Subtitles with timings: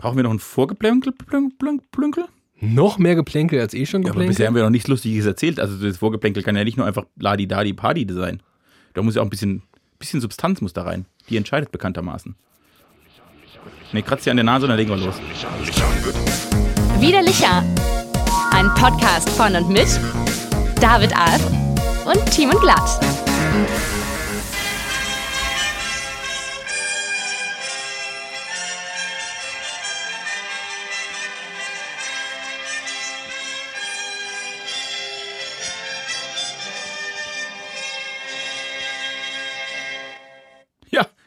[0.00, 1.12] Brauchen wir noch ein Vorgeplänkel?
[1.12, 2.24] Plünkel, plünkel, plünkel?
[2.58, 4.30] Noch mehr Geplänkel als eh schon Ja, aber Geplänkel.
[4.30, 5.60] bisher haben wir noch nichts Lustiges erzählt.
[5.60, 8.42] Also das Vorgeplänkel kann ja nicht nur einfach ladi-dadi Party sein.
[8.94, 9.60] Da muss ja auch ein bisschen,
[9.98, 11.04] bisschen Substanz muss da rein.
[11.28, 12.34] Die entscheidet bekanntermaßen.
[13.92, 15.16] Ne, kratzt dir an der Nase und dann legen wir los.
[16.98, 17.62] Widerlicher.
[18.52, 19.88] Ein Podcast von und mit
[20.80, 21.44] David Alf
[22.06, 23.00] und Team und Glatt.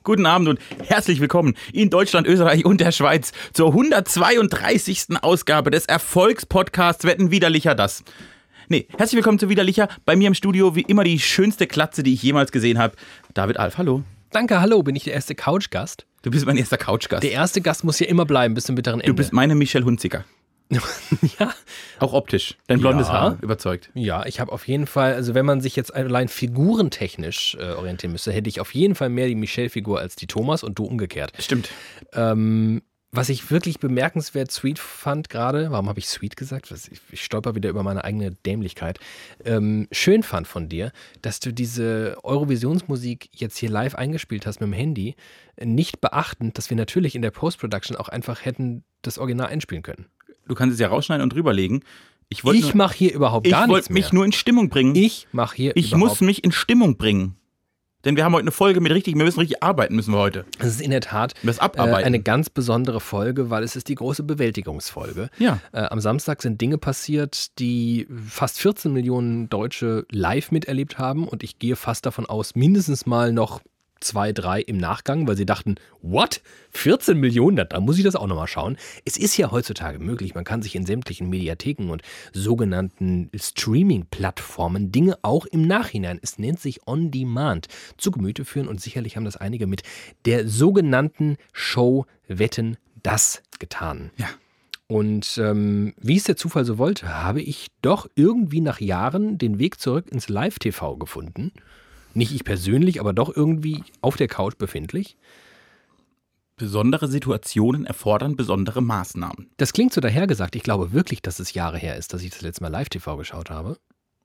[0.03, 5.17] Guten Abend und herzlich willkommen in Deutschland, Österreich und der Schweiz zur 132.
[5.21, 8.03] Ausgabe des Erfolgspodcasts Wetten widerlicher das.
[8.69, 9.87] Nee, herzlich willkommen zu Widerlicher.
[10.05, 12.95] Bei mir im Studio wie immer die schönste Klatze, die ich jemals gesehen habe.
[13.33, 14.03] David Alf, hallo.
[14.31, 16.05] Danke, hallo, bin ich der erste Couchgast?
[16.21, 17.23] Du bist mein erster Couchgast.
[17.23, 19.11] Der erste Gast muss ja immer bleiben bis zum bitteren Ende.
[19.11, 20.25] Du bist meine Michelle Hunziker.
[21.39, 21.53] ja.
[21.99, 22.57] Auch optisch.
[22.67, 23.13] Dein blondes Ja.
[23.13, 23.89] Haar überzeugt.
[23.93, 28.11] Ja, ich habe auf jeden Fall, also wenn man sich jetzt allein figurentechnisch äh, orientieren
[28.11, 31.31] müsste, hätte ich auf jeden Fall mehr die Michelle-Figur als die Thomas und du umgekehrt.
[31.39, 31.69] Stimmt.
[32.13, 32.81] Ähm,
[33.15, 36.71] was ich wirklich bemerkenswert sweet fand gerade, warum habe ich sweet gesagt?
[36.71, 38.97] Was- Ich, ich stolper wieder über meine eigene Dämlichkeit.
[39.45, 44.67] Ähm, schön fand von dir, dass du diese Eurovisionsmusik jetzt hier live eingespielt hast mit
[44.67, 45.15] dem Handy,
[45.63, 50.07] nicht beachtend, dass wir natürlich in der Post-Production auch einfach hätten das Original einspielen können.
[50.47, 51.83] Du kannst es ja rausschneiden und drüberlegen.
[52.29, 54.13] Ich Ich mache hier überhaupt ich gar nichts wollte mich mehr.
[54.15, 54.95] nur in Stimmung bringen.
[54.95, 57.35] ich mache hier Ich muss mich in Stimmung bringen.
[58.05, 60.43] Denn wir haben heute eine Folge mit richtig, wir müssen richtig arbeiten müssen wir heute.
[60.59, 62.05] Es ist in der Tat Das äh, Abarbeiten.
[62.05, 65.29] eine ganz besondere Folge, weil es ist die große Bewältigungsfolge.
[65.39, 65.59] Ja.
[65.71, 71.43] Äh, am Samstag sind Dinge passiert, die fast 14 Millionen Deutsche live miterlebt haben und
[71.43, 73.61] ich gehe fast davon aus, mindestens mal noch
[74.03, 76.41] zwei, drei im Nachgang, weil sie dachten, what?
[76.71, 77.65] 14 Millionen?
[77.69, 78.77] Da, muss ich das auch nochmal schauen.
[79.05, 82.01] Es ist ja heutzutage möglich, man kann sich in sämtlichen Mediatheken und
[82.33, 88.81] sogenannten Streaming-Plattformen Dinge auch im Nachhinein, es nennt sich On Demand, zu Gemüte führen und
[88.81, 89.83] sicherlich haben das einige mit
[90.25, 94.11] der sogenannten Show Wetten das getan.
[94.17, 94.29] Ja.
[94.87, 99.57] Und ähm, wie es der Zufall so wollte, habe ich doch irgendwie nach Jahren den
[99.57, 101.51] Weg zurück ins Live-TV gefunden.
[102.13, 105.17] Nicht ich persönlich, aber doch irgendwie auf der Couch befindlich.
[106.55, 109.49] Besondere Situationen erfordern besondere Maßnahmen.
[109.57, 110.55] Das klingt so dahergesagt.
[110.55, 113.49] Ich glaube wirklich, dass es Jahre her ist, dass ich das letzte Mal Live-TV geschaut
[113.49, 113.77] habe.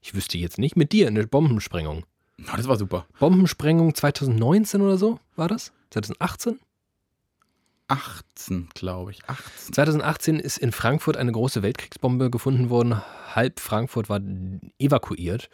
[0.03, 0.77] Ich wüsste jetzt nicht.
[0.77, 2.05] Mit dir eine Bombensprengung.
[2.37, 3.07] Na, das war super.
[3.19, 5.73] Bombensprengung 2019 oder so war das?
[5.91, 6.59] 2018?
[7.89, 9.25] 18, glaube ich.
[9.27, 9.73] 18.
[9.73, 13.01] 2018 ist in Frankfurt eine große Weltkriegsbombe gefunden worden.
[13.35, 14.21] Halb Frankfurt war
[14.79, 15.49] evakuiert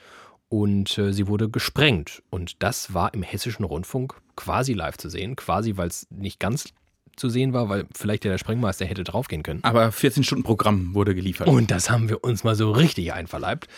[0.49, 2.23] und äh, sie wurde gesprengt.
[2.31, 5.37] Und das war im hessischen Rundfunk quasi live zu sehen.
[5.37, 6.73] Quasi, weil es nicht ganz
[7.17, 9.63] zu sehen war, weil vielleicht der Sprengmeister hätte draufgehen können.
[9.63, 11.49] Aber 14 Stunden Programm wurde geliefert.
[11.49, 13.69] Und das haben wir uns mal so richtig einverleibt.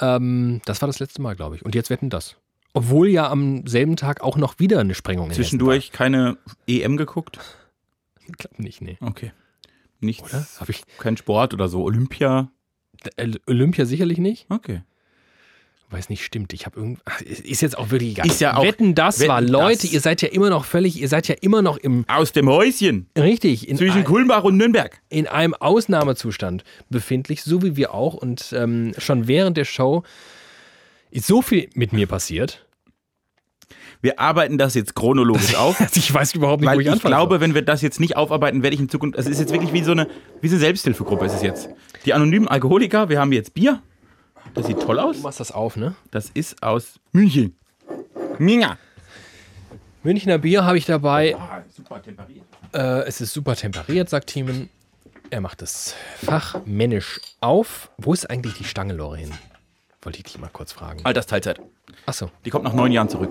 [0.00, 1.64] Ähm, das war das letzte Mal, glaube ich.
[1.64, 2.36] Und jetzt wetten das.
[2.72, 6.36] Obwohl ja am selben Tag auch noch wieder eine Sprengung in Zwischendurch keine
[6.66, 7.38] EM geguckt?
[8.26, 8.98] Ich glaube nicht, nee.
[9.00, 9.32] Okay.
[10.00, 10.32] Nichts.
[10.32, 10.46] Oder?
[10.58, 11.84] Hab ich Kein Sport oder so.
[11.84, 12.50] Olympia?
[13.16, 14.46] Äh, Olympia sicherlich nicht.
[14.50, 14.82] Okay.
[15.94, 16.52] Weiß nicht, stimmt.
[16.52, 16.98] Ich habe irgend.
[17.04, 18.26] Ach, Ist jetzt auch wirklich egal.
[18.26, 19.40] Ist ja auch- Wetten, das Wetten, war.
[19.40, 19.50] das.
[19.50, 22.04] Leute, ihr seid ja immer noch völlig, ihr seid ja immer noch im.
[22.08, 23.06] Aus dem Häuschen.
[23.16, 25.00] Richtig, in, Zwischen ein, Kulmbach und Nürnberg.
[25.08, 28.14] in einem Ausnahmezustand befindlich, so wie wir auch.
[28.14, 30.02] Und ähm, schon während der Show
[31.12, 32.66] ist so viel mit mir passiert.
[34.02, 35.80] Wir arbeiten das jetzt chronologisch auf.
[35.96, 37.40] Ich weiß überhaupt nicht, wo ich ich anfangen glaube, soll.
[37.40, 39.16] wenn wir das jetzt nicht aufarbeiten, werde ich in Zukunft.
[39.18, 40.08] Es ist jetzt wirklich wie so eine,
[40.40, 41.68] wie so eine Selbsthilfegruppe ist es jetzt.
[42.04, 43.80] Die anonymen Alkoholiker, wir haben jetzt Bier.
[44.52, 45.20] Das sieht toll Du aus.
[45.22, 45.94] machst das auf, ne?
[46.10, 47.56] Das ist aus München.
[48.38, 48.78] Minga.
[50.02, 51.36] Münchner Bier habe ich dabei.
[51.74, 52.44] super temperiert.
[52.72, 54.68] Äh, es ist super temperiert, sagt Thiemen.
[55.30, 57.90] Er macht es fachmännisch auf.
[57.96, 59.32] Wo ist eigentlich die Stangelore hin?
[60.02, 61.00] Wollte ich dich mal kurz fragen.
[61.04, 61.60] Altersteilzeit.
[62.06, 62.30] Achso.
[62.44, 63.30] Die kommt nach neun Jahren zurück.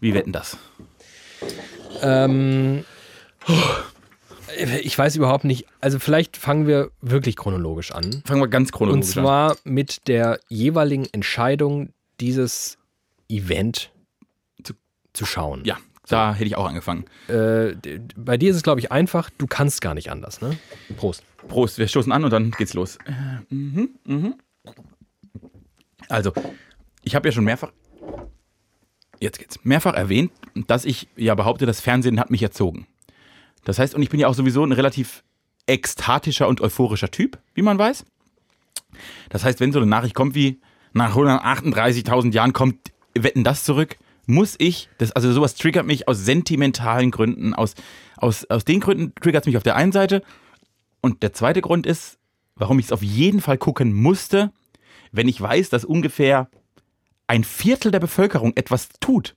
[0.00, 0.56] Wie wetten das?
[2.02, 2.84] Ähm,
[4.82, 5.66] ich weiß überhaupt nicht.
[5.80, 8.22] Also vielleicht fangen wir wirklich chronologisch an.
[8.24, 9.22] Fangen wir ganz Und chronologisch an.
[9.24, 11.90] zwar mit der jeweiligen Entscheidung,
[12.20, 12.78] dieses
[13.28, 13.90] Event
[14.62, 14.74] Zu-
[15.12, 15.62] zu schauen.
[15.64, 15.76] Ja,
[16.08, 17.04] da hätte ich auch angefangen.
[17.28, 17.74] Äh,
[18.16, 19.30] bei dir ist es, glaube ich, einfach.
[19.38, 20.56] Du kannst gar nicht anders, ne?
[20.96, 21.22] Prost.
[21.48, 22.98] Prost, wir stoßen an und dann geht's los.
[23.06, 24.34] Äh, mhm, mhm.
[26.08, 26.32] Also,
[27.02, 27.70] ich habe ja schon mehrfach,
[29.20, 30.32] jetzt geht's, mehrfach erwähnt,
[30.66, 32.86] dass ich ja behaupte, das Fernsehen hat mich erzogen.
[33.68, 35.22] Das heißt, und ich bin ja auch sowieso ein relativ
[35.66, 38.06] ekstatischer und euphorischer Typ, wie man weiß.
[39.28, 40.58] Das heißt, wenn so eine Nachricht kommt wie,
[40.94, 42.78] nach 138.000 Jahren kommt
[43.12, 47.74] Wetten das zurück, muss ich, das, also sowas triggert mich aus sentimentalen Gründen, aus,
[48.16, 50.22] aus, aus den Gründen triggert es mich auf der einen Seite.
[51.02, 52.18] Und der zweite Grund ist,
[52.54, 54.50] warum ich es auf jeden Fall gucken musste,
[55.12, 56.48] wenn ich weiß, dass ungefähr
[57.26, 59.36] ein Viertel der Bevölkerung etwas tut,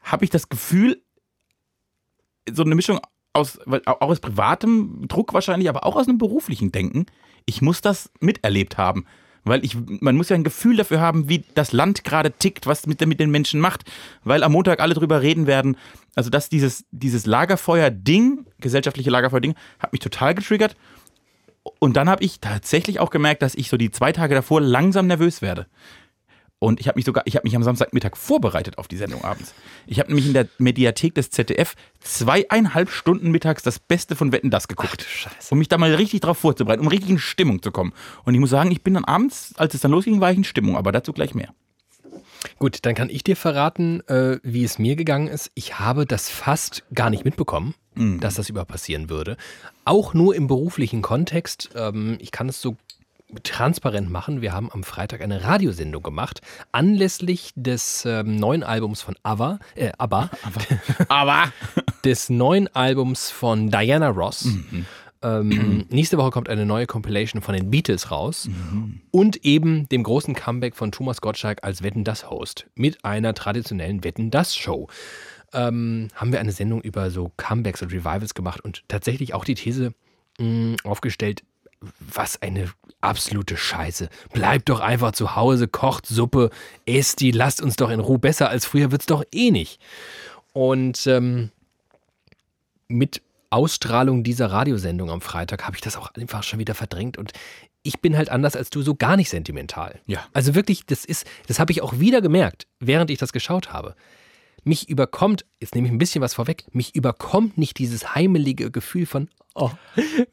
[0.00, 1.02] habe ich das Gefühl,
[2.52, 3.00] so eine Mischung
[3.32, 7.06] aus, auch aus privatem Druck wahrscheinlich, aber auch aus einem beruflichen Denken.
[7.46, 9.06] Ich muss das miterlebt haben.
[9.46, 12.86] Weil ich, man muss ja ein Gefühl dafür haben, wie das Land gerade tickt, was
[12.86, 13.84] mit, mit den Menschen macht.
[14.22, 15.76] Weil am Montag alle drüber reden werden.
[16.14, 20.76] Also, dass dieses, dieses Lagerfeuer-Ding, gesellschaftliche Lagerfeuer-Ding, hat mich total getriggert.
[21.78, 25.06] Und dann habe ich tatsächlich auch gemerkt, dass ich so die zwei Tage davor langsam
[25.06, 25.66] nervös werde.
[26.60, 29.52] Und ich habe mich sogar, ich habe mich am Samstagmittag vorbereitet auf die Sendung abends.
[29.86, 34.50] Ich habe nämlich in der Mediathek des ZDF zweieinhalb Stunden mittags das Beste von Wetten
[34.50, 35.04] das geguckt.
[35.06, 35.48] Ach, Scheiße.
[35.52, 37.92] Um mich da mal richtig drauf vorzubereiten, um richtig in Stimmung zu kommen.
[38.24, 40.44] Und ich muss sagen, ich bin dann abends, als es dann losging, war ich in
[40.44, 41.52] Stimmung, aber dazu gleich mehr.
[42.58, 45.50] Gut, dann kann ich dir verraten, äh, wie es mir gegangen ist.
[45.54, 48.20] Ich habe das fast gar nicht mitbekommen, Mhm.
[48.20, 49.36] dass das über passieren würde.
[49.84, 51.70] Auch nur im beruflichen Kontext.
[51.74, 52.76] Ähm, ich kann es so
[53.42, 54.40] transparent machen.
[54.40, 56.40] Wir haben am Freitag eine Radiosendung gemacht,
[56.72, 60.30] anlässlich des ähm, neuen Albums von Ava, äh, ABBA,
[61.08, 61.52] Aber
[62.04, 64.48] des neuen Albums von Diana Ross.
[65.22, 68.48] Ähm, nächste Woche kommt eine neue Compilation von den Beatles raus
[69.10, 74.04] und eben dem großen Comeback von Thomas Gottschalk als Wetten das Host mit einer traditionellen
[74.04, 74.88] Wetten das Show.
[75.54, 79.54] Ähm, haben wir eine Sendung über so Comebacks und Revivals gemacht und tatsächlich auch die
[79.54, 79.94] These
[80.38, 81.42] mh, aufgestellt,
[81.98, 82.70] was eine
[83.00, 84.08] absolute Scheiße.
[84.32, 86.50] Bleibt doch einfach zu Hause, kocht Suppe,
[86.86, 88.18] esst die, lasst uns doch in Ruhe.
[88.18, 89.80] Besser als früher wird's doch eh nicht.
[90.52, 91.50] Und ähm,
[92.88, 97.32] mit Ausstrahlung dieser Radiosendung am Freitag habe ich das auch einfach schon wieder verdrängt und
[97.84, 100.00] ich bin halt anders als du so gar nicht sentimental.
[100.06, 100.26] Ja.
[100.32, 103.94] Also wirklich, das ist, das habe ich auch wieder gemerkt, während ich das geschaut habe.
[104.64, 109.04] Mich überkommt, jetzt nehme ich ein bisschen was vorweg, mich überkommt nicht dieses heimelige Gefühl
[109.04, 109.70] von, oh,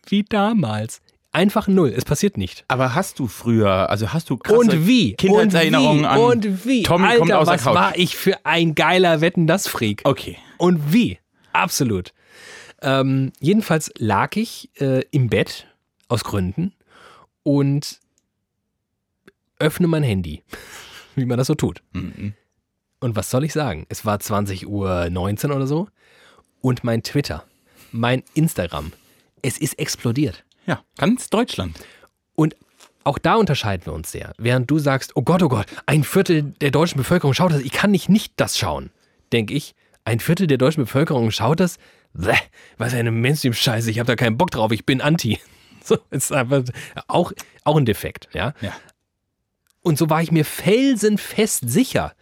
[0.08, 1.02] wie damals.
[1.34, 2.66] Einfach null, es passiert nicht.
[2.68, 5.14] Aber hast du früher, also hast du krasse Und wie?
[5.14, 6.08] Kindheitserinnerungen und wie?
[6.08, 6.84] an Und wie?
[6.84, 7.76] Tommy Alter, kommt aus der was Couch.
[7.76, 10.02] war ich für ein geiler Wetten das Freak?
[10.04, 10.38] Okay.
[10.58, 11.20] Und wie?
[11.54, 12.14] Absolut.
[12.82, 15.68] Ähm, jedenfalls lag ich äh, im Bett
[16.10, 16.74] aus Gründen
[17.44, 18.00] und
[19.60, 20.44] öffne mein Handy,
[21.16, 21.82] wie man das so tut.
[21.94, 22.34] Mhm.
[23.00, 23.86] Und was soll ich sagen?
[23.88, 25.88] Es war 20 Uhr 19 oder so
[26.60, 27.46] und mein Twitter,
[27.92, 28.92] mein Instagram,
[29.42, 30.44] es ist explodiert.
[30.66, 31.78] Ja, ganz Deutschland.
[32.36, 32.56] Und
[33.04, 34.34] auch da unterscheiden wir uns sehr.
[34.38, 37.72] Während du sagst, oh Gott, oh Gott, ein Viertel der deutschen Bevölkerung schaut das, ich
[37.72, 38.92] kann nicht nicht das schauen,
[39.32, 39.76] denke ich,
[40.06, 41.78] ein Viertel der deutschen Bevölkerung schaut das,
[42.14, 42.36] Bäh,
[42.78, 45.40] was eine Mainstream-Scheiße, ich habe da keinen Bock drauf, ich bin anti.
[45.84, 46.62] So, ist einfach
[47.08, 47.32] auch,
[47.64, 48.54] auch ein Defekt, ja.
[48.62, 48.72] Ja.
[49.82, 52.14] Und so war ich mir felsenfest sicher,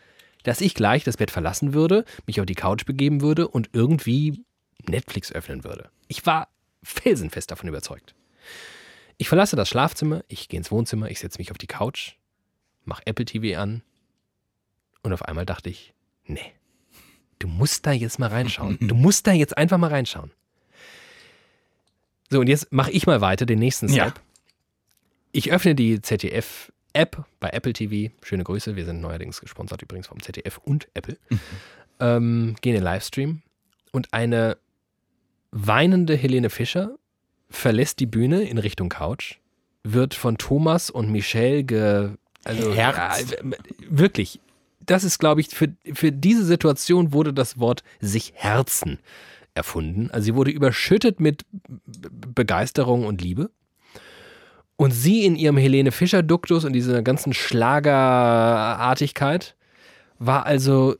[0.43, 4.45] dass ich gleich das Bett verlassen würde, mich auf die Couch begeben würde und irgendwie
[4.87, 5.89] Netflix öffnen würde.
[6.07, 6.47] Ich war
[6.83, 8.15] felsenfest davon überzeugt.
[9.19, 12.13] Ich verlasse das Schlafzimmer, ich gehe ins Wohnzimmer, ich setze mich auf die Couch,
[12.85, 13.83] mache Apple TV an
[15.03, 15.93] und auf einmal dachte ich,
[16.23, 16.53] nee,
[17.37, 18.77] du musst da jetzt mal reinschauen.
[18.87, 20.31] Du musst da jetzt einfach mal reinschauen.
[22.29, 23.97] So, und jetzt mache ich mal weiter, den nächsten Step.
[23.97, 24.13] Ja.
[25.33, 28.13] Ich öffne die ZDF-App bei Apple TV.
[28.23, 31.17] Schöne Grüße, wir sind neuerdings gesponsert übrigens vom ZDF und Apple.
[31.99, 33.41] Ähm, gehe in den Livestream
[33.91, 34.57] und eine
[35.51, 36.97] weinende Helene Fischer
[37.49, 39.37] verlässt die Bühne in Richtung Couch,
[39.83, 42.11] wird von Thomas und Michelle ge.
[42.43, 43.31] Also, Herz.
[43.31, 43.37] äh,
[43.89, 44.39] wirklich.
[44.85, 48.99] Das ist, glaube ich, für, für diese Situation wurde das Wort sich herzen
[49.53, 50.09] erfunden.
[50.11, 51.45] Also sie wurde überschüttet mit
[52.33, 53.51] Begeisterung und Liebe.
[54.77, 59.57] Und sie in ihrem Helene Fischer-Duktus und dieser ganzen Schlagerartigkeit
[60.17, 60.95] war also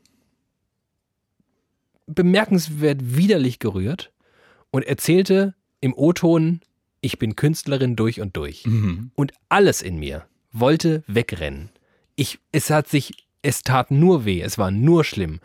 [2.06, 4.12] bemerkenswert widerlich gerührt
[4.70, 6.60] und erzählte im O-Ton,
[7.00, 8.66] ich bin Künstlerin durch und durch.
[8.66, 9.10] Mhm.
[9.14, 11.70] Und alles in mir wollte wegrennen.
[12.16, 15.40] Ich, es hat sich, es tat nur weh, es war nur schlimm.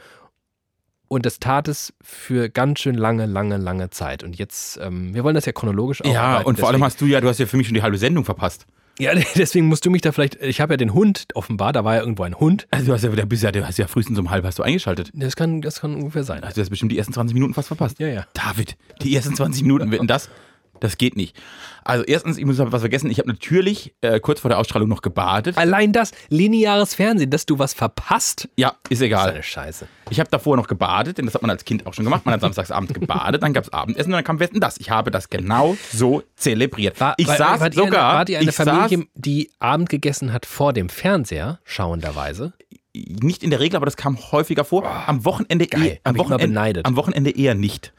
[1.08, 4.24] Und das tat es für ganz schön lange, lange, lange Zeit.
[4.24, 7.22] Und jetzt, ähm, wir wollen das ja chronologisch Ja, und vor allem hast du ja,
[7.22, 8.66] du hast ja für mich schon die halbe Sendung verpasst.
[9.00, 11.96] Ja, deswegen musst du mich da vielleicht, ich habe ja den Hund offenbar, da war
[11.96, 12.68] ja irgendwo ein Hund.
[12.72, 14.64] Also du hast ja, du bist ja, du hast ja frühestens um halb hast du
[14.64, 15.12] eingeschaltet.
[15.14, 16.44] Das kann, das kann ungefähr sein.
[16.44, 18.00] Also du hast bestimmt die ersten 20 Minuten fast verpasst.
[18.00, 18.26] Ja, ja.
[18.34, 20.30] David, die ersten 20 Minuten wetten das?
[20.80, 21.36] Das geht nicht.
[21.84, 24.90] Also erstens, ich muss noch was vergessen, ich habe natürlich äh, kurz vor der Ausstrahlung
[24.90, 25.58] noch gebadet.
[25.58, 29.32] Allein das, lineares Fernsehen, dass du was verpasst, Ja, ist ist egal.
[29.32, 29.88] eine Scheiße.
[30.10, 32.26] Ich habe davor noch gebadet, denn das hat man als Kind auch schon gemacht.
[32.26, 34.78] Man hat samstagsabends gebadet, dann gab es Abendessen und dann kam Wetten das.
[34.80, 37.00] Ich habe das genau so zelebriert.
[37.00, 37.92] War, ich war, saß wart sogar.
[37.92, 41.60] Ihr eine, wart ihr eine ich Familie, saß, die Abend gegessen hat vor dem Fernseher,
[41.64, 42.54] schauenderweise?
[42.94, 44.86] nicht in der Regel, aber das kam häufiger vor.
[45.08, 45.84] am Wochenende geil.
[45.86, 47.94] eh, am Wochenende, am Wochenende eher nicht.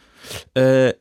[0.54, 0.94] Äh,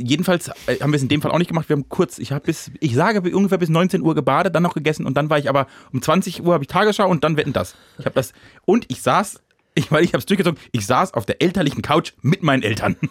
[0.00, 1.68] jedenfalls äh, haben wir es in dem Fall auch nicht gemacht.
[1.68, 4.74] Wir haben kurz, ich habe bis, ich sage ungefähr bis 19 Uhr gebadet, dann noch
[4.74, 7.52] gegessen und dann war ich aber um 20 Uhr habe ich Tagesschau und dann wetten
[7.52, 7.74] das.
[7.98, 8.32] Ich habe das
[8.64, 9.42] und ich saß,
[9.74, 12.96] ich, weil ich habe es durchgezogen, ich saß auf der elterlichen Couch mit meinen Eltern.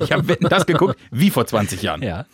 [0.00, 2.02] Ich habe wetten das geguckt, wie vor 20 Jahren.
[2.02, 2.26] Ja.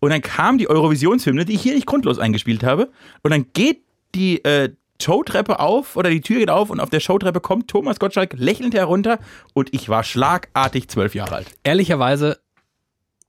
[0.00, 2.90] Und dann kam die Eurovisionshymne, die ich hier nicht grundlos eingespielt habe.
[3.22, 3.82] Und dann geht
[4.16, 4.70] die äh,
[5.00, 8.74] Showtreppe auf oder die Tür geht auf und auf der Showtreppe kommt Thomas Gottschalk lächelnd
[8.74, 9.18] herunter
[9.54, 11.46] und ich war schlagartig zwölf Jahre alt.
[11.64, 12.38] Ehrlicherweise,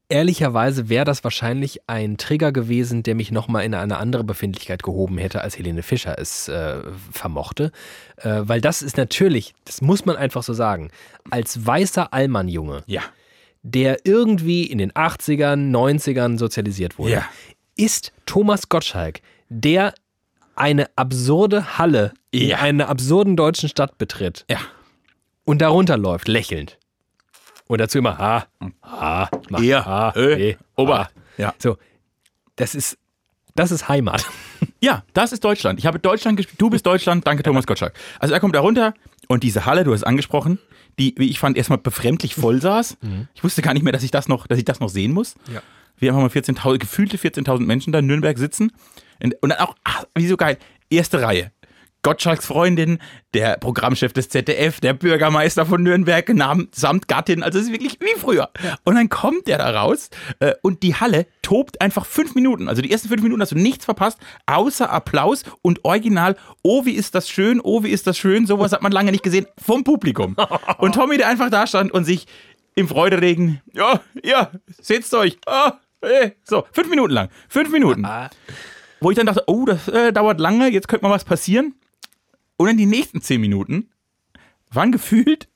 [0.09, 5.17] ehrlicherweise wäre das wahrscheinlich ein Trigger gewesen, der mich nochmal in eine andere Befindlichkeit gehoben
[5.17, 7.71] hätte, als Helene Fischer es äh, vermochte.
[8.17, 10.89] Äh, weil das ist natürlich, das muss man einfach so sagen,
[11.29, 13.01] als weißer Allmann-Junge, Ja.
[13.63, 17.25] der irgendwie in den 80ern, 90ern sozialisiert wurde, Ja.
[17.75, 19.93] ist Thomas Gottschalk, der
[20.55, 22.57] eine absurde Halle in Ja.
[22.59, 24.45] einer absurden deutschen Stadt betritt
[25.43, 26.77] und darunter läuft, lächelnd.
[27.67, 28.47] Und dazu immer ha,
[28.83, 30.99] ha, mach, Er, ha, äh, eh, Ober.
[30.99, 31.09] ha.
[31.37, 31.53] Ja.
[31.59, 31.77] So,
[32.55, 32.97] das ist,
[33.55, 34.25] das ist Heimat.
[34.79, 35.79] Ja, das ist Deutschland.
[35.79, 36.61] Ich habe Deutschland gespielt.
[36.61, 37.25] Du bist Deutschland.
[37.25, 37.93] Danke, Thomas Gottschalk.
[38.19, 38.93] Also er kommt da runter
[39.27, 40.59] und diese Halle, du hast es angesprochen,
[40.99, 42.97] die, wie ich fand, erstmal befremdlich voll saß.
[43.33, 45.33] Ich wusste gar nicht mehr, dass ich das noch, dass ich das noch sehen muss.
[45.51, 45.61] Ja.
[45.97, 48.71] Wir haben mal 14.000, gefühlte 14.000 Menschen da in Nürnberg sitzen.
[49.21, 50.59] Und und dann auch, ach, wie so geil,
[50.91, 51.51] erste Reihe.
[52.03, 52.99] Gottschalks Freundin,
[53.33, 56.31] der Programmchef des ZDF, der Bürgermeister von Nürnberg,
[56.71, 58.49] samt Gattin, also es ist wirklich wie früher.
[58.83, 62.69] Und dann kommt der da raus äh, und die Halle tobt einfach fünf Minuten.
[62.69, 66.93] Also die ersten fünf Minuten hast du nichts verpasst, außer Applaus und Original, oh wie
[66.93, 69.83] ist das schön, oh wie ist das schön, sowas hat man lange nicht gesehen, vom
[69.83, 70.35] Publikum.
[70.77, 72.27] Und Tommy, der einfach da stand und sich
[72.75, 76.31] im Freuderegen, ja, ja, setzt euch, ah, eh.
[76.43, 78.07] so, fünf Minuten lang, fünf Minuten.
[78.99, 81.73] Wo ich dann dachte, oh, das äh, dauert lange, jetzt könnte mal was passieren.
[82.57, 83.89] Und dann die nächsten zehn Minuten
[84.71, 85.47] waren gefühlt,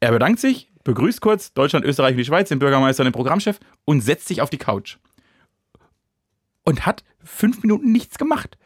[0.00, 3.60] er bedankt sich, begrüßt kurz Deutschland, Österreich und die Schweiz, den Bürgermeister und den Programmchef
[3.84, 4.96] und setzt sich auf die Couch.
[6.64, 8.56] Und hat fünf Minuten nichts gemacht.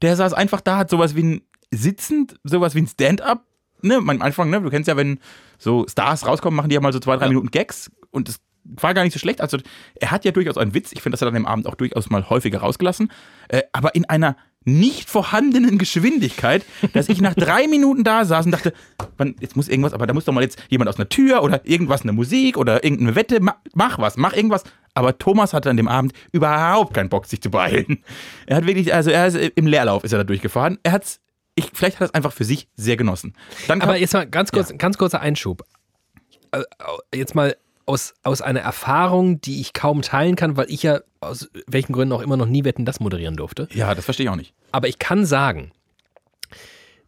[0.00, 3.44] Der saß einfach da, hat sowas wie ein sitzend, sowas wie ein Stand-up.
[3.82, 5.20] Ne, am Anfang, ne, du kennst ja, wenn
[5.58, 8.94] so Stars rauskommen, machen die ja mal so zwei, drei Minuten Gags und das war
[8.94, 9.40] gar nicht so schlecht.
[9.40, 9.58] Also
[9.96, 10.92] er hat ja durchaus einen Witz.
[10.92, 13.10] Ich finde, das hat er an dem Abend auch durchaus mal häufiger rausgelassen.
[13.48, 18.52] Äh, aber in einer nicht vorhandenen Geschwindigkeit, dass ich nach drei Minuten da saß und
[18.52, 18.72] dachte,
[19.16, 21.66] wann, jetzt muss irgendwas, aber da muss doch mal jetzt jemand aus einer Tür oder
[21.66, 24.64] irgendwas, eine Musik oder irgendeine Wette, mach, mach was, mach irgendwas.
[24.94, 28.02] Aber Thomas hatte an dem Abend überhaupt keinen Bock, sich zu beeilen.
[28.46, 30.78] Er hat wirklich, also er ist im Leerlauf ist er da durchgefahren.
[30.82, 31.20] Er hat's,
[31.54, 33.34] ich, vielleicht hat er es einfach für sich sehr genossen.
[33.68, 35.62] Dann Aber jetzt mal ganz kurz, ganz kurzer Einschub.
[36.52, 36.62] Äh,
[37.14, 37.56] Jetzt mal
[37.88, 42.12] aus, aus einer Erfahrung, die ich kaum teilen kann, weil ich ja aus welchen Gründen
[42.12, 43.68] auch immer noch nie Wetten das moderieren durfte.
[43.72, 44.52] ja, das verstehe ich auch nicht.
[44.72, 45.72] Aber ich kann sagen,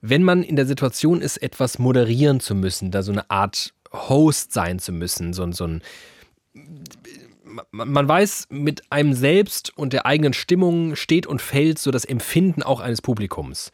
[0.01, 4.53] wenn man in der Situation ist, etwas moderieren zu müssen, da so eine Art Host
[4.53, 5.83] sein zu müssen, so, ein- so ein.
[7.73, 12.05] Man man weiß, mit einem selbst und der eigenen Stimmung steht und fällt so das
[12.05, 13.71] Empfinden auch eines Publikums.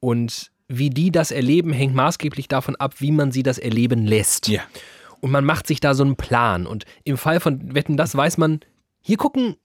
[0.00, 4.48] Und wie die das erleben, hängt maßgeblich davon ab, wie man sie das erleben lässt.
[4.48, 4.62] Ja.
[5.22, 6.66] Und man macht sich da so einen Plan.
[6.66, 8.60] Und im Fall von Wetten, das weiß man,
[9.00, 9.56] hier gucken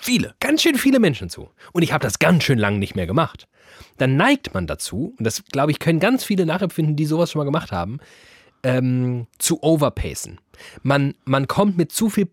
[0.00, 0.34] Viele.
[0.40, 1.50] ganz schön viele Menschen zu.
[1.72, 3.48] Und ich habe das ganz schön lange nicht mehr gemacht.
[3.96, 7.40] Dann neigt man dazu, und das glaube ich, können ganz viele nachempfinden, die sowas schon
[7.40, 7.98] mal gemacht haben,
[8.62, 10.40] ähm, zu overpacen.
[10.82, 12.28] Man, man kommt mit zu viel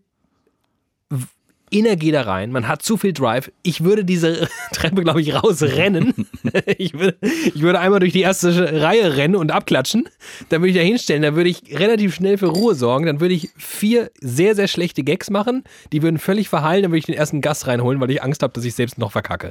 [1.70, 3.50] Energie da rein, man hat zu viel Drive.
[3.62, 6.14] Ich würde diese Treppe, glaube ich, rausrennen.
[6.78, 10.08] ich, würde, ich würde einmal durch die erste Reihe rennen und abklatschen.
[10.48, 13.06] Dann würde ich da hinstellen, dann würde ich relativ schnell für Ruhe sorgen.
[13.06, 15.64] Dann würde ich vier sehr, sehr schlechte Gags machen.
[15.92, 16.84] Die würden völlig verheilen.
[16.84, 19.12] Dann würde ich den ersten Gast reinholen, weil ich Angst habe, dass ich selbst noch
[19.12, 19.50] verkacke.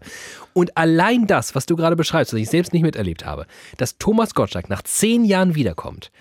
[0.53, 3.45] Und allein das, was du gerade beschreibst, was ich selbst nicht miterlebt habe,
[3.77, 6.12] dass Thomas Gottschalk nach zehn Jahren wiederkommt.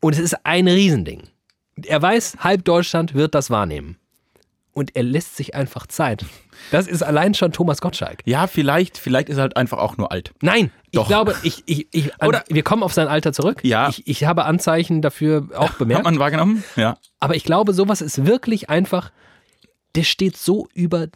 [0.00, 1.22] Und es ist ein Riesending.
[1.84, 3.96] Er weiß, halb Deutschland wird das wahrnehmen.
[4.74, 6.24] Und er lässt sich einfach Zeit.
[6.70, 8.22] Das ist allein schon Thomas Gottschalk.
[8.24, 10.32] Ja, vielleicht, vielleicht ist er halt einfach auch nur alt.
[10.40, 11.08] Nein, ich Doch.
[11.08, 13.60] glaube, ich, ich, ich, Oder- wir kommen auf sein Alter zurück.
[13.64, 13.90] Ja.
[13.90, 16.04] Ich, ich habe Anzeichen dafür auch Hat bemerkt.
[16.04, 16.64] man wahrgenommen?
[16.76, 16.96] Ja.
[17.20, 19.12] Aber ich glaube, sowas ist wirklich einfach,
[19.94, 21.08] der steht so über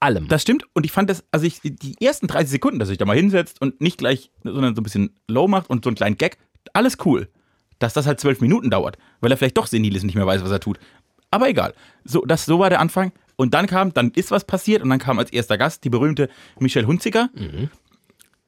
[0.00, 0.26] allem.
[0.28, 0.64] Das stimmt.
[0.74, 3.16] Und ich fand das, also ich, die ersten 30 Sekunden, dass er sich da mal
[3.16, 6.36] hinsetzt und nicht gleich, sondern so ein bisschen low macht und so einen kleinen Gag,
[6.72, 7.28] alles cool.
[7.78, 10.26] Dass das halt zwölf Minuten dauert, weil er vielleicht doch senil ist und nicht mehr
[10.26, 10.80] weiß, was er tut.
[11.30, 11.74] Aber egal.
[12.04, 13.12] So, das, so war der Anfang.
[13.36, 16.28] Und dann kam, dann ist was passiert und dann kam als erster Gast die berühmte
[16.58, 17.28] Michelle Hunziker.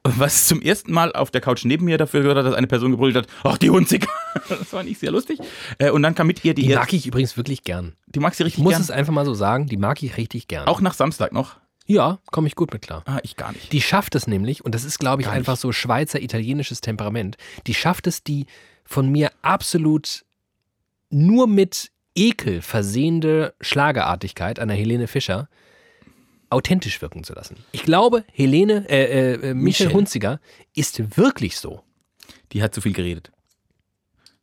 [0.02, 2.90] Was zum ersten Mal auf der Couch neben mir dafür gehört hat, dass eine Person
[2.92, 4.08] gebrüllt hat, ach, die Hunziker.
[4.48, 5.38] Das war nicht sehr lustig.
[5.78, 7.94] Äh, Und dann kam mit ihr die, die mag ich übrigens wirklich gern.
[8.06, 8.82] die mag sie Ich richtig muss gern.
[8.82, 10.66] es einfach mal so sagen, die mag ich richtig gern.
[10.68, 11.56] Auch nach Samstag noch.
[11.86, 13.02] Ja, komme ich gut mit klar.
[13.06, 13.72] Ah, ich gar nicht.
[13.72, 15.60] Die schafft es nämlich, und das ist, glaube ich, Gar einfach nicht.
[15.60, 18.46] so Schweizer-italienisches Temperament, die schafft es, die
[18.84, 20.24] von mir absolut
[21.10, 25.48] nur mit Ekel versehende Schlagerartigkeit einer Helene Fischer
[26.50, 27.56] authentisch wirken zu lassen.
[27.72, 29.92] Ich glaube, Helene, äh, äh, äh, Michel Michel.
[29.92, 30.40] Hunziger
[30.74, 31.82] ist wirklich so.
[32.52, 33.30] Die hat zu viel geredet.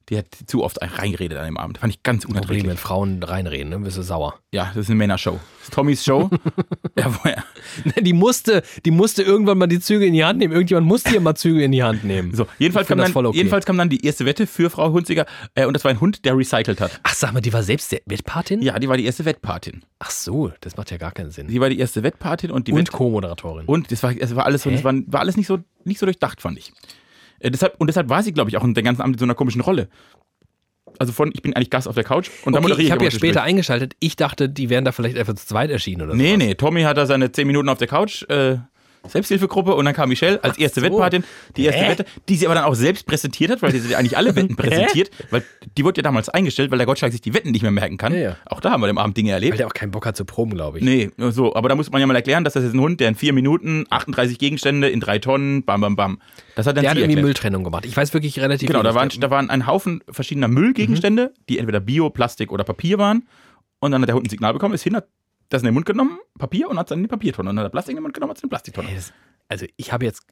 [0.10, 1.80] Die hat zu oft reingeredet an dem Abend.
[1.80, 2.80] Fand ich ganz Problem, wenn unerträglich.
[2.80, 3.80] Frauen reinreden, ne?
[3.80, 4.36] Bist du sauer.
[4.54, 5.34] Ja, das ist eine Männershow.
[5.34, 6.30] Das ist Tommys Show.
[6.98, 7.44] ja, woher?
[8.02, 10.54] Die musste, die musste irgendwann mal die Züge in die Hand nehmen.
[10.54, 12.34] Irgendjemand musste hier mal Züge in die Hand nehmen.
[12.34, 13.38] So, jedenfalls kam, das dann, okay.
[13.38, 16.24] jedenfalls kam dann die erste Wette für Frau Hunziger äh, und das war ein Hund,
[16.24, 17.02] der recycelt hat.
[17.04, 18.62] Ach, sag mal, die war selbst der Wettpatin?
[18.62, 19.84] Ja, die war die erste Wettpatin.
[20.00, 21.48] Ach so, das macht ja gar keinen Sinn.
[21.48, 23.66] Die war die erste Wettpatin und die Und Co-Moderatorin.
[23.66, 26.06] und das war, es war alles so, das war, war alles nicht so, nicht so
[26.06, 26.72] durchdacht, fand ich.
[27.40, 29.26] Äh, deshalb, und deshalb war sie, glaube ich, auch in der ganzen Abend in so
[29.26, 29.90] einer komischen Rolle.
[31.00, 33.04] Also von, ich bin eigentlich Gast auf der Couch und dann Okay, moderiere ich habe
[33.06, 33.44] ja später Gespräch.
[33.50, 33.94] eingeschaltet.
[34.00, 36.18] Ich dachte, die wären da vielleicht einfach zu zweit erschienen oder so.
[36.18, 38.58] Nee, nee, Tommy hat da seine 10 Minuten auf der Couch, äh,
[39.10, 40.86] Selbsthilfegruppe und dann kam Michelle als erste so.
[40.86, 41.24] Wettpatin,
[41.56, 41.90] die erste Hä?
[41.92, 45.10] Wette, die sie aber dann auch selbst präsentiert hat, weil sie eigentlich alle Wetten präsentiert,
[45.32, 45.44] weil
[45.78, 48.14] die wurde ja damals eingestellt, weil der Gottschalk sich die Wetten nicht mehr merken kann.
[48.14, 48.38] Ja, ja.
[48.46, 49.60] Auch da haben wir am Abend Dinge Weil erlebt.
[49.60, 50.84] der auch keinen Bock hat zu proben, glaube ich.
[50.84, 53.10] Nee, so, aber da muss man ja mal erklären, dass das ist ein Hund, der
[53.10, 56.20] in vier Minuten 38 Gegenstände in drei Tonnen, bam, bam, bam.
[56.56, 57.26] Das hat dann Der hat irgendwie erklärt.
[57.26, 57.86] Mülltrennung gemacht.
[57.86, 61.44] Ich weiß wirklich relativ Genau, da waren, da waren ein Haufen verschiedener Müllgegenstände, Mhm.
[61.50, 63.28] die entweder Bio, Plastik oder Papier waren.
[63.80, 65.08] Und dann hat der Hund ein Signal bekommen, ist hin, hat
[65.50, 67.50] das in den Mund genommen, Papier, und hat es dann in die Papiertonne.
[67.50, 68.90] Und dann hat er Plastik in den Mund genommen, hat es in die Plastiktonne.
[68.90, 69.14] Ey, das-
[69.50, 70.24] Also ich habe jetzt,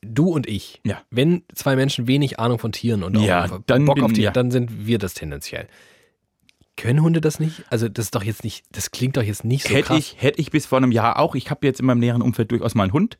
[0.00, 1.02] du und ich, Ja.
[1.10, 4.12] wenn zwei Menschen wenig Ahnung von Tieren und auch Ja, einfach dann Bock bin- auf
[4.12, 4.30] Tiere, ja.
[4.30, 5.66] dann sind wir das tendenziell.
[6.76, 7.64] Können Hunde das nicht?
[7.68, 9.98] Also das ist doch jetzt nicht, das klingt doch jetzt nicht so hätte, krass.
[9.98, 12.50] ich, hätte ich bis vor einem Jahr auch, ich habe jetzt in meinem näheren Umfeld
[12.52, 13.18] durchaus mal einen Hund.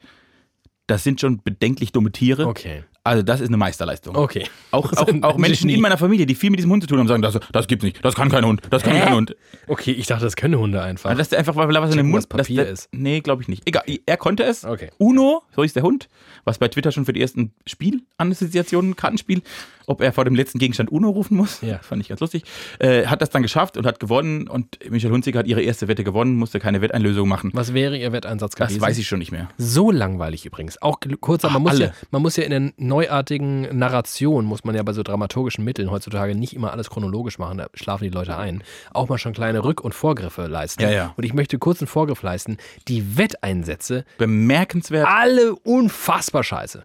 [0.87, 2.47] Das sind schon bedenklich dumme Tiere.
[2.47, 4.15] Okay, Also das ist eine Meisterleistung.
[4.15, 4.45] okay.
[4.73, 7.09] Auch, auch, auch Menschen in meiner Familie, die viel mit diesem Hund zu tun haben,
[7.09, 9.01] sagen, das, das gibt's nicht, das kann kein Hund, das kann Hä?
[9.01, 9.37] kein Hund.
[9.69, 11.09] Okay, ich dachte, das können Hunde einfach.
[11.11, 12.89] Also, dass der einfach, weil was in den was Mund Papier der, ist.
[12.93, 13.63] Nee, glaube ich nicht.
[13.67, 14.65] Egal, er konnte es.
[14.65, 14.91] Okay.
[14.99, 16.09] Uno, so ist der Hund,
[16.45, 19.43] was bei Twitter schon für die ersten Spielassoziationen, Kartenspiel,
[19.87, 21.79] ob er vor dem letzten Gegenstand Uno rufen muss, Ja.
[21.83, 22.45] fand ich ganz lustig,
[22.79, 26.05] äh, hat das dann geschafft und hat gewonnen und Michael Hunziker hat ihre erste Wette
[26.05, 27.51] gewonnen, musste keine Wetteinlösung machen.
[27.55, 28.83] Was wäre ihr Wetteinsatz Das gewesen?
[28.83, 29.49] weiß ich schon nicht mehr.
[29.59, 30.81] So langweilig übrigens.
[30.83, 34.83] Auch kurz, man muss, ja, man muss ja in der neuartigen Narration, muss man ja
[34.83, 38.63] bei so dramaturgischen Mitteln heutzutage nicht immer alles chronologisch machen, da schlafen die Leute ein.
[38.93, 40.83] Auch mal schon kleine Rück- und Vorgriffe leisten.
[40.83, 41.15] Ja, ja.
[41.17, 42.59] Und ich möchte kurz einen Vorgriff leisten.
[42.89, 45.07] Die Wetteinsätze, Bemerkenswert.
[45.09, 46.85] alle unfassbar scheiße.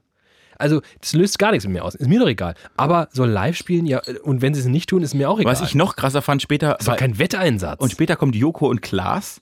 [0.57, 1.95] Also, das löst gar nichts mit mir aus.
[1.95, 2.55] Ist mir doch egal.
[2.77, 5.51] Aber so live spielen, ja, und wenn sie es nicht tun, ist mir auch egal.
[5.51, 7.81] Was ich noch krasser fand später, das war, kein Wetteinsatz.
[7.81, 9.41] und später kommt Joko und Klaas,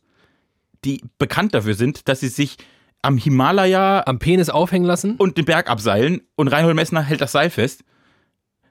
[0.85, 2.57] die bekannt dafür sind, dass sie sich
[3.03, 5.15] am Himalaya Am Penis aufhängen lassen?
[5.17, 7.83] und den Berg abseilen und Reinhold Messner hält das Seil fest,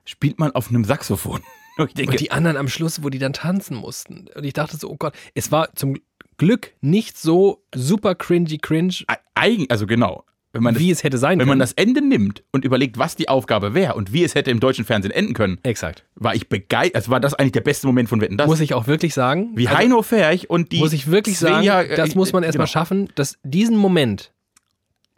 [0.05, 1.41] spielt man auf einem Saxophon.
[1.79, 4.29] Und ich denke, Und die anderen am Schluss, wo die dann tanzen mussten.
[4.35, 5.97] Und ich dachte so, oh Gott, es war zum
[6.37, 8.97] Glück nicht so super cringy cringe,
[9.35, 11.49] eigen, also genau, wenn man, das, wie es hätte sein wenn können.
[11.51, 14.61] man das Ende nimmt und überlegt, was die Aufgabe wäre und wie es hätte im
[14.61, 16.05] deutschen Fernsehen enden können, Exakt.
[16.15, 18.47] war ich begeistert, also war das eigentlich der beste Moment von Wetten, das.
[18.47, 19.53] Muss ich auch wirklich sagen.
[19.55, 22.43] wie also, Heino Ferch und die Muss ich wirklich sagen, Svea, äh, das muss man
[22.43, 22.73] erstmal genau.
[22.73, 24.33] schaffen, dass diesen Moment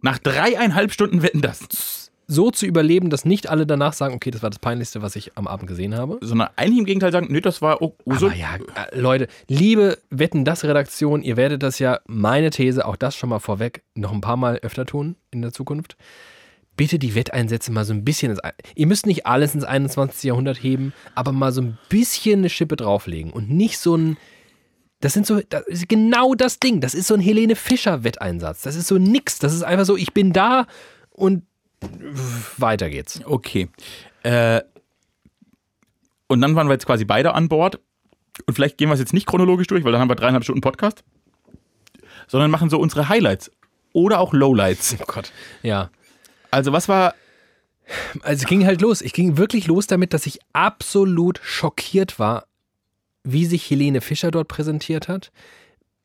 [0.03, 2.04] Nach dreieinhalb Stunden Wetten, das.
[2.27, 5.37] So zu überleben, dass nicht alle danach sagen, okay, das war das Peinlichste, was ich
[5.37, 6.19] am Abend gesehen habe.
[6.21, 8.27] Sondern eigentlich im Gegenteil sagen, nö, das war oh, so.
[8.27, 12.97] Aber ja, äh, Leute, liebe Wetten, das Redaktion, ihr werdet das ja, meine These, auch
[12.97, 15.97] das schon mal vorweg, noch ein paar Mal öfter tun in der Zukunft.
[16.77, 18.41] Bitte die Wetteinsätze mal so ein bisschen ins,
[18.75, 20.25] ihr müsst nicht alles ins 21.
[20.25, 24.17] Jahrhundert heben, aber mal so ein bisschen eine Schippe drauflegen und nicht so ein,
[25.01, 28.63] das sind so, das ist genau das Ding, das ist so ein Helene Fischer Wetteinsatz,
[28.63, 30.67] das ist so nix, das ist einfach so, ich bin da
[31.11, 31.45] und
[32.57, 33.21] weiter geht's.
[33.25, 33.69] Okay.
[34.23, 34.63] Äh,
[36.27, 37.79] und dann waren wir jetzt quasi beide an Bord.
[38.47, 40.61] Und vielleicht gehen wir es jetzt nicht chronologisch durch, weil dann haben wir dreieinhalb Stunden
[40.61, 41.05] Podcast.
[42.27, 43.51] Sondern machen so unsere Highlights.
[43.93, 44.97] Oder auch Lowlights.
[45.01, 45.31] Oh Gott.
[45.63, 45.91] Ja.
[46.51, 47.15] Also, was war.
[48.23, 49.03] Also es ging halt los.
[49.03, 52.47] Ich ging wirklich los damit, dass ich absolut schockiert war,
[53.25, 55.31] wie sich Helene Fischer dort präsentiert hat.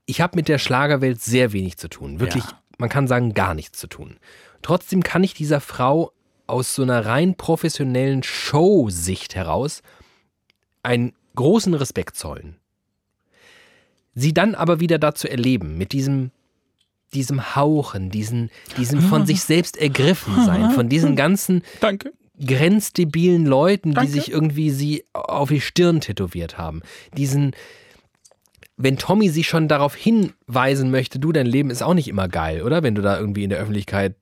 [0.06, 2.20] Ich habe mit der Schlagerwelt sehr wenig zu tun.
[2.20, 2.60] Wirklich, Ja.
[2.80, 4.18] man kann sagen, gar nichts zu tun.
[4.62, 6.12] Trotzdem kann ich dieser Frau
[6.48, 9.82] aus so einer rein professionellen Show-Sicht heraus
[10.84, 12.58] einen großen Respekt zollen.
[14.16, 16.32] Sie dann aber wieder dazu erleben, mit diesem,
[17.14, 22.12] diesem Hauchen, diesen, diesem von sich selbst ergriffen sein, von diesen ganzen Danke.
[22.44, 24.12] grenzdebilen Leuten, die Danke.
[24.12, 26.82] sich irgendwie sie auf die Stirn tätowiert haben.
[27.16, 27.52] Diesen,
[28.82, 32.64] wenn Tommy sie schon darauf hinweisen möchte, du, dein Leben ist auch nicht immer geil,
[32.64, 32.82] oder?
[32.82, 34.16] Wenn du da irgendwie in der Öffentlichkeit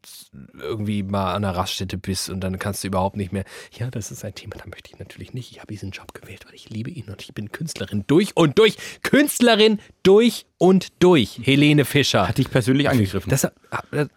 [0.60, 3.44] irgendwie mal an einer Raststätte bist und dann kannst du überhaupt nicht mehr.
[3.78, 5.52] Ja, das ist ein Thema, da möchte ich natürlich nicht.
[5.52, 8.58] Ich habe diesen Job gewählt, weil ich liebe ihn und ich bin Künstlerin durch und
[8.58, 8.78] durch.
[9.04, 12.28] Künstlerin durch und durch Helene Fischer.
[12.28, 13.30] Hat dich persönlich angegriffen.
[13.30, 13.48] Das,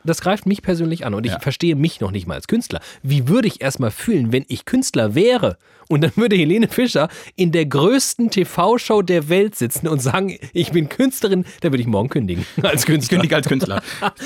[0.05, 1.41] das greift mich persönlich an und ich Ja.
[1.41, 2.81] verstehe mich noch nicht mal als Künstler.
[3.03, 7.53] Wie würde ich erstmal fühlen, wenn ich Künstler wäre und dann würde Helene Fischer in
[7.53, 12.09] der größten TV-Show der Welt sitzen und sagen, ich bin Künstlerin, dann würde ich morgen
[12.09, 13.19] kündigen als Künstler.
[13.19, 13.83] Kündig als Künstler.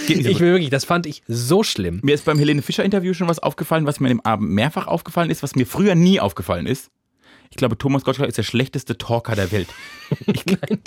[0.06, 2.00] Ich will wirklich, das fand ich so schlimm.
[2.02, 4.86] Mir ist beim Helene Fischer Interview schon was aufgefallen, was mir an dem Abend mehrfach
[4.86, 6.90] aufgefallen ist, was mir früher nie aufgefallen ist.
[7.54, 9.68] Ich glaube, Thomas Gottschalk ist der schlechteste Talker der Welt.
[10.26, 10.42] Ich,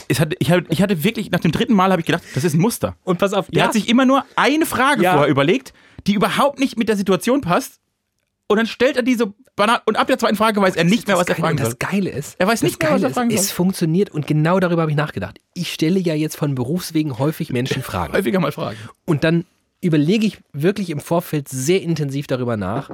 [0.09, 2.55] es hatte, ich, ich hatte wirklich, nach dem dritten Mal habe ich gedacht, das ist
[2.55, 2.97] ein Muster.
[3.05, 5.13] Und pass auf, Der hat sich immer nur eine Frage Ja.
[5.13, 5.73] vorher überlegt,
[6.07, 7.79] die überhaupt nicht mit der Situation passt.
[8.47, 11.17] Und dann stellt er diese banal und ab der zweiten Frage weiß er nicht mehr,
[11.17, 11.67] was er fragen soll.
[11.67, 13.45] das Geile ist, Er weiß nicht mehr, was er fragen ist, soll.
[13.45, 15.39] Es funktioniert und genau darüber habe ich nachgedacht.
[15.53, 18.11] Ich stelle ja jetzt von Berufswegen häufig Menschen Fragen.
[18.13, 18.77] Häufiger mal fragen.
[19.05, 19.45] Und dann
[19.79, 22.89] überlege ich wirklich im Vorfeld sehr intensiv darüber nach,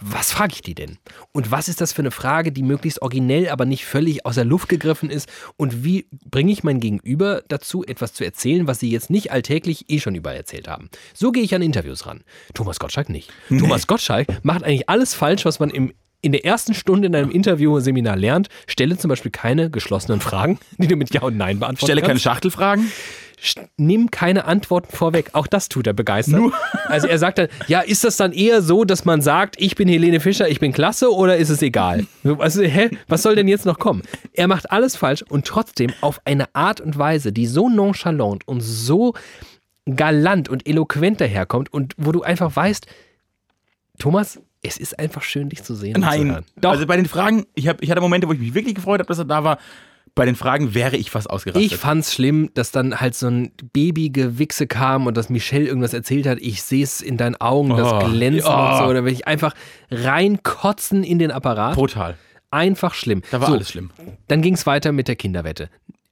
[0.00, 0.98] was frage ich die denn?
[1.32, 4.44] Und was ist das für eine Frage, die möglichst originell, aber nicht völlig aus der
[4.44, 5.28] Luft gegriffen ist?
[5.56, 9.90] Und wie bringe ich mein Gegenüber dazu, etwas zu erzählen, was sie jetzt nicht alltäglich
[9.90, 10.88] eh schon überall erzählt haben?
[11.14, 12.22] So gehe ich an Interviews ran.
[12.54, 13.30] Thomas Gottschalk nicht.
[13.48, 17.30] Thomas Gottschalk macht eigentlich alles falsch, was man im in der ersten Stunde in einem
[17.30, 21.86] Interview-Seminar lernt, stelle zum Beispiel keine geschlossenen Fragen, die du mit Ja und Nein beantworten
[21.86, 22.90] Stelle keine kannst Schachtelfragen.
[23.76, 25.30] Nimm keine Antworten vorweg.
[25.32, 26.40] Auch das tut er begeistert.
[26.86, 29.88] Also er sagt dann, ja, ist das dann eher so, dass man sagt, ich bin
[29.88, 32.06] Helene Fischer, ich bin klasse oder ist es egal?
[32.38, 34.02] Also, hä, was soll denn jetzt noch kommen?
[34.32, 38.60] Er macht alles falsch und trotzdem auf eine Art und Weise, die so nonchalant und
[38.60, 39.14] so
[39.86, 42.86] galant und eloquent daherkommt und wo du einfach weißt,
[43.98, 45.96] Thomas, es ist einfach schön, dich zu sehen.
[45.96, 46.30] und zu Nein.
[46.32, 46.44] hören.
[46.60, 49.00] Doch, Also bei den Fragen, ich, hab, ich hatte Momente, wo ich mich wirklich gefreut
[49.00, 49.58] habe, dass er da war.
[50.18, 51.72] Bei den Fragen wäre ich fast ausgerastet.
[51.72, 56.26] Ich fand's schlimm, dass dann halt so ein Babygewichse kam und dass Michelle irgendwas erzählt
[56.26, 56.38] hat.
[56.40, 58.80] Ich sehe es in deinen Augen, das Oh, Glänzen ja.
[58.80, 58.92] und so.
[58.92, 59.54] Da will ich einfach
[59.90, 61.74] reinkotzen in den Apparat.
[61.74, 62.16] Total.
[62.50, 63.22] Einfach schlimm.
[63.30, 63.90] Da war so, alles schlimm.
[64.26, 65.70] Dann ging's weiter mit der Kinderwette.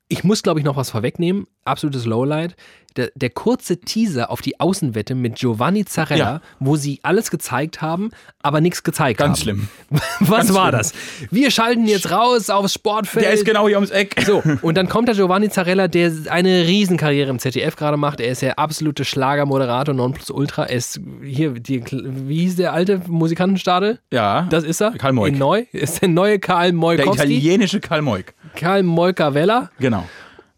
[0.09, 1.47] Ich muss, glaube ich, noch was vorwegnehmen.
[1.65, 2.55] Absolutes Lowlight.
[2.97, 6.41] Der, der kurze Teaser auf die Außenwette mit Giovanni Zarella, Ja.
[6.61, 8.11] wo sie alles gezeigt haben,
[8.43, 9.43] aber nichts gezeigt Ganz haben.
[9.43, 9.69] schlimm.
[10.21, 10.79] Was Ganz war schlimm.
[10.79, 10.93] das?
[11.31, 13.25] Wir schalten jetzt raus aufs Sportfeld.
[13.27, 14.23] Der ist genau hier ums Eck.
[14.27, 18.21] So, und dann kommt der Giovanni Zarella, der eine Riesenkarriere im ZDF gerade macht.
[18.21, 20.65] Er ist der absolute Schlagermoderator Nonplusultra.
[20.65, 23.99] Er ist hier, die, wie hieß der alte Musikantenstadel?
[24.13, 24.47] Ja.
[24.49, 24.93] Das ist er.
[24.93, 25.33] Karl Moik.
[25.35, 25.65] In Neu.
[25.73, 27.15] Ist der neue Karl der Moikowski.
[27.15, 28.35] italienische Karl Moik.
[28.55, 29.71] Karl Moikavella.
[29.79, 30.09] Genau.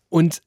[0.09, 0.41] Und,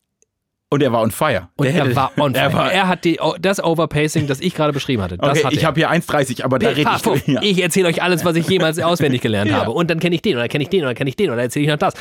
[0.73, 1.49] Und er war on fire.
[1.57, 2.43] und Der er hätte- war on fire.
[2.45, 5.17] Er war, er hat die, das Overpacing, das ich gerade beschrieben hatte.
[5.17, 7.03] Das okay, hat ich habe hier 1,30, aber da rede ich.
[7.03, 7.41] puff, Ja.
[7.43, 9.57] Ich erzähle euch alles, was ich jemals auswendig gelernt Ja.
[9.57, 9.71] habe.
[9.71, 11.65] Und dann kenne ich den oder kenne ich den oder kenne ich den oder erzähle
[11.65, 11.93] ich noch das.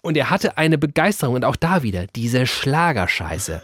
[0.00, 3.60] Und er hatte eine Begeisterung und auch da wieder diese Schlagerscheiße.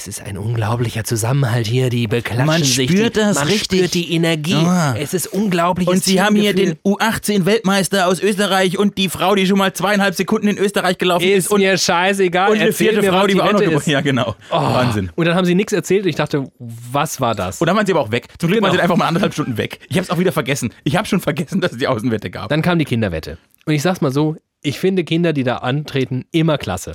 [0.00, 2.88] Es ist ein unglaublicher Zusammenhalt hier, die beklatschen Man sich.
[2.88, 3.78] spürt die, das man richtig.
[3.80, 4.54] spürt die Energie.
[4.54, 4.94] Ah.
[4.96, 5.88] Es ist unglaublich.
[5.88, 10.14] Und sie haben hier den U18-Weltmeister aus Österreich und die Frau, die schon mal zweieinhalb
[10.14, 11.46] Sekunden in Österreich gelaufen ist.
[11.46, 12.52] Ist und, mir scheißegal.
[12.52, 13.86] und eine vierte mir, Frau, was die wir auch noch.
[13.88, 14.36] Ja, genau.
[14.50, 15.10] Wahnsinn.
[15.16, 17.60] Und dann haben sie nichts erzählt und ich dachte, was war das?
[17.60, 18.28] Und dann waren sie aber auch weg.
[18.38, 18.68] Zum Glück Genau.
[18.68, 19.80] waren sie einfach mal anderthalb Stunden weg.
[19.88, 20.72] Ich habe es auch wieder vergessen.
[20.84, 22.50] Ich habe schon vergessen, dass es die Außenwette gab.
[22.50, 23.36] Dann kam die Kinderwette.
[23.66, 26.92] Und ich sag's mal so, ich finde Kinder, die da antreten, immer klasse.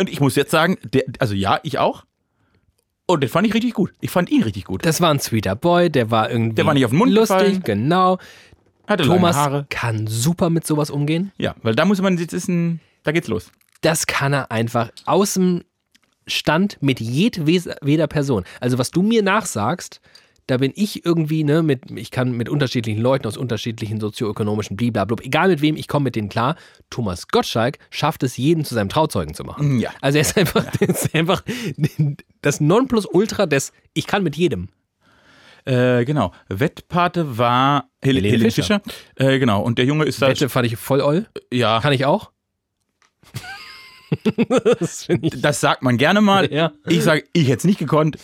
[0.00, 2.04] Und ich muss jetzt sagen, der, also ja, ich auch.
[3.10, 3.92] Und den fand ich richtig gut.
[4.00, 4.84] Ich fand ihn richtig gut.
[4.84, 7.38] Das war ein sweeter Boy, der war irgendwie Der war nicht auf den Mund lustig,
[7.38, 7.62] gefallen.
[7.64, 8.18] genau.
[8.86, 9.66] Hatte Thomas lange Haare.
[9.70, 11.32] kann super mit sowas umgehen.
[11.38, 13.50] Ja, weil da muss man, jetzt ist ein, da geht's los.
[13.80, 15.62] Das kann er einfach aus dem
[16.26, 18.44] Stand mit jedweder Person.
[18.60, 20.00] Also was du mir nachsagst,
[20.48, 25.20] da bin ich irgendwie, ne, mit, ich kann mit unterschiedlichen Leuten aus unterschiedlichen sozioökonomischen Bliblablub,
[25.20, 26.56] egal mit wem, ich komme mit denen klar.
[26.90, 29.78] Thomas Gottschalk schafft es, jeden zu seinem Trauzeugen zu machen.
[29.78, 29.90] Ja.
[30.00, 31.44] Also er ist einfach, er ist einfach
[32.40, 34.68] das Nonplusultra des, ich kann mit jedem.
[35.66, 36.32] Äh, genau.
[36.48, 38.80] Wettpate war Hel Helene Helene, Fischer.
[38.80, 39.32] Fischer.
[39.34, 39.60] Äh, genau.
[39.60, 40.28] Und der Junge ist da.
[40.28, 41.26] Wette fand ich voll oll.
[41.52, 42.30] Ja, Kann ich auch?
[44.80, 45.42] das ich.
[45.42, 46.50] das sagt man gerne mal.
[46.50, 46.72] Ja.
[46.86, 48.16] Ich sage, ich hätte es nicht gekonnt.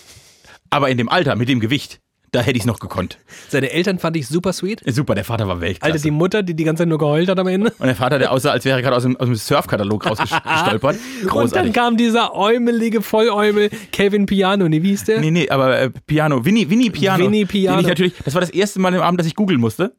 [0.70, 2.00] Aber in dem Alter, mit dem Gewicht,
[2.34, 3.18] da hätte ich es noch gekonnt.
[3.48, 4.82] Seine Eltern fand ich super sweet.
[4.86, 5.92] Super, der Vater war Weltklasse.
[5.92, 7.72] Alter, die Mutter, die die ganze Zeit nur geheult hat am Ende.
[7.78, 10.96] Und der Vater, der aussah, als wäre er gerade aus dem, aus dem Surfkatalog rausgestolpert.
[11.22, 11.72] Und dann Großartig.
[11.72, 15.20] kam dieser äumelige Volläumel Kevin Piano, nee, wie hieß der?
[15.20, 17.24] Nee, nee, aber äh, Piano, Winnie, Winnie Piano.
[17.24, 17.76] Winnie Piano.
[17.76, 19.94] Den ich natürlich, das war das erste Mal im Abend, dass ich googeln musste.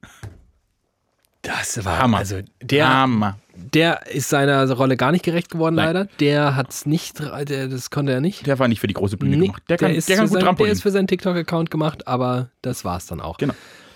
[1.42, 2.18] Das war Hammer.
[2.18, 3.38] Also der, Hammer.
[3.74, 5.86] Der ist seiner Rolle gar nicht gerecht geworden, Nein.
[5.88, 6.06] leider.
[6.20, 8.46] Der hat's nicht, der, das konnte er nicht.
[8.48, 9.64] Der war nicht für die große Bühne Nee, gemacht.
[9.70, 12.50] Der kann, ist der kann für gut sein, der ist für seinen TikTok-Account gemacht, aber
[12.62, 13.38] das war's dann auch.
[13.38, 13.54] Genau.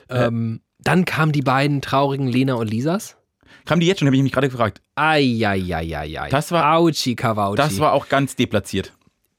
[0.10, 3.15] Ähm, dann kamen die beiden traurigen Lena und Lisas.
[3.65, 4.82] Kamen die jetzt schon, habe ich mich gerade gefragt.
[4.95, 6.29] Eieieiei.
[6.29, 7.15] Das war- Kawautschi.
[7.55, 8.93] Das war auch ganz deplatziert.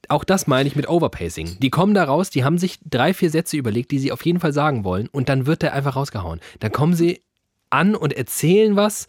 [0.09, 1.59] auch das meine ich mit Overpacing.
[1.61, 4.41] Die kommen da raus, die haben sich drei, vier Sätze überlegt, die sie auf jeden
[4.41, 6.41] Fall sagen wollen und dann wird der einfach rausgehauen.
[6.59, 7.23] Dann kommen sie
[7.71, 9.07] an und erzählen was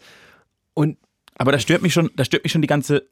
[0.74, 0.98] und
[1.42, 3.08] Aber da stört mich schon, da stört mich schon die ganze.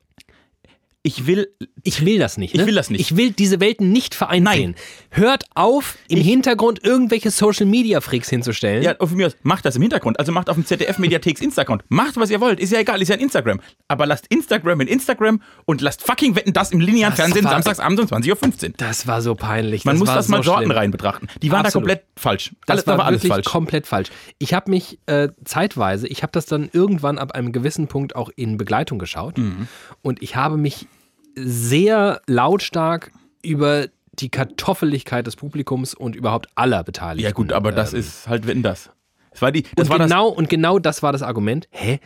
[1.02, 1.48] Ich will,
[1.82, 2.54] Ich will das nicht.
[2.54, 2.60] Ne?
[2.60, 3.00] Ich will das nicht.
[3.00, 4.74] Ich will diese Welten nicht vereint Nein.
[5.10, 8.82] Hört auf, im Ich- Hintergrund irgendwelche Social Media Freaks hinzustellen.
[8.82, 10.18] ja, von mir aus, macht das im Hintergrund.
[10.18, 11.84] Also macht auf dem ZDF-Mediatheks Insta-Account.
[11.88, 12.60] Macht, was ihr wollt.
[12.60, 13.60] Ist ja egal, ist ja ein Instagram.
[13.88, 17.52] Aber lasst Instagram in Instagram und lasst fucking wetten das im linearen Das Fernsehen war-
[17.52, 18.74] samstags abends um 20.15 Uhr.
[18.76, 19.86] Das war so peinlich.
[19.86, 21.28] Man muss war das mal so Sorten rein betrachten.
[21.40, 21.88] Die waren Absolut.
[21.88, 22.50] da komplett falsch.
[22.66, 23.46] Das Alles, war war alles falsch.
[23.46, 24.10] komplett falsch.
[24.38, 28.28] Ich habe mich äh, zeitweise, ich habe das dann irgendwann ab einem gewissen Punkt auch
[28.36, 29.66] in Begleitung geschaut Mhm.
[30.02, 30.86] und ich habe mich
[31.34, 33.12] sehr lautstark
[33.42, 37.24] über die Kartoffeligkeit des Publikums und überhaupt aller Beteiligten.
[37.24, 38.90] Ja gut, aber das ähm, ist halt wetten das.
[39.30, 40.08] Das war die, das und war das.
[40.08, 41.68] genau und genau das war das Argument.
[41.70, 42.00] Hä?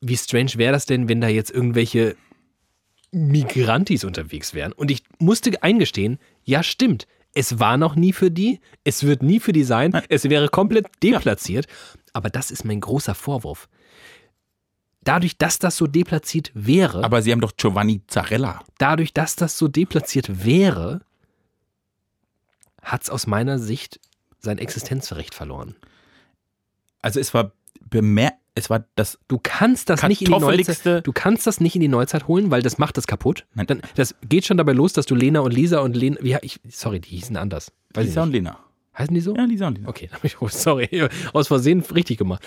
[0.00, 2.16] Wie strange wäre das denn, wenn da jetzt irgendwelche
[3.12, 4.72] Migrantis unterwegs wären?
[4.72, 7.06] Und ich musste eingestehen, ja stimmt.
[7.34, 10.86] Es war noch nie für die, es wird nie für die sein, es wäre komplett
[11.02, 11.66] deplatziert.
[12.12, 13.68] Aber das ist mein großer Vorwurf.
[15.04, 18.60] Dadurch, dass das so deplatziert wäre, Aber sie haben doch Giovanni Zarella.
[18.78, 21.00] dadurch, dass das so deplatziert wäre,
[22.82, 24.00] hat es aus meiner Sicht
[24.40, 25.74] sein Existenzrecht verloren.
[27.02, 27.52] Also es war
[27.88, 31.74] bemerkt, es war das Du kannst das nicht in die Neuzeit, du kannst das nicht
[31.74, 33.46] in die Neuzeit holen, weil das macht das kaputt.
[33.54, 33.66] Nein.
[33.66, 36.60] Dann, das geht schon dabei los, dass du Lena und Lisa und Lena, wie, ich,
[36.68, 37.72] sorry, die hießen anders.
[37.94, 38.32] Weiß Lisa und.
[38.32, 38.58] Lena.
[38.96, 39.34] Heißen die so?
[39.34, 39.88] Ja, Lisa und Lena.
[39.88, 42.42] Okay, ich, oh, sorry, aus Versehen richtig gemacht.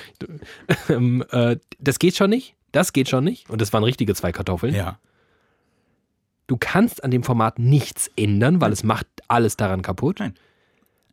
[0.89, 3.49] Ähm, äh, das geht schon nicht, das geht schon nicht.
[3.49, 4.73] Und das waren richtige zwei Kartoffeln.
[4.73, 4.99] Ja.
[6.47, 10.19] Du kannst an dem Format nichts ändern, weil es macht alles daran kaputt.
[10.19, 10.33] Nein.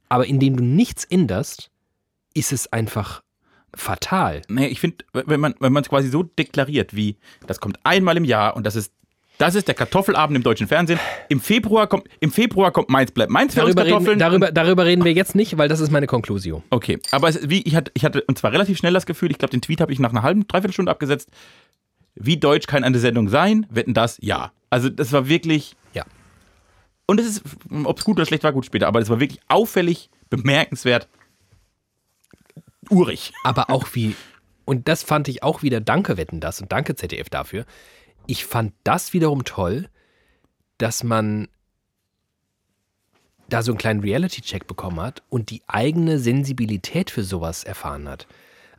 [0.08, 1.70] Aber indem du nichts änderst,
[2.34, 3.22] ist es einfach
[3.74, 4.42] fatal.
[4.48, 7.16] Naja, ich finde, wenn man wenn man es quasi so deklariert, wie
[7.46, 8.92] das kommt einmal im Jahr und das ist
[9.38, 11.00] das ist der Kartoffelabend im deutschen Fernsehen.
[11.28, 15.12] Im Februar kommt im Februar kommt Mainz bleibt Mainz Darüber reden, darüber, darüber reden wir
[15.12, 16.62] jetzt nicht, weil das ist meine Konklusion.
[16.70, 19.38] Okay, aber es, wie ich hatte, ich hatte und zwar relativ schnell das Gefühl, ich
[19.38, 21.30] glaube, den Tweet habe ich nach einer halben, dreiviertel Stunde abgesetzt.
[22.14, 23.66] Wie deutsch kann eine Sendung sein?
[23.70, 24.18] Wetten das?
[24.20, 24.52] Ja.
[24.70, 26.04] Also das war wirklich Ja.
[27.06, 27.42] und es ist,
[27.84, 31.08] ob es gut oder schlecht war, gut später, aber es war wirklich auffällig, bemerkenswert,
[32.90, 33.32] urig.
[33.42, 34.14] Aber auch wie,
[34.64, 37.64] und das fand ich auch wieder, danke Wetten das und danke ZDF dafür.
[38.26, 39.88] Ich fand das wiederum toll,
[40.78, 41.48] dass man
[43.48, 48.26] da so einen kleinen Reality-Check bekommen hat und die eigene Sensibilität für sowas erfahren hat.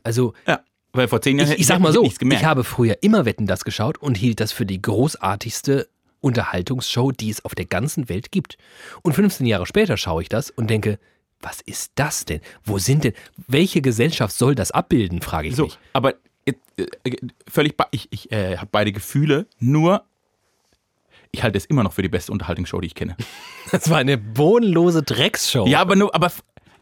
[0.02, 0.60] Also, Ja,
[0.92, 3.64] weil vor zehn Jahren ich, ich sag mal so, ich habe früher immer Wetten das
[3.64, 5.88] geschaut und hielt das für die großartigste
[6.20, 8.56] Unterhaltungsshow, die es auf der ganzen Welt gibt.
[9.02, 10.98] Und 15 Jahre später schaue ich das und denke,
[11.40, 12.40] was ist das denn?
[12.64, 13.12] Wo sind denn,
[13.46, 15.78] welche Gesellschaft soll das abbilden, frage ich So, mich.
[15.92, 16.14] aber
[17.48, 20.04] völlig, be- ich, ich äh, habe beide Gefühle, nur
[21.32, 23.16] ich halte es immer noch für die beste Unterhaltungsshow, die ich kenne.
[23.72, 25.66] Das war eine bodenlose Drecksshow.
[25.66, 26.30] Ja, aber nur, aber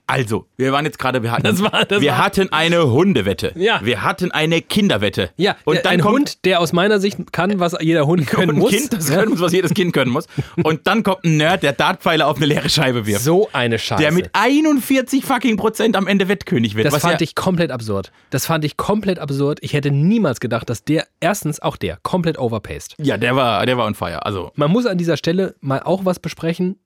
[0.06, 3.52] also, wir waren jetzt gerade, wir hatten, Das war- das wir war- hatten eine Hundewette.
[3.56, 3.80] Ja.
[3.82, 5.30] Wir hatten eine Kinderwette.
[5.36, 8.50] Ja, und dann ein kommt Hund, der aus meiner Sicht kann, was jeder Hund können
[8.50, 8.70] ein muss.
[8.70, 9.16] Kind, das Ja.
[9.16, 10.26] können muss, was jedes Kind können muss.
[10.62, 13.24] Und dann kommt ein Nerd, der Dartpfeile auf eine leere Scheibe wirft.
[13.24, 14.02] So eine Scheiße.
[14.02, 16.86] Der mit 41 fucking Prozent am Ende Wettkönig wird.
[16.86, 18.12] das fand ja, ich komplett absurd.
[18.30, 19.58] Das fand ich komplett absurd.
[19.62, 22.94] Ich hätte niemals gedacht, dass der, erstens auch der, komplett overpaced.
[22.98, 24.24] Ja, der war, der war on fire.
[24.26, 26.76] Also, Man muss an dieser Stelle mal auch was besprechen.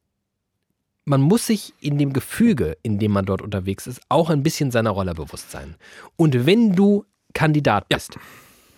[1.09, 4.71] Man muss sich in dem Gefüge, in dem man dort unterwegs ist, auch ein bisschen
[4.71, 5.77] seiner Rolle bewusst sein.
[6.17, 8.19] Und wenn du Kandidat bist,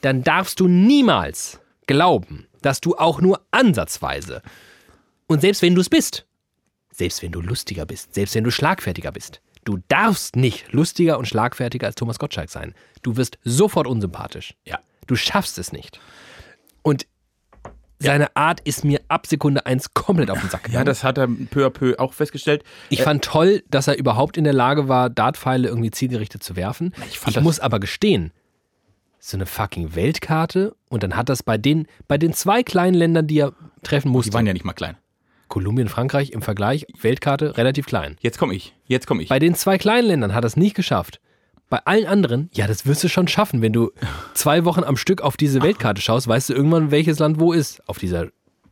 [0.01, 4.43] dann darfst du niemals glauben, dass du auch nur ansatzweise,
[5.27, 6.25] und selbst wenn du es bist,
[6.93, 11.27] selbst wenn du lustiger bist, selbst wenn du schlagfertiger bist, du darfst nicht lustiger und
[11.27, 12.75] schlagfertiger als Thomas Gottschalk sein.
[13.03, 14.55] Du wirst sofort unsympathisch.
[14.64, 14.79] ja.
[15.09, 15.99] Du schaffst es nicht.
[16.83, 17.09] Und
[18.01, 20.87] seine Art ist mir ab Sekunde eins komplett auf den Sack Ja, gegangen.
[20.87, 22.65] das hat er peu à peu auch festgestellt.
[22.89, 26.93] ich fand toll, dass er überhaupt in der Lage war, Dartpfeile irgendwie zielgerichtet zu werfen.
[26.99, 28.33] Ich Ich, fand das- muss aber gestehen,
[29.19, 33.27] so eine fucking Weltkarte und dann hat das bei den, bei den zwei kleinen Ländern,
[33.27, 34.97] die er treffen Die musste, waren ja nicht mal klein.
[35.49, 38.17] Kolumbien, Frankreich im Vergleich, Weltkarte relativ klein.
[38.21, 38.75] Jetzt komme ich.
[38.87, 39.29] Jetzt komme ich.
[39.29, 41.21] Bei den zwei kleinen Ländern hat er es nicht geschafft.
[41.70, 43.62] Bei allen anderen, ja, das wirst du schon schaffen.
[43.62, 43.92] Wenn du
[44.35, 47.80] zwei Wochen am Stück auf diese Weltkarte schaust, weißt du irgendwann, welches Land wo ist
[47.88, 48.26] auf dieser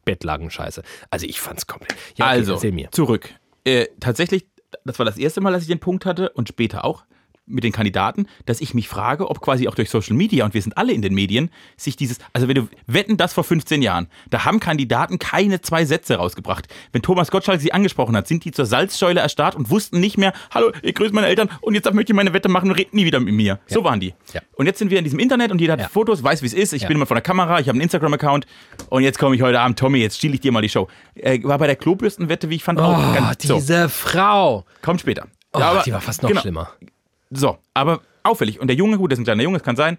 [0.04, 0.82] Bettlagenscheiße.
[1.10, 1.96] Also ich fand's komplett.
[2.16, 2.90] Ja, okay, also, erzähl mir.
[2.90, 3.32] zurück.
[3.64, 4.48] Äh, tatsächlich,
[4.84, 7.04] das war das erste Mal, dass ich den Punkt hatte und später auch
[7.48, 10.62] mit den Kandidaten, dass ich mich frage, ob quasi auch durch Social Media, und wir
[10.62, 14.08] sind alle in den Medien, sich dieses, also wenn du wetten das vor 15 Jahren,
[14.30, 16.68] da haben Kandidaten keine zwei Sätze rausgebracht.
[16.92, 20.32] Wenn Thomas Gottschalk sie angesprochen hat, sind die zur Salzsäule erstarrt und wussten nicht mehr,
[20.50, 23.04] hallo, ich grüße meine Eltern und jetzt möchte ich meine Wette machen und redet nie
[23.04, 23.58] wieder mit mir.
[23.66, 24.14] So waren die.
[24.32, 24.40] Ja.
[24.56, 25.88] Und jetzt sind wir in diesem Internet und jeder hat Ja.
[25.88, 26.72] Fotos, weiß, wie es ist.
[26.72, 26.88] Ich Ja.
[26.88, 28.46] bin immer vor der Kamera, ich habe einen Instagram-Account
[28.90, 30.88] und jetzt komme ich heute Abend, Tommy, jetzt stiel ich dir mal die Show.
[31.14, 34.64] Äh, war bei der Klobürstenwette, wie ich fand, auch Oh, ganz, so, diese Frau.
[34.82, 35.26] kommt später.
[35.52, 36.40] Oh, Ja, aber- die war fast noch genau.
[36.42, 36.70] schlimmer.
[37.30, 38.60] So, aber auffällig.
[38.60, 39.98] Und der Junge, gut, das ist ein kleiner Junge, das kann sein.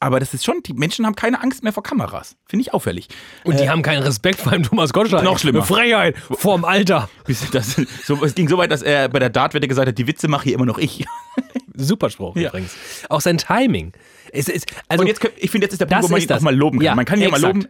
[0.00, 2.36] aber das ist schon, die Menschen haben keine Angst mehr vor Kameras.
[2.48, 3.08] Finde ich auffällig.
[3.44, 5.22] Und die haben keinen Respekt vor dem Thomas Gottschalk.
[5.22, 5.60] Noch schlimmer.
[5.60, 7.08] Eine Frechheit vorm Alter.
[7.52, 10.26] Das, so, es ging so weit, dass er bei der Dartwette gesagt hat, die Witze
[10.26, 11.04] mache hier immer noch ich.
[11.74, 12.48] Super Spruch Ja.
[12.48, 12.74] übrigens.
[13.08, 13.92] Auch sein Timing.
[14.32, 16.38] Es ist, also, Und jetzt, ich finde, jetzt ist der Punkt, wo man ihn das.
[16.38, 16.84] auch mal loben kann.
[16.84, 17.54] Ja, man kann ihn ja mal exakt.
[17.54, 17.68] loben.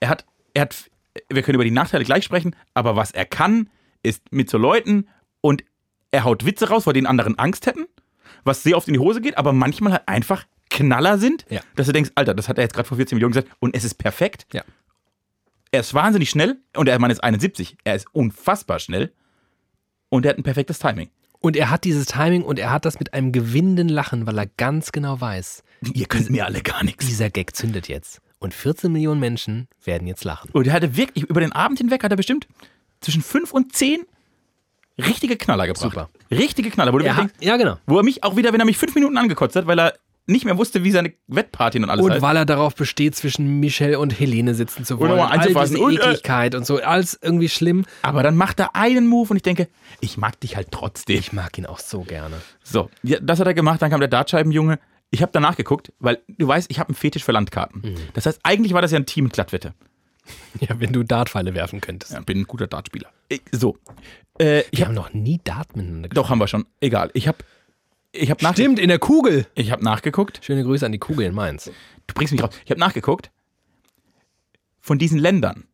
[0.00, 0.90] Er hat, er hat,
[1.28, 3.70] wir können über die Nachteile gleich sprechen, aber was er kann,
[4.02, 5.08] ist mit so Leuten
[5.40, 5.62] und
[6.10, 7.86] er haut Witze raus, vor denen anderen Angst hätten,
[8.44, 11.60] was sehr oft in die Hose geht, aber manchmal halt einfach Knaller sind, Ja.
[11.76, 13.84] dass du denkst, Alter, das hat er jetzt gerade vor 14 Millionen gesagt und es
[13.84, 14.46] ist perfekt.
[14.52, 14.62] Ja.
[15.70, 17.76] Er ist wahnsinnig schnell und der Mann ist 71.
[17.84, 19.12] Er ist unfassbar schnell
[20.08, 21.10] und er hat ein perfektes Timing.
[21.40, 24.46] und er hat dieses Timing und er hat das mit einem gewinnenden Lachen, weil er
[24.46, 25.62] ganz genau weiß,
[25.94, 27.06] Ihr könnt mir alle gar nichts.
[27.06, 28.20] dieser Gag zündet jetzt.
[28.40, 30.50] Und 14 Millionen Menschen werden jetzt lachen.
[30.52, 32.46] Und er hatte wirklich, über den Abend hinweg hat er bestimmt
[33.00, 34.04] zwischen 5 und 10
[34.98, 35.82] richtige Knaller gebracht.
[35.82, 36.08] Super.
[36.30, 37.76] Richtige Knaller, wo du Er hat, denkst, ja, genau.
[37.86, 39.94] wo er mich auch wieder, wenn er mich fünf Minuten angekotzt hat, weil er
[40.30, 42.20] nicht mehr wusste, wie seine Wettpartien und alles Und heißt.
[42.22, 45.12] weil er darauf besteht, zwischen Michelle und Helene sitzen zu wollen.
[45.12, 45.76] nochmal all einzufassen.
[45.76, 46.82] diese Und, äh, Ekligkeit und so.
[46.82, 47.86] Alles irgendwie schlimm.
[48.02, 49.68] Aber dann macht er einen Move und ich denke,
[50.00, 51.18] ich mag dich halt trotzdem.
[51.18, 52.36] Ich mag ihn auch so gerne.
[52.62, 54.78] So, ja, das hat er gemacht, dann kam der Dartscheibenjunge.
[55.10, 57.80] Ich habe danach geguckt, weil du weißt, ich habe einen Fetisch für Landkarten.
[57.82, 57.94] Mhm.
[58.12, 59.72] Das heißt, eigentlich war das ja ein Team mit Glattwette.
[60.60, 62.12] Ja, wenn du Dartpfeile werfen könntest.
[62.12, 63.10] Ja, bin ein guter Dartspieler.
[63.28, 63.78] Ich, so.
[64.40, 66.16] Äh, ich Wir hab, haben noch nie Dart miteinander gespielt.
[66.16, 66.66] doch, haben wir schon.
[66.80, 67.10] Egal.
[67.14, 67.38] Ich habe
[68.12, 69.46] ich hab, Stimmt, in der Kugel.
[69.54, 70.40] ich hab nachgeguckt.
[70.42, 71.70] Schöne Grüße an die Kugel in Mainz.
[72.06, 72.50] Du bringst mich raus.
[72.64, 73.30] Ich habe nachgeguckt.
[74.80, 75.64] Von diesen Ländern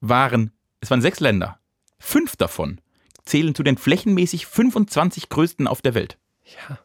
[0.00, 1.58] waren, es waren sechs Länder.
[1.98, 2.80] Fünf davon
[3.24, 6.18] zählen zu den flächenmäßig 25 größten auf der Welt.
[6.44, 6.78] Ja.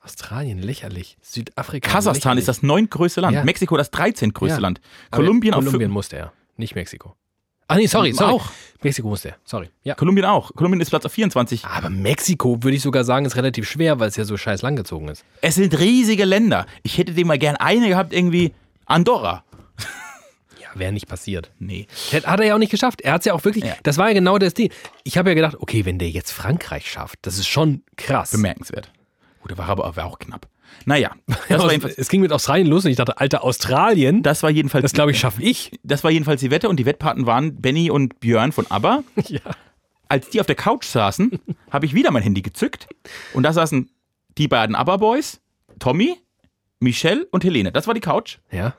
[0.00, 1.16] Australien, lächerlich.
[1.22, 1.88] Südafrika.
[1.90, 3.34] Kasachstan ist das neuntgrößte Land.
[3.36, 3.44] Ja.
[3.44, 4.32] Mexiko das 13.
[4.32, 4.60] größte Ja.
[4.62, 4.80] Land.
[5.10, 7.14] Aber Kolumbien, auf Kolumbien musste er, nicht Mexiko.
[7.68, 8.32] Ach nee, sorry, sorry.
[8.34, 8.50] Auch.
[8.82, 9.70] Mexiko musste er, sorry.
[9.82, 9.94] Ja.
[9.96, 10.52] Kolumbien auch.
[10.54, 11.64] Kolumbien ist Platz auf 24.
[11.64, 15.08] Aber Mexiko, würde ich sogar sagen, ist relativ schwer, weil es ja so scheiß langgezogen
[15.08, 15.24] ist.
[15.40, 16.66] Es sind riesige Länder.
[16.84, 19.44] Ich hätte dem mal gern eine gehabt, irgendwie Andorra.
[20.60, 21.50] Ja, wäre nicht passiert.
[21.58, 21.86] Nee.
[22.12, 23.00] Hat hat er ja auch nicht geschafft.
[23.00, 23.74] Er hat es ja auch wirklich, Ja.
[23.82, 24.70] das war ja genau das Ding.
[25.04, 28.30] Ich habe ja gedacht, okay, wenn der jetzt Frankreich schafft, das ist schon krass.
[28.30, 28.90] Bemerkenswert.
[29.40, 30.48] Gut, der war aber auch knapp.
[30.84, 31.12] Naja,
[31.48, 34.42] das war jedenfalls, es ging mit Australien los und ich dachte, Alter, Australien, das, das
[34.44, 35.78] war jedenfalls, glaube ich, schaffe ich.
[35.82, 39.02] das war jedenfalls die Wette und die Wettpaten waren Benny und Björn von ABBA.
[39.28, 39.40] Ja.
[40.08, 42.86] Als die auf der Couch saßen, habe ich wieder mein Handy gezückt
[43.34, 43.90] und da saßen
[44.38, 45.40] die beiden ABBA-Boys,
[45.80, 46.16] Tommy,
[46.78, 47.72] Michelle und Helene.
[47.72, 48.38] Das war die Couch.
[48.52, 48.76] Ja.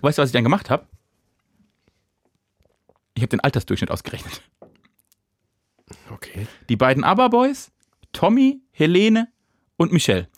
[0.00, 0.86] Weißt du, was ich dann gemacht habe?
[3.14, 4.42] Ich habe den Altersdurchschnitt ausgerechnet.
[6.10, 6.46] Okay.
[6.68, 7.72] Die beiden ABBA-Boys,
[8.12, 9.28] Tommy, Helene
[9.76, 10.28] und Michelle.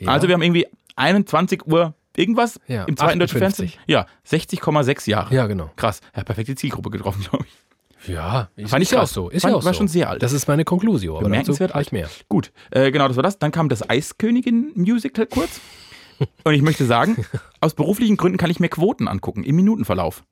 [0.00, 0.08] Ja.
[0.10, 3.70] Also wir haben irgendwie 21 Uhr irgendwas Ja, im zweiten deutschen 58.
[3.72, 3.82] Fernsehen.
[3.86, 5.34] Ja, 60,6 Jahre.
[5.34, 5.70] Ja, genau.
[5.76, 6.00] Krass.
[6.16, 8.08] Ja, perfekte Zielgruppe getroffen, glaube ich.
[8.08, 9.28] Ja, ist, Fand ich ja auch so.
[9.28, 9.78] Ist Fand- ja auch war so.
[9.78, 10.22] schon sehr alt.
[10.22, 11.16] Das ist meine Konklusion.
[11.16, 11.90] Aber Bemerkenswert alt.
[11.92, 12.08] mehr.
[12.28, 13.38] Gut, äh, genau, das war das.
[13.40, 15.60] Dann kam das Eiskönigin-Musical kurz.
[16.44, 17.24] Und ich möchte sagen,
[17.60, 20.24] aus beruflichen Gründen kann ich mir Quoten angucken im Minutenverlauf.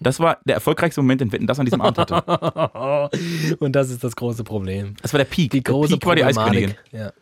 [0.00, 3.56] Das war der erfolgreichste Moment, den Wetten das an diesem Abend hatte.
[3.58, 4.94] Und das ist das große Problem.
[5.02, 5.50] Das war der Peak.
[5.52, 6.24] Die große der Peak war die.
[6.24, 6.74] Eiskönigin.
[6.92, 7.12] Ja.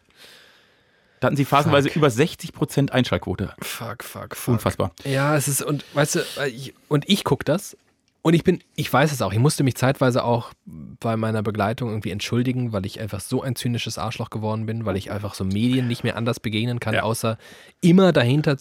[1.21, 3.55] Da hatten sie phasenweise über 60% Einschaltquote.
[3.63, 4.55] Fuck, fuck, fuck.
[4.55, 4.93] Unfassbar.
[5.05, 7.77] Ja, es ist, und weißt du, ich, und ich gucke das
[8.23, 11.89] und ich bin, ich weiß es auch, ich musste mich zeitweise auch bei meiner Begleitung
[11.89, 15.45] irgendwie entschuldigen, weil ich einfach so ein zynisches Arschloch geworden bin, weil ich einfach so
[15.45, 17.03] Medien nicht mehr anders begegnen kann, Ja.
[17.05, 17.39] außer
[17.81, 18.57] immer dahinter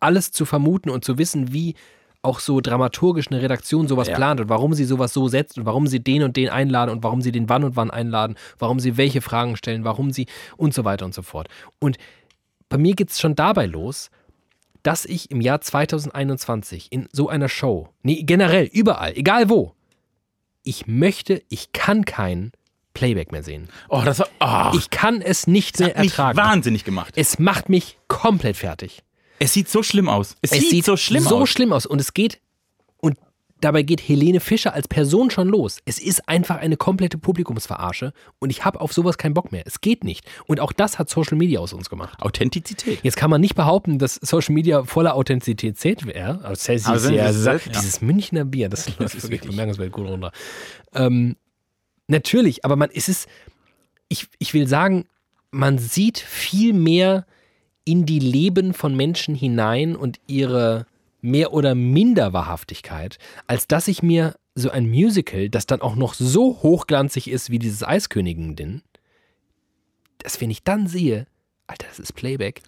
[0.00, 1.74] alles zu vermuten und zu wissen, wie
[2.24, 4.16] auch so dramaturgisch eine Redaktion sowas Ja.
[4.16, 7.02] plant und warum sie sowas so setzt und warum sie den und den einladen und
[7.02, 10.72] warum sie den wann und wann einladen, warum sie welche Fragen stellen, warum sie und
[10.74, 11.48] so weiter und so fort.
[11.78, 11.98] Und
[12.68, 14.10] bei mir geht es schon dabei los,
[14.82, 19.72] dass ich im Jahr 2021 in so einer Show, nee, generell, überall, egal wo,
[20.62, 22.52] ich möchte, ich kann kein
[22.94, 23.68] Playback mehr sehen.
[23.88, 24.28] Oh, das war.
[24.72, 26.38] Oh, Ich kann es nicht mehr hat mich ertragen.
[26.38, 27.14] wahnsinnig gemacht.
[27.16, 29.02] Es macht mich komplett fertig.
[29.38, 30.36] Es sieht so schlimm aus.
[30.42, 31.48] Es, sieht, so schlimm so aus.
[31.48, 31.86] schlimm aus.
[31.86, 32.40] Und es geht,
[32.98, 33.18] und
[33.60, 35.78] dabei geht Helene Fischer als Person schon los.
[35.84, 39.62] Es ist einfach eine komplette Publikumsverarsche und ich habe auf sowas keinen Bock mehr.
[39.66, 40.24] Es geht nicht.
[40.46, 42.20] Und auch das hat Social Media aus uns gemacht.
[42.22, 43.00] Authentizität.
[43.02, 46.44] Jetzt kann man nicht behaupten, dass Social Media voller Authentizität wäre.
[46.44, 47.58] Also, das Also, ja, ja, ja.
[47.58, 50.32] Dieses Münchner Bier, das, das ist wirklich bemerkenswert gut runter.
[50.94, 51.36] Ähm,
[52.06, 53.28] natürlich, aber man, es ist,
[54.08, 55.06] ich, ich will sagen,
[55.50, 57.26] man sieht viel mehr
[57.84, 60.86] in die Leben von Menschen hinein und ihre
[61.20, 66.14] mehr oder minder Wahrhaftigkeit, als dass ich mir so ein Musical, das dann auch noch
[66.14, 68.82] so hochglanzig ist wie dieses Eiskönigin-Ding,
[70.18, 71.26] dass wenn ich dann sehe,
[71.66, 72.62] Alter, das ist Playback,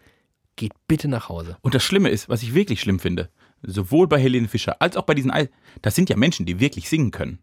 [0.56, 1.56] geht bitte nach Hause.
[1.60, 3.30] Und das Schlimme ist, was ich wirklich schlimm finde,
[3.62, 5.48] sowohl bei Helene Fischer als auch bei diesen Ei,
[5.82, 7.38] das sind ja Menschen, die wirklich singen können.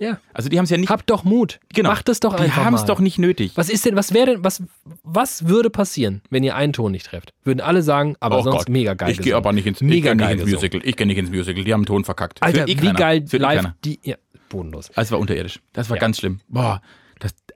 [0.00, 0.18] Ja.
[0.34, 0.88] Also die haben es ja nicht.
[0.88, 1.60] Hab doch Mut.
[1.74, 1.90] genau.
[1.90, 3.52] Macht es doch Die einfach haben es doch nicht nötig.
[3.54, 4.62] Was ist denn, was wäre denn, was,
[5.04, 7.32] was würde passieren, wenn ihr einen Ton nicht trefft?
[7.44, 8.68] Würden alle sagen, aber Oh sonst Gott.
[8.70, 9.10] mega geil.
[9.12, 10.54] Ich gehe aber nicht ins, ich mega nicht geil ins gesungen.
[10.56, 10.80] Musical.
[10.84, 11.62] Ich gehe nicht ins Musical.
[11.64, 12.42] Die haben einen Ton verkackt.
[12.42, 14.00] Alter, Das eh wie geil Das eh live die.
[14.02, 14.16] Ja,
[14.48, 14.88] bodenlos.
[14.96, 15.60] Also es war unterirdisch.
[15.74, 16.00] Das war Ja.
[16.00, 16.40] ganz schlimm.
[16.48, 16.80] Boah.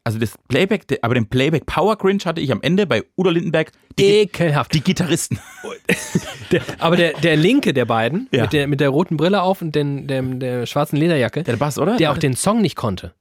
[0.06, 3.72] Also das Playback, aber den Playback Power Cringe hatte ich am Ende bei Udo Lindenberg.
[3.98, 4.74] Die, Ekelhaft.
[4.74, 5.38] die Gitarristen.
[6.52, 8.42] Der, aber der, der linke der beiden, Ja.
[8.42, 11.78] mit, der, mit der roten Brille auf und den, dem, der schwarzen Lederjacke, Der Bass,
[11.78, 11.96] oder?
[11.96, 13.14] der auch den Song nicht konnte.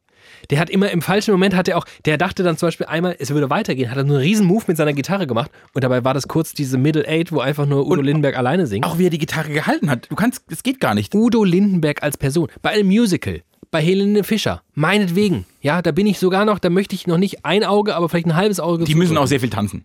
[0.49, 3.15] Der hat immer im falschen Moment hat er auch, der dachte dann zum Beispiel einmal,
[3.17, 6.13] es würde weitergehen, hat er einen riesen Move mit seiner Gitarre gemacht und dabei war
[6.13, 8.85] das kurz diese Middle Eight, wo einfach nur Udo Lindenberg alleine singt.
[8.85, 10.11] Auch wie er die Gitarre gehalten hat.
[10.11, 11.15] Du kannst, das geht gar nicht.
[11.15, 12.49] Udo Lindenberg als Person.
[12.61, 13.41] Bei einem Musical,
[13.73, 15.45] bei Helene Fischer, meinetwegen.
[15.59, 18.27] Ja, da bin ich sogar noch, da möchte ich noch nicht ein Auge, aber vielleicht
[18.27, 18.85] ein halbes Auge.
[18.85, 19.83] Die müssen auch sehr viel tanzen.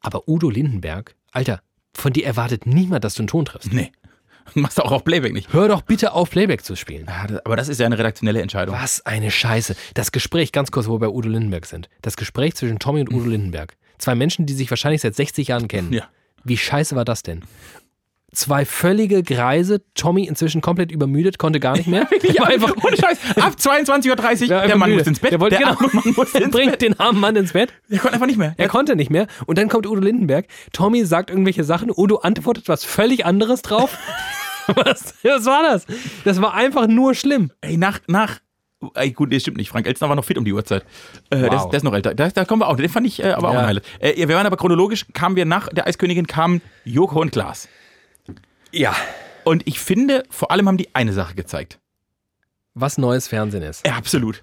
[0.00, 1.60] Aber Udo Lindenberg, Alter,
[1.92, 3.72] von dir erwartet niemand, dass du einen Ton triffst.
[3.72, 3.92] Nee.
[4.54, 5.52] Machst du auch auf Playback nicht.
[5.52, 7.04] Hör doch bitte auf, Playback zu spielen.
[7.06, 8.74] Ja, das, aber das ist ja eine redaktionelle Entscheidung.
[8.74, 9.76] Was eine Scheiße.
[9.92, 11.90] Das Gespräch, ganz kurz, wo wir bei Udo Lindenberg sind.
[12.00, 13.76] Das Gespräch zwischen Tommy und Udo Lindenberg.
[13.98, 15.92] Zwei Menschen, die sich wahrscheinlich seit 60 Jahren kennen.
[15.92, 16.08] Ja.
[16.42, 17.42] Wie scheiße war das denn?
[18.34, 22.06] Zwei völlige Greise, Tommy inzwischen komplett übermüdet, konnte gar nicht mehr.
[22.22, 23.18] Der war einfach, Ohne Scheiß.
[23.40, 25.00] Ab 22.30 Uhr, der der Mann müde.
[25.00, 25.32] muss ins Bett.
[25.32, 26.82] Der, wollte, genau, arme Mann muss der ins bringt Bett.
[26.82, 27.72] den armen Mann ins Bett.
[27.88, 28.54] Der konnte einfach nicht mehr.
[28.56, 29.26] Er konnte nicht mehr.
[29.46, 30.46] Und dann kommt Udo Lindenberg.
[30.72, 31.90] Tommy sagt irgendwelche Sachen.
[31.94, 33.96] Udo antwortet was völlig anderes drauf.
[34.66, 35.86] was, was war das?
[36.24, 37.50] Das war einfach nur schlimm.
[37.60, 38.40] Ey, nach, nach.
[38.94, 39.70] Ey, gut, das stimmt nicht.
[39.70, 40.84] Frank Elstner war noch fit um die Uhrzeit.
[41.30, 41.64] Äh, der, Wow.
[41.64, 42.14] ist, der ist noch älter.
[42.14, 42.76] Da, da kommen wir auch.
[42.76, 43.60] Den fand ich äh, aber auch Ja.
[43.60, 43.84] ein Highlight.
[44.00, 47.68] Äh, wir waren aber chronologisch, kamen wir nach der Eiskönigin, kamen Joko und Klaas.
[48.74, 48.94] Ja.
[49.44, 51.78] Und ich finde, vor allem haben die eine Sache gezeigt.
[52.74, 53.86] Was neues Fernsehen ist.
[53.86, 54.42] Ja, absolut.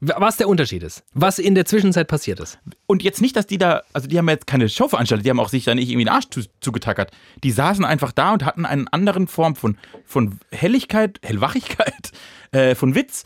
[0.00, 1.02] Was der Unterschied ist.
[1.12, 2.58] Was in der Zwischenzeit passiert ist.
[2.86, 5.40] Und jetzt nicht, dass die da, also die haben jetzt keine Show veranstaltet, die haben
[5.40, 7.10] auch sich da nicht irgendwie den Arsch zu, zugetackert.
[7.42, 12.12] Die saßen einfach da und hatten einen anderen Form von, von Helligkeit, Hellwachigkeit,
[12.52, 13.24] äh, von Witz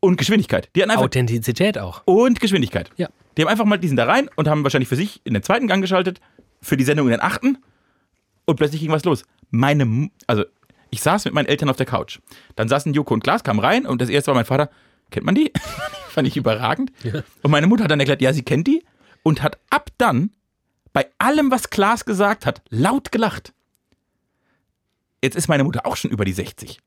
[0.00, 0.70] und Geschwindigkeit.
[0.74, 2.02] Die hatten einfach Authentizität auch.
[2.06, 2.90] und Geschwindigkeit.
[2.96, 3.08] Ja.
[3.36, 5.66] Die haben einfach mal diesen da rein und haben wahrscheinlich für sich in den zweiten
[5.66, 6.20] Gang geschaltet,
[6.62, 7.58] für die Sendung in den achten
[8.46, 9.24] und plötzlich ging was los.
[9.50, 10.44] Meine, M- also
[10.90, 12.20] ich saß mit meinen Eltern auf der Couch.
[12.56, 14.70] Dann saßen Joko und Klaas, kamen rein und das erste war mein Vater,
[15.10, 15.52] kennt man die?
[16.10, 16.92] Fand ich überragend.
[17.42, 18.84] Und meine Mutter hat dann erklärt, ja, sie kennt die
[19.22, 20.30] und hat ab dann
[20.92, 23.52] bei allem, was Klaas gesagt hat, laut gelacht.
[25.22, 26.78] Jetzt ist meine Mutter auch schon über die 60.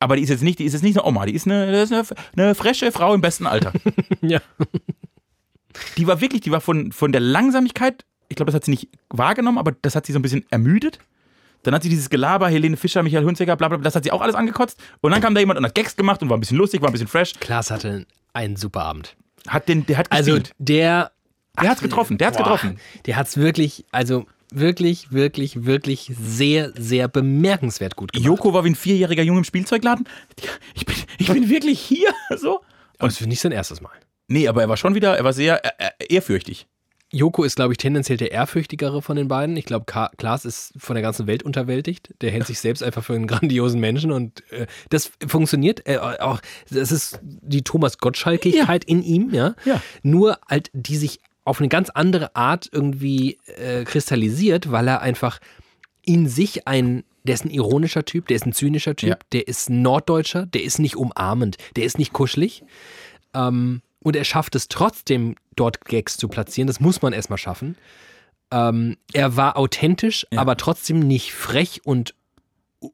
[0.00, 1.92] Aber die ist jetzt nicht, die ist jetzt nicht eine Oma, die ist eine, ist
[1.92, 2.04] eine,
[2.36, 3.72] eine frische Frau im besten Alter.
[4.20, 4.40] Ja.
[5.96, 8.88] Die war wirklich, die war von, von der Langsamkeit, ich glaube, das hat sie nicht
[9.10, 10.98] wahrgenommen, aber das hat sie so ein bisschen ermüdet.
[11.62, 14.10] Dann hat sie dieses Gelaber, Helene Fischer, Michael Hunziker, bla bla, bla, das hat sie
[14.10, 14.80] auch alles angekotzt.
[15.00, 16.88] Und dann kam da jemand und hat Gags gemacht und war ein bisschen lustig, war
[16.88, 17.34] ein bisschen fresh.
[17.38, 19.16] Klaas hatte einen super Abend.
[19.46, 20.54] Hat den, der hat Also gespielt.
[20.58, 21.12] der.
[21.60, 22.78] der hat's getroffen, der hat's Boah, getroffen.
[23.06, 28.26] Der hat's wirklich, also wirklich, wirklich, wirklich sehr, sehr bemerkenswert gut gemacht.
[28.26, 30.08] Joko war wie ein vierjähriger Junge im Spielzeugladen.
[30.74, 32.56] Ich bin, ich bin wirklich hier, so.
[32.98, 33.92] Und das ist nicht sein erstes Mal.
[34.28, 36.66] Nee, aber er war schon wieder, er war sehr äh, äh, ehrfürchtig.
[37.12, 39.56] Joko ist, glaube ich, tendenziell der ehrfürchtigere von den beiden.
[39.56, 39.84] Ich glaube,
[40.16, 42.14] Klaas ist von der ganzen Welt unterwältigt.
[42.22, 45.86] Der hält sich selbst einfach für einen grandiosen Menschen und äh, das funktioniert.
[45.86, 46.40] Äh, auch,
[46.70, 49.54] das ist die Thomas Gottschalkigkeit in ihm, ja.
[49.66, 49.82] Ja.
[50.02, 55.38] Nur halt, die sich auf eine ganz andere Art irgendwie äh, kristallisiert, weil er einfach
[56.04, 59.18] in sich ein, der ist ein ironischer Typ, der ist ein zynischer Typ, Ja.
[59.32, 62.64] der ist ein Norddeutscher, der ist nicht umarmend, der ist nicht kuschelig.
[63.34, 66.66] Ähm, und er schafft es trotzdem, dort Gags zu platzieren.
[66.66, 67.76] Das muss man erstmal schaffen.
[68.50, 70.40] Ähm, er war authentisch, Ja.
[70.40, 72.14] aber trotzdem nicht frech und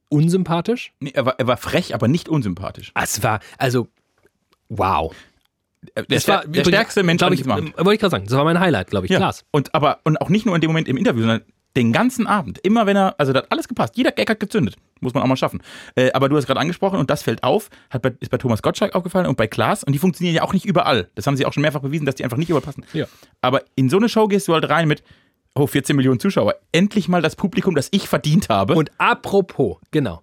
[0.09, 0.93] unsympathisch.
[1.01, 2.93] Nee, er, war, er war frech, aber nicht unsympathisch.
[2.95, 3.89] Es war, also,
[4.69, 5.15] wow.
[5.97, 8.25] Der, Das war der übrigens, stärkste Mensch glaub an ich, äh, Wollte ich gerade sagen,
[8.27, 9.11] das war mein Highlight, glaube ich.
[9.13, 9.19] Ja.
[9.19, 9.45] Klaas.
[9.51, 11.43] Und, aber, und auch nicht nur in dem Moment im Interview, sondern
[11.77, 12.59] den ganzen Abend.
[12.59, 13.97] Immer wenn er, also da hat alles gepasst.
[13.97, 14.77] Jeder Gag hat gezündet.
[15.01, 15.62] Muss man auch mal schaffen.
[15.95, 18.62] Äh, aber du hast gerade angesprochen und das fällt auf, hat bei, ist bei Thomas
[18.62, 19.85] Gottschalk aufgefallen und bei Klaas.
[19.85, 21.09] Und die funktionieren ja auch nicht überall.
[21.14, 22.85] Das haben sie auch schon mehrfach bewiesen, dass die einfach nicht überall passen.
[22.93, 23.07] Ja.
[23.41, 25.03] Aber in so eine Show gehst du halt rein mit,
[25.55, 26.57] oh, 14 Millionen Zuschauer.
[26.73, 28.75] Endlich mal das Publikum, das ich verdient habe.
[28.75, 30.23] Und apropos, genau.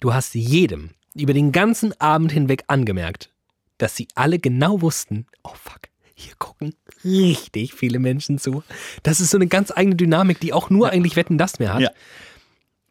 [0.00, 3.32] Du hast jedem über den ganzen Abend hinweg angemerkt,
[3.78, 5.80] dass sie alle genau wussten, oh fuck,
[6.14, 6.74] hier gucken
[7.06, 8.62] richtig viele Menschen zu.
[9.02, 11.80] Das ist so eine ganz eigene Dynamik, die auch nur eigentlich Wetten das mehr hat.
[11.80, 11.90] Ja.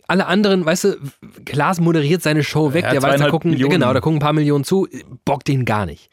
[0.07, 0.97] Alle anderen, weißt du,
[1.45, 3.71] Klaas moderiert seine Show weg, Ja, der weiß, da gucken, Millionen.
[3.71, 4.87] genau, da gucken ein paar Millionen zu,
[5.25, 6.09] bockt den gar nicht.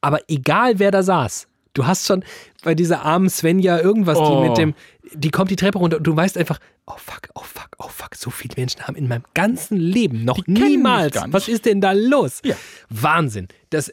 [0.00, 2.24] Aber egal wer da saß, du hast schon
[2.62, 4.46] bei dieser armen Svenja irgendwas, die Oh.
[4.48, 4.74] mit dem,
[5.14, 8.14] die kommt die Treppe runter und du weißt einfach, oh fuck, oh fuck, oh fuck,
[8.14, 11.16] so viele Menschen haben in meinem ganzen Leben noch mich niemals.
[11.28, 12.40] Was ist denn da los?
[12.44, 12.56] Ja.
[12.88, 13.48] Wahnsinn.
[13.70, 13.92] Das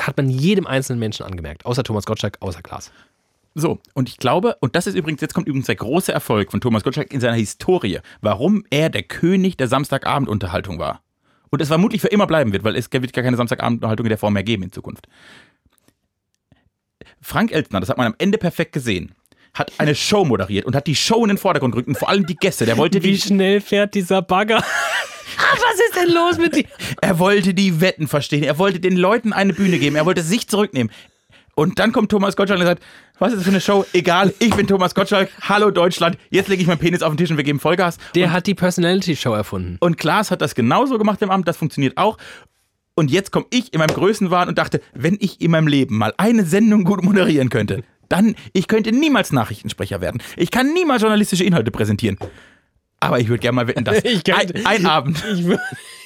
[0.00, 2.90] hat man jedem einzelnen Menschen angemerkt, außer Thomas Gottschalk, außer Klaas.
[3.54, 6.60] So, und ich glaube, und das ist übrigens, jetzt kommt übrigens der große Erfolg von
[6.60, 11.02] Thomas Gottschalk in seiner Historie, warum er der König der Samstagabendunterhaltung war.
[11.50, 14.18] Und es vermutlich für immer bleiben wird, weil es wird gar keine Samstagabendunterhaltung in der
[14.18, 15.08] Form mehr geben in Zukunft.
[17.28, 19.12] Frank Elstner, das hat man am Ende perfekt gesehen,
[19.52, 22.24] hat eine Show moderiert und hat die Show in den Vordergrund gerückt und vor allem
[22.24, 22.64] die Gäste.
[22.64, 24.64] Der wollte Wie die, schnell fährt dieser Bagger?
[25.40, 26.64] Ah, Was ist denn los mit dir?
[27.00, 28.42] er wollte die Wetten verstehen.
[28.42, 29.94] Er wollte den Leuten eine Bühne geben.
[29.94, 30.92] Er wollte sich zurücknehmen.
[31.54, 32.82] Und dann kommt Thomas Gottschalk und sagt,
[33.20, 33.84] was ist das für eine Show?
[33.92, 35.30] Egal, ich bin Thomas Gottschalk.
[35.42, 36.18] Hallo Deutschland.
[36.30, 37.98] Jetzt lege ich meinen Penis auf den Tisch und wir geben Vollgas.
[38.16, 39.76] Der hat die Personality Show erfunden.
[39.78, 42.16] Und Klaas hat das genauso gemacht im Amt, das funktioniert auch.
[42.98, 46.12] Und jetzt komme ich in meinem Größenwahn und dachte, wenn ich in meinem Leben mal
[46.16, 50.20] eine Sendung gut moderieren könnte, dann, ich könnte niemals Nachrichtensprecher werden.
[50.36, 52.18] Ich kann niemals journalistische Inhalte präsentieren.
[52.98, 55.22] Aber ich würde gerne mal wetten, dass Ich könnte- ein, ein Abend.
[55.32, 55.60] Ich, wür-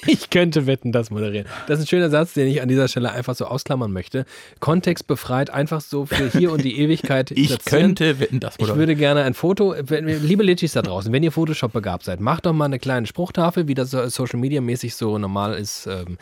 [0.05, 1.47] ich könnte wetten, das moderieren.
[1.67, 4.25] Das ist ein schöner Satz, den ich an dieser Stelle einfach so ausklammern möchte.
[4.59, 7.31] Kontext befreit, einfach so für hier und die Ewigkeit.
[7.31, 7.81] Ich platzieren.
[7.95, 8.79] könnte wetten, das Ich moderieren.
[8.79, 12.45] würde gerne ein Foto, wenn, liebe Litchis da draußen, wenn ihr Photoshop begabt seid, macht
[12.45, 16.17] doch mal eine kleine Spruchtafel, wie das so Social Media mäßig so normal ist ähm,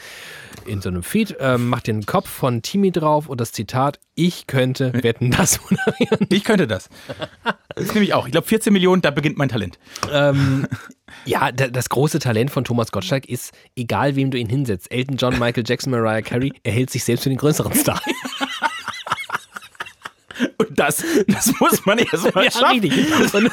[0.66, 1.36] in so einem Feed.
[1.40, 6.28] Ähm, macht den Kopf von Timi drauf und das Zitat, ich könnte wetten, das moderieren.
[6.30, 6.90] Ich könnte das.
[7.76, 8.26] Das nehme ich auch.
[8.26, 9.80] Ich glaube, 14 Millionen, da beginnt mein Talent.
[10.12, 10.68] ähm,
[11.26, 15.18] ja, da- das große Talent von Thomas Gottschalk ist, egal wem du ihn hinsetzt, Elton
[15.18, 18.02] John, Michael Jackson, Mariah Carey, er hält sich selbst für den größeren Star.
[20.58, 22.82] Und das, das muss man erstmal Ja, schaffen.
[23.34, 23.52] Und,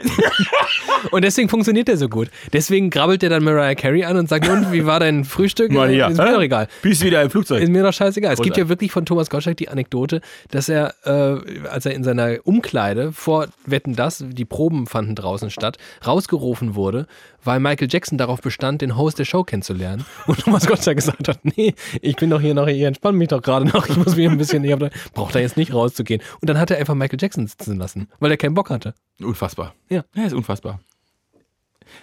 [1.10, 2.28] und deswegen funktioniert er so gut.
[2.52, 5.72] Deswegen grabbelt er dann Mariah Carey an und sagt, und wie war dein Frühstück?
[5.72, 6.08] Mal hier.
[6.08, 6.68] Ist mir doch egal.
[6.82, 7.62] Bist wieder im Flugzeug.
[7.62, 8.34] Ist mir doch scheißegal.
[8.34, 10.20] Es gibt ja wirklich von Thomas Gottschalk die Anekdote,
[10.50, 15.50] dass er, äh, als er in seiner Umkleide vor Wetten das, die Proben fanden draußen
[15.50, 17.06] statt, rausgerufen wurde,
[17.48, 20.04] weil Michael Jackson darauf bestand, den Host der Show kennenzulernen.
[20.26, 23.40] Und Thomas Gottschalk gesagt hat, nee, ich bin doch hier noch, ich entspanne mich doch
[23.40, 26.20] gerade noch, ich muss mich ein bisschen, ich da- braucht da jetzt nicht rauszugehen.
[26.42, 28.92] Und dann hat er einfach Michael Jackson sitzen lassen, weil er keinen Bock hatte.
[29.18, 29.74] Unfassbar.
[29.88, 30.04] Ja.
[30.14, 30.80] Ja, ist unfassbar.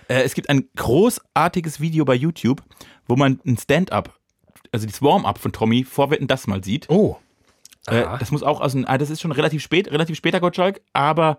[0.07, 2.63] Äh, es gibt ein großartiges Video bei YouTube,
[3.07, 4.17] wo man ein Stand-up,
[4.71, 6.89] also das Warm-up von Tommy vor Wetten das mal sieht.
[6.89, 7.17] Oh.
[7.85, 10.81] Äh, das muss auch aus dem, ah, das ist schon relativ spät, relativ später Gottschalk,
[10.93, 11.37] aber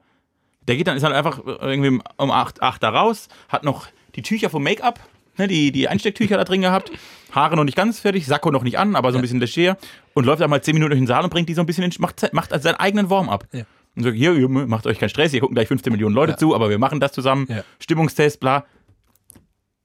[0.69, 4.23] der geht dann, ist dann einfach irgendwie um 8, 8 da raus, hat noch die
[4.23, 4.99] Tücher vom Make-up,
[5.39, 6.91] ne, die, die Einstecktücher da drin gehabt,
[7.33, 9.77] Haare noch nicht ganz fertig, Sakko noch nicht an, aber so ein bisschen leger
[10.15, 11.85] und läuft dann mal 10 Minuten durch den Saal und bringt die so ein bisschen,
[11.85, 13.47] in, macht, macht also seinen eigenen Warm-up.
[13.53, 13.65] Ja.
[13.95, 16.39] Und sagt, hier, macht euch keinen Stress, hier gucken gleich 15 Millionen Leute Ja.
[16.39, 17.63] zu, aber wir machen das zusammen, Ja.
[17.79, 18.65] Stimmungstest, bla.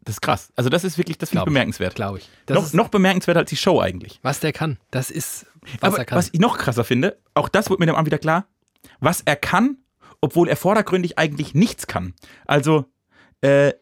[0.03, 0.51] Das ist krass.
[0.55, 1.93] Also das ist wirklich, das finde ich bemerkenswert.
[1.95, 2.29] Glaube ich.
[2.47, 4.19] Das Noch, noch bemerkenswerter als die Show eigentlich.
[4.23, 4.77] was der kann.
[4.89, 5.45] Das ist,
[5.79, 6.17] was Aber er kann.
[6.17, 8.47] was ich noch krasser finde, auch das wird mir dann wieder klar,
[8.99, 9.77] was er kann,
[10.19, 12.13] obwohl er vordergründig eigentlich nichts kann.
[12.47, 12.85] Also,
[13.41, 13.73] äh,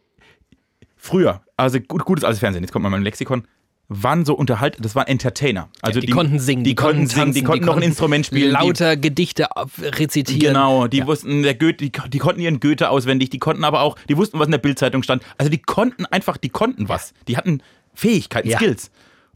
[1.00, 3.48] früher, also gut, gutes altes Fernsehen, jetzt kommt mal mein Lexikon,
[3.92, 5.70] waren so unterhalten, das waren Entertainer.
[5.82, 8.52] Also die, konnten singen, die, konnten singen, die tanzen, konnten noch ein Instrument spielen.
[8.52, 9.48] Lauter Gedichte
[9.78, 10.54] Die, rezitieren.
[10.54, 13.98] genau, die wussten, der Goethe, die, die konnten ihren Goethe auswendig, die konnten aber auch,
[14.08, 15.24] die wussten, was in der Bildzeitung stand.
[15.40, 17.16] Also die konnten einfach, die konnten was.
[17.28, 17.64] Die hatten
[17.96, 18.58] Fähigkeiten, Ja.
[18.58, 18.92] Skills.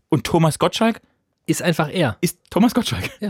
[0.10, 1.02] Und Thomas Gottschalk
[1.48, 2.18] Ist einfach er.
[2.22, 3.10] ist Thomas Gottschalk.
[3.22, 3.30] Ja.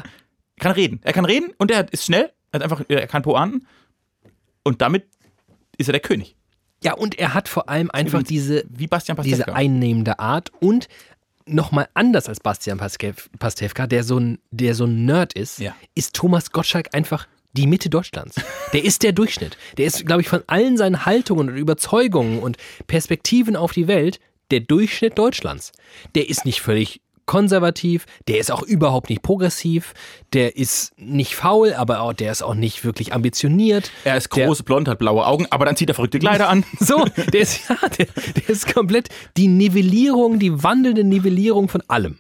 [0.58, 1.00] Er kann reden.
[1.04, 2.32] Er kann reden und er ist schnell.
[2.52, 3.66] Er, hat einfach, er kann Pointen.
[4.64, 5.08] Und damit
[5.78, 6.36] ist er der König.
[6.84, 10.88] Ja, und er hat vor allem einfach diese, Wie Bastian diese einnehmende Art und
[11.46, 15.76] nochmal anders als Bastian Pastewka, der so ein, der so ein Nerd ist, Ja.
[15.96, 18.36] ist Thomas Gottschalk einfach die Mitte Deutschlands.
[18.74, 19.58] Der ist der Durchschnitt.
[19.78, 22.58] Der ist, glaube ich, von allen seinen Haltungen und Überzeugungen und
[22.88, 24.20] Perspektiven auf die Welt
[24.52, 25.72] der Durchschnitt Deutschlands.
[26.16, 29.94] Der ist nicht völlig konservativ, der ist auch überhaupt nicht progressiv,
[30.34, 33.92] der ist nicht faul, aber auch, der ist auch nicht wirklich ambitioniert.
[34.04, 36.64] er ist groß, blond, hat blaue Augen, aber dann zieht er verrückte Kleider an.
[36.80, 39.08] So, der ist, ja, der, der ist komplett
[39.38, 42.18] die Nivellierung, die wandelnde Nivellierung von allem.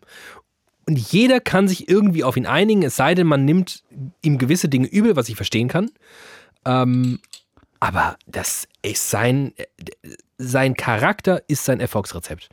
[0.85, 3.83] Und jeder kann sich irgendwie auf ihn einigen, es sei denn, man nimmt
[4.21, 5.89] ihm gewisse Dinge übel, was ich verstehen kann.
[6.65, 7.19] Ähm,
[7.79, 9.65] aber das ist sein, äh,
[10.37, 12.49] sein Charakter ist sein Erfolgsrezept.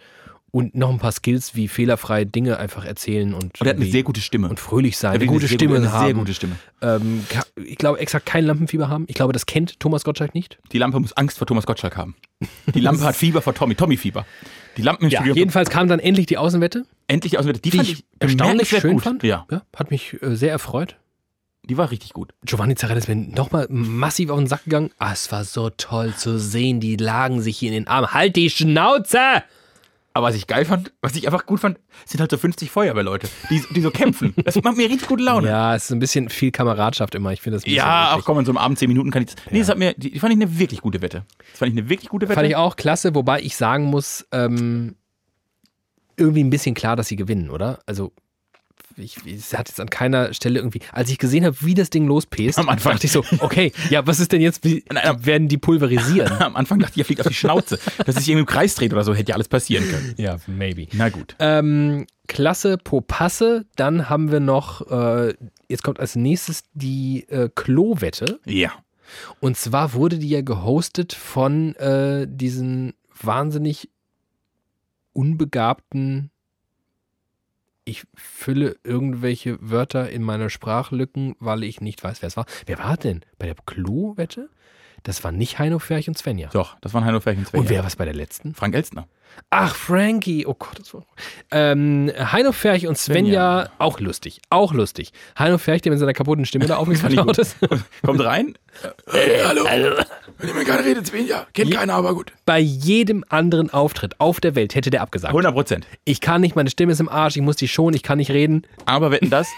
[0.52, 3.86] Und noch ein paar Skills wie fehlerfrei Dinge einfach erzählen und, Und er hat eine
[3.86, 4.48] sehr gute Stimme.
[4.48, 6.04] und fröhlich sein, eine gute sehr Stimme haben.
[6.06, 6.56] Sehr gute Stimme.
[6.82, 7.24] Ähm,
[7.64, 9.04] ich glaube, exakt kein Lampenfieber haben.
[9.08, 10.58] Ich glaube, das kennt Thomas Gottschalk nicht.
[10.72, 12.16] Die Lampe muss Angst vor Thomas Gottschalk haben.
[12.74, 14.26] Die Lampe hat Fieber vor Tommy, Tommy-Fieber.
[14.76, 15.34] Die Lampen im Ja, Studio.
[15.36, 16.84] jedenfand kam dann endlich die Außenwette.
[17.06, 19.02] endlich aus Die, die fand ich ich erstaunlich schön gut.
[19.04, 19.22] fand.
[19.22, 19.46] Ja,
[19.76, 20.96] hat mich äh, sehr erfreut.
[21.64, 22.32] die war richtig gut.
[22.44, 24.90] Giovanni Zarella ist mir nochmal massiv auf den Sack gegangen.
[24.98, 26.80] Ah, es war so toll zu sehen.
[26.80, 28.12] Die lagen sich hier in den Armen.
[28.12, 29.18] Halt die Schnauze!
[30.12, 33.28] Aber was ich geil fand, was ich einfach gut fand, sind halt so 50 Feuerwehrleute,
[33.48, 34.34] die, die so kämpfen.
[34.44, 35.46] Das macht mir richtig gute Laune.
[35.46, 37.32] Ja, es ist ein bisschen viel Kameradschaft immer.
[37.32, 38.24] Ich finde das ein Ja, auch eklig.
[38.24, 39.44] komm, in so einem Abend 10 Minuten kann ich das.
[39.50, 41.24] Nee, das hat mir, die, die fand ich eine wirklich gute Wette.
[41.50, 42.34] Das fand ich eine wirklich gute Wette.
[42.34, 44.96] Fand ich auch klasse, wobei ich sagen muss, ähm,
[46.16, 47.78] irgendwie ein bisschen klar, dass sie gewinnen, oder?
[47.86, 48.12] Also
[48.96, 52.06] ich, es hat jetzt an keiner Stelle irgendwie, als ich gesehen habe, wie das Ding
[52.06, 52.92] lospest, Am Anfang.
[52.92, 54.84] dachte ich so, okay, ja, was ist denn jetzt, wie
[55.22, 56.32] werden die pulverisieren?
[56.40, 57.78] Am Anfang dachte ich, er fliegt auf die Schnauze.
[58.04, 60.14] Dass sich irgendwie im Kreis dreht oder so, hätte ja alles passieren können.
[60.16, 60.86] ja, maybe.
[60.92, 61.36] Na gut.
[61.38, 65.34] Ähm, Klasse Popasse, dann haben wir noch, äh,
[65.68, 68.38] jetzt kommt als nächstes die äh, Klo-Wette.
[68.44, 68.72] Ja.
[69.40, 73.90] Und zwar wurde die ja gehostet von äh, diesen wahnsinnig
[75.12, 76.30] unbegabten.
[77.84, 82.46] Ich fülle irgendwelche Wörter in meine Sprachlücken, weil ich nicht weiß, wer es war.
[82.66, 84.50] Wer war denn bei der Klo-Wette?
[85.02, 86.50] Das war nicht Heino Ferch und Svenja.
[86.52, 88.54] Doch, das waren Heino Ferchen Und wer war es bei der letzten?
[88.54, 89.08] Frank Elstner.
[89.52, 90.46] Ach, Frankie.
[90.46, 91.04] Oh Gott, das war.
[91.50, 93.70] Ähm, Heino Ferch und Svenja, Svenja.
[93.78, 94.40] auch lustig.
[94.48, 95.12] Auch lustig.
[95.38, 97.38] Heino Ferch, der mit seiner kaputten Stimme da Fand ich aufgetaucht gut.
[97.38, 97.56] ist.
[98.04, 98.54] Kommt rein.
[99.12, 99.64] Äh, hallo.
[100.38, 101.46] Wenn ihr mir keine redet, Svenja.
[101.52, 102.32] Kennt keiner, aber gut.
[102.46, 105.30] Bei jedem anderen Auftritt auf der Welt hätte der abgesagt.
[105.32, 105.86] 100 Prozent.
[106.04, 108.30] Ich kann nicht, meine Stimme ist im Arsch, ich muss die schonen, ich kann nicht
[108.30, 108.62] reden.
[108.86, 109.48] Aber wetten das.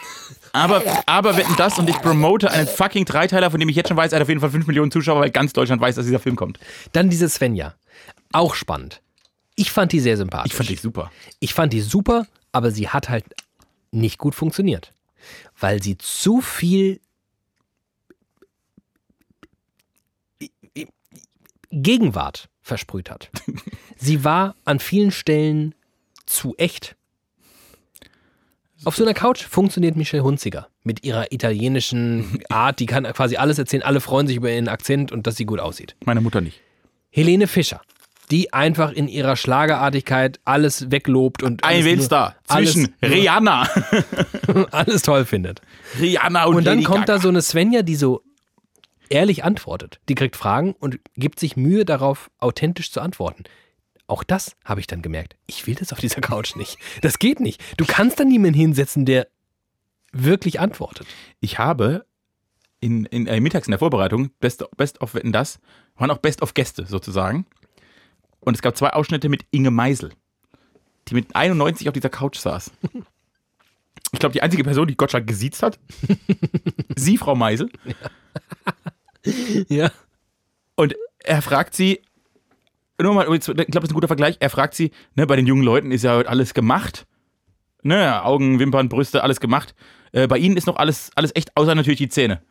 [0.55, 3.97] Aber, aber wetten das und ich promote einen fucking Dreiteiler, von dem ich jetzt schon
[3.97, 6.19] weiß, er hat auf jeden Fall 5 Millionen Zuschauer, weil ganz Deutschland weiß, dass dieser
[6.19, 6.59] Film kommt.
[6.93, 7.75] Dann diese Svenja.
[8.33, 9.01] Auch spannend.
[9.55, 10.53] Ich fand die sehr sympathisch.
[10.53, 11.11] Ich fand dich super.
[11.41, 13.25] Ich fand die super, aber sie hat halt
[13.91, 14.93] nicht gut funktioniert.
[15.59, 17.01] Weil sie zu viel
[21.71, 23.31] Gegenwart versprüht hat.
[23.97, 25.75] sie war an vielen Stellen
[26.27, 26.97] zu echt.
[28.85, 32.81] Auf so einer Couch funktioniert Michelle Hunziger mit ihrer italienischen Art.
[32.81, 33.83] Die kann quasi alles erzählen.
[33.83, 35.95] Alle freuen sich über ihren Akzent und dass sie gut aussieht.
[36.05, 36.61] Meine Mutter nicht.
[37.11, 37.81] Helene Fischer,
[38.33, 43.69] die einfach in ihrer Schlagerartigkeit alles weglobt und Ein Weltstar zwischen alles, Rihanna.
[44.71, 45.61] alles toll findet.
[46.01, 47.23] Rihanna und, Und dann Lady kommt da Gaga.
[47.23, 48.23] so eine Svenja, die so
[49.11, 50.01] ehrlich antwortet.
[50.09, 53.45] Die kriegt Fragen und gibt sich Mühe darauf, authentisch zu antworten.
[54.07, 55.37] Auch das habe ich dann gemerkt.
[55.47, 56.79] Ich will das auf dieser Couch nicht.
[57.03, 57.63] Das geht nicht.
[57.77, 59.29] Du kannst da niemanden hinsetzen, der
[60.11, 61.07] wirklich antwortet.
[61.41, 62.07] Ich habe
[62.81, 65.61] in, in äh, mittags in der Vorbereitung Best, Best of Wetten das,
[65.97, 67.45] waren auch Best of Gäste sozusagen.
[68.45, 70.11] Und es gab zwei Ausschnitte mit Inge Meisel,
[71.09, 72.73] die mit 91 auf dieser Couch saß.
[74.13, 75.79] Ich glaube, die einzige Person, die Gottschalk gesiezt hat,
[76.97, 77.71] sie, Frau Meisel.
[79.69, 79.91] Ja.
[80.75, 82.03] Und er fragt sie,
[83.01, 84.37] nur mal, ich glaube, das ist ein guter Vergleich.
[84.41, 87.07] Er fragt sie, ne, bei den jungen Leuten ist ja heute alles gemacht.
[87.83, 89.75] Ne, Augen, Wimpern, Brüste, alles gemacht.
[90.13, 92.43] Äh, bei ihnen ist noch alles, alles echt, außer natürlich die Zähne.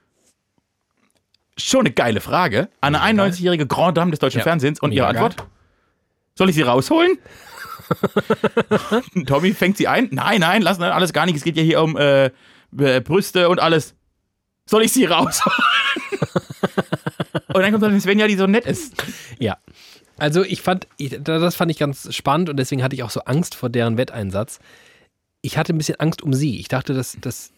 [1.58, 4.44] Schon eine geile Frage an eine 91-jährige Grand Dame des deutschen Ja.
[4.44, 4.80] Fernsehens.
[4.80, 5.36] Und ihre Mega geil.
[6.42, 7.20] Soll ich sie rausholen?
[9.28, 10.08] Tommy fängt sie ein.
[10.10, 11.36] Nein, nein, lass alles gar nicht.
[11.36, 12.32] Es geht ja hier um äh,
[12.80, 13.94] äh, Brüste und alles.
[14.68, 15.56] Soll ich sie rausholen?
[17.54, 18.96] und dann kommt dann Svenja, die so nett ist.
[19.38, 19.60] Ja.
[20.18, 20.88] Also ich fand,
[21.20, 24.58] das fand ich ganz spannend und deswegen hatte ich auch so Angst vor deren Wetteinsatz.
[25.44, 26.60] Ich hatte ein bisschen Angst um sie.
[26.60, 27.52] Ich dachte, das, das,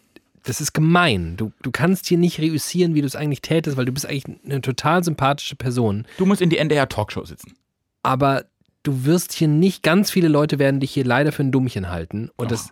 [0.44, 1.38] das ist gemein.
[1.38, 4.26] Du, du kannst hier nicht reüssieren, wie du es eigentlich tätest, weil du bist eigentlich
[4.44, 6.06] eine total sympathische Person.
[6.18, 7.56] Du musst in die NDR Talkshow sitzen.
[8.04, 8.44] Aber
[8.84, 12.30] du wirst hier nicht, ganz viele Leute werden dich hier leider für ein Dummchen halten.
[12.36, 12.70] Und das,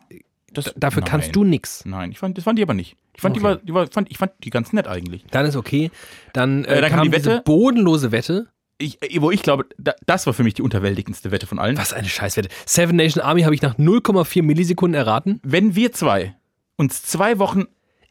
[0.53, 1.09] Das, dafür nein.
[1.09, 1.85] kannst du nichts.
[1.85, 2.97] Nein, ich fand, das fand die aber nicht.
[3.15, 3.47] Ich fand, die Okay.
[3.49, 5.23] war, die war, fand, ich fand die ganz nett eigentlich.
[5.31, 5.91] Dann ist okay.
[6.33, 7.41] Dann, äh, Äh, dann kam kam die diese Wette.
[7.45, 8.47] bodenlose Wette.
[8.77, 11.77] Ich, äh, wo ich glaube, da, das war für mich die unterwältigendste Wette von allen.
[11.77, 12.49] Was eine Scheißwette.
[12.65, 15.39] Seven Nation Army habe ich nach 0,4 Millisekunden erraten.
[15.43, 16.35] Wenn wir zwei
[16.77, 17.65] uns zwei Wochen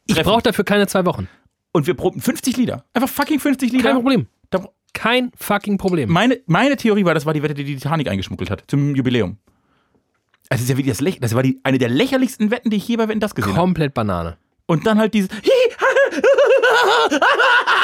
[0.07, 1.29] Ich treffen brauche dafür keine zwei Wochen.
[1.73, 3.85] und wir proben 50 Lieder, einfach fucking 50 Lieder.
[3.85, 4.27] Kein Problem.
[4.51, 6.11] Da, Kein fucking Problem.
[6.11, 9.39] meine, meine Theorie war, das war die Wette, die die Titanic eingeschmuggelt hat zum Jubiläum.
[10.49, 12.77] Also das ist ja wirklich das, Läch das war die, eine der lächerlichsten Wetten, die
[12.79, 13.61] ich je bei Wetten das gesehen habe.
[13.61, 14.37] Komplett Banane.
[14.67, 15.31] Und dann halt dieses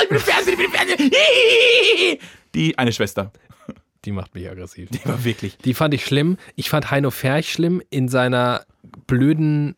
[0.03, 1.11] ich bin im Fernsehen, ich bin im Fernsehen.
[2.55, 3.33] Die eine Schwester.
[4.05, 4.89] Die macht mich aggressiv.
[4.91, 5.59] Die war wirklich.
[5.59, 6.39] Die fand ich schlimm.
[6.55, 8.65] Ich fand Heino Ferch schlimm in seiner
[9.07, 9.75] blöden,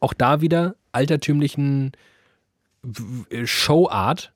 [0.00, 1.92] auch da wieder altertümlichen
[3.44, 4.32] Showart.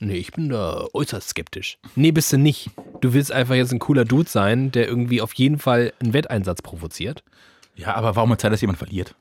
[0.00, 1.78] Nee, ich bin da äußerst skeptisch.
[1.94, 2.70] Nee, bist du nicht.
[3.02, 6.62] Du willst einfach jetzt ein cooler Dude sein, der irgendwie auf jeden Fall einen Wetteinsatz
[6.62, 7.22] provoziert.
[7.76, 9.14] Ja, aber warum hat Zeit, dass jemand verliert?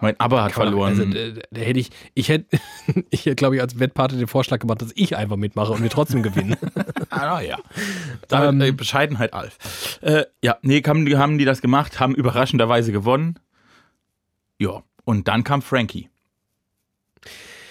[0.00, 0.98] Mein Aber hat verloren.
[0.98, 2.58] Also, da, da hätte ich, ich hätte,
[3.10, 5.90] ich hätte, glaube ich, als Wettpate den Vorschlag gemacht, dass ich einfach mitmache und wir
[5.90, 6.56] trotzdem gewinnen.
[7.10, 7.58] ah, ja.
[8.28, 9.98] Da Ähm, äh, Bescheidenheit Alf.
[10.00, 13.38] Äh, ja, nee, haben, haben die das gemacht, haben überraschenderweise gewonnen.
[14.58, 16.09] Ja, und dann kam Frankie.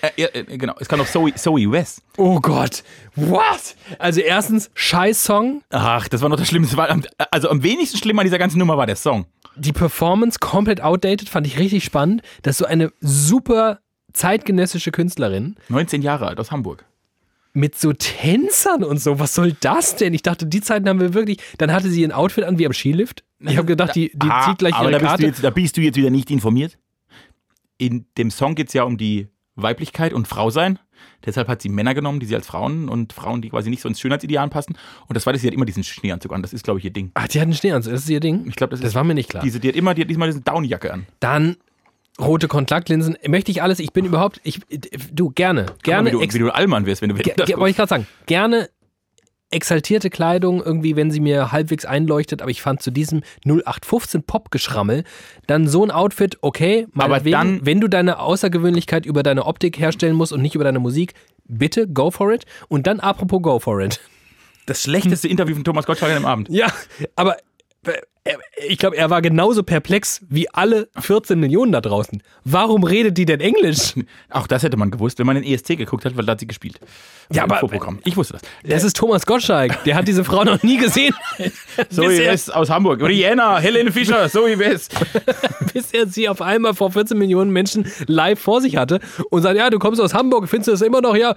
[0.02, 2.02] Äh, äh, genau, es kam noch Zoe, Zoe West.
[2.18, 2.84] Oh Gott,
[3.16, 3.76] what?
[3.98, 5.62] Also erstens, Scheiß-Song.
[5.70, 6.78] Ach, das war noch das Schlimmste.
[7.32, 9.26] Also am wenigsten schlimm an dieser ganzen Nummer war der Song.
[9.56, 12.22] Die Performance komplett outdated, fand ich richtig spannend.
[12.44, 13.80] Das ist so eine super
[14.14, 16.86] zeitgenössische Künstlerin 19 Jahre alt aus Hamburg.
[17.54, 19.20] mit so Tänzern und so.
[19.20, 20.14] Was soll das denn?
[20.14, 21.40] Ich dachte, die Zeiten haben wir wirklich.
[21.58, 23.24] Dann hatte sie ein Outfit an wie am Skilift.
[23.42, 25.26] Ich habe gedacht, die, die Ah, zieht gleich aber ihre da bist, Karte.
[25.26, 26.78] jetzt, da bist du jetzt wieder nicht informiert.
[27.78, 29.28] In dem Song geht es ja um die
[29.62, 30.80] Weiblichkeit und Frausein.
[31.26, 33.90] Deshalb hat sie Männer genommen, die sie als Frauen und Frauen, die quasi nicht so
[33.90, 34.78] ins Schönheitsideal passen.
[35.08, 36.42] Und das war das, sie hat immer diesen Schneeanzug an.
[36.42, 37.12] Das ist, glaube ich, ihr Ding.
[37.14, 38.46] Ach, die hat einen Schneeanzug, das ist ihr Ding?
[38.48, 39.44] Ich glaube, das, Das ist war mir nicht klar.
[39.44, 41.06] diese, die hat immer, die hat diesmal diese Downjacke an.
[41.20, 41.58] Dann
[42.20, 43.18] rote Kontaktlinsen.
[43.28, 44.60] Möchte ich alles, ich bin überhaupt, ich,
[45.12, 47.78] du, gerne, gerne, wie, du, wie du Allmann wirst, wenn du ge, ge, wollte ich
[47.78, 48.70] gerade sagen, gerne
[49.52, 55.04] exaltierte Kleidung, irgendwie, wenn sie mir halbwegs einleuchtet, aber ich fand zu diesem 0815 Pop-Geschrammel
[55.48, 60.16] dann so ein Outfit, okay, Aber dann- wenn du deine Außergewöhnlichkeit über deine Optik herstellen
[60.16, 61.14] musst und nicht über deine Musik,
[61.46, 62.46] bitte go for it.
[62.68, 64.00] Und dann apropos go for it.
[64.68, 66.48] das schlechteste Interview von Thomas Gottschalk am Abend.
[66.50, 66.68] Ja,
[67.16, 67.38] aber
[68.68, 72.22] ich glaube, er war genauso perplex wie alle 14 Millionen da draußen.
[72.44, 73.94] Warum redet die denn Englisch?
[74.30, 76.48] Auch das hätte man gewusst, wenn man den ESC geguckt hat, weil da hat sie
[76.48, 76.80] gespielt.
[77.32, 77.62] Ja, aber-.
[78.04, 78.42] Ich wusste das.
[78.64, 79.84] Das ist Thomas Gottschalk.
[79.86, 81.16] Der hat diese Frau noch nie gesehen,
[81.90, 83.02] Zoe er, West aus Hamburg.
[83.02, 84.94] Rihanna, Helene Fischer, Zoe West.
[85.74, 89.00] bis er sie auf einmal vor 14 Millionen Menschen live vor sich hatte
[89.30, 91.16] und sagt, ja, du kommst aus Hamburg, findest du das immer noch?
[91.16, 91.36] Ja,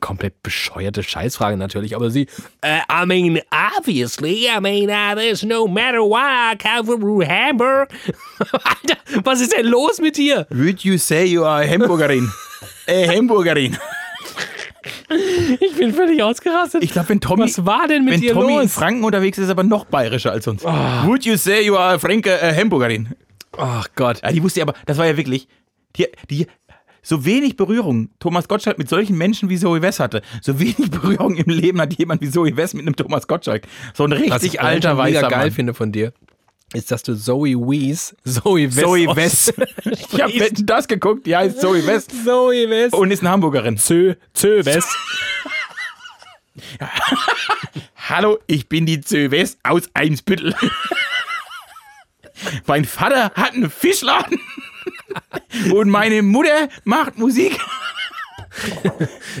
[0.00, 2.26] komplett bescheuerte Scheißfrage natürlich, aber sie,
[2.62, 3.40] äh, I mean,
[3.76, 7.90] obviously, I mean, uh, there's no matter why I come from Hamburg.
[8.52, 10.46] Alter, was ist denn los mit dir?
[10.50, 12.30] Would you say you are a Hamburgerin?
[12.86, 13.76] äh, Hamburgerin.
[15.60, 16.82] Ich bin völlig ausgerastet.
[16.82, 18.72] Ich glaube, wenn Tommy, was war denn mit wenn dir Tommy in los?
[18.72, 20.64] Franken unterwegs ist, ist er aber noch bayerischer als sonst.
[20.64, 23.14] Would you say you are a Franke, äh, Hamburgerin?
[23.56, 24.20] Ach Gott.
[24.22, 25.48] Ja, die wusste ja aber, das war ja wirklich,
[25.96, 26.46] die, die,
[27.08, 31.36] so wenig Berührung Thomas Gottschalk mit solchen Menschen wie Zoe West hatte, so wenig Berührung
[31.36, 33.62] im Leben hat jemand wie Zoe West mit einem Thomas Gottschalk.
[33.94, 35.50] So ein Was richtig ich alter alter mega weißer geil Mann.
[35.52, 36.12] finde von dir,
[36.74, 38.80] ist, dass du Zoe Wees, Zoe West.
[38.80, 39.54] Zoe West.
[39.86, 42.94] ich habe das geguckt, die heißt Zoe West Zoe West.
[42.94, 43.78] und ist eine Hamburgerin.
[43.78, 44.94] Zö, Zö West.
[48.08, 50.54] Hallo, ich bin die Zoe West aus Eimsbüttel.
[52.66, 54.38] mein Vater hat einen Fischladen
[55.72, 57.58] und meine Mutter macht Musik.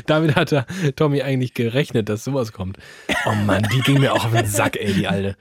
[0.06, 0.66] Damit hat der
[0.96, 2.78] Tommy eigentlich gerechnet, dass sowas kommt.
[3.26, 5.36] Oh Mann, die ging mir auch auf den Sack, ey, die Alte.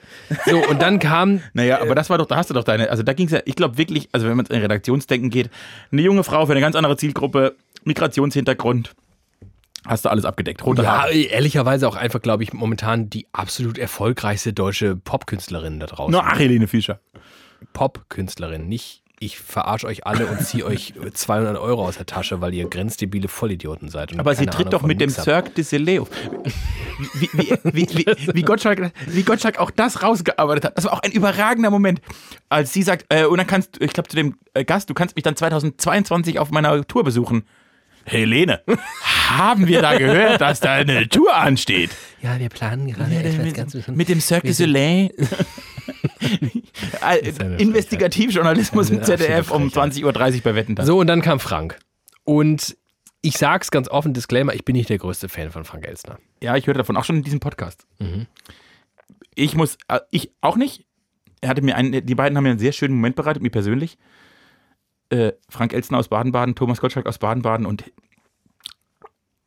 [0.46, 3.04] So, und dann kam, Naja, aber das war doch, da hast du doch deine, also
[3.04, 5.50] da ging es ja, ich glaube wirklich, also wenn man in Redaktionsdenken geht,
[5.92, 8.96] eine junge Frau für eine ganz andere Zielgruppe, Migrationshintergrund,
[9.86, 10.66] hast du alles abgedeckt.
[10.66, 11.14] Rote ja, Haare.
[11.16, 16.12] ehrlicherweise auch einfach, glaube ich, momentan die absolut erfolgreichste deutsche Popkünstlerin da draußen.
[16.12, 17.00] Nur ach, Helene Fischer.
[17.74, 22.54] Popkünstlerin, nicht ich verarsche euch alle und ziehe euch 200 Euro aus der Tasche, weil
[22.54, 24.14] ihr grenzdebile Vollidioten seid.
[24.14, 25.10] und Aber sie tritt Ahnung doch mit dem.
[25.10, 26.10] Cirque du Soleil auf.
[27.14, 30.78] Wie, wie, wie, wie, wie, Gottschalk, wie Gottschalk auch das rausgearbeitet hat.
[30.78, 32.02] Das war auch ein überragender Moment,
[32.50, 34.94] als sie sagt, äh, und dann kannst du, ich glaube zu dem äh, Gast, du
[34.94, 37.44] kannst mich dann 2022 auf meiner Tour besuchen.
[38.06, 38.62] Helene,
[39.28, 41.90] haben wir da gehört, dass da eine Tour ansteht?
[42.22, 45.12] Ja, wir planen gerade etwas ganz mit, mit dem Cirque du Soleil.
[47.16, 49.94] Investigativjournalismus im ZDF um Frechheit.
[49.94, 50.76] 20.30 Uhr bei Wetten.
[50.76, 50.86] das.
[50.86, 51.80] So, und dann kam Frank.
[52.24, 52.78] Und
[53.22, 56.20] ich sag's ganz offen, Disclaimer, ich bin nicht der größte Fan von Frank Elstner.
[56.42, 57.86] Ja, ich hörte davon auch schon in diesem Podcast.
[58.00, 58.28] Mhm.
[59.36, 60.86] Ich muss, äh, ich auch nicht.
[61.42, 63.98] Er hatte mir einen, die beiden haben mir einen sehr schönen Moment bereitet, mir persönlich.
[65.10, 67.86] Äh, Frank Elstner aus Baden-Baden, Thomas Gottschalk aus Baden-Baden und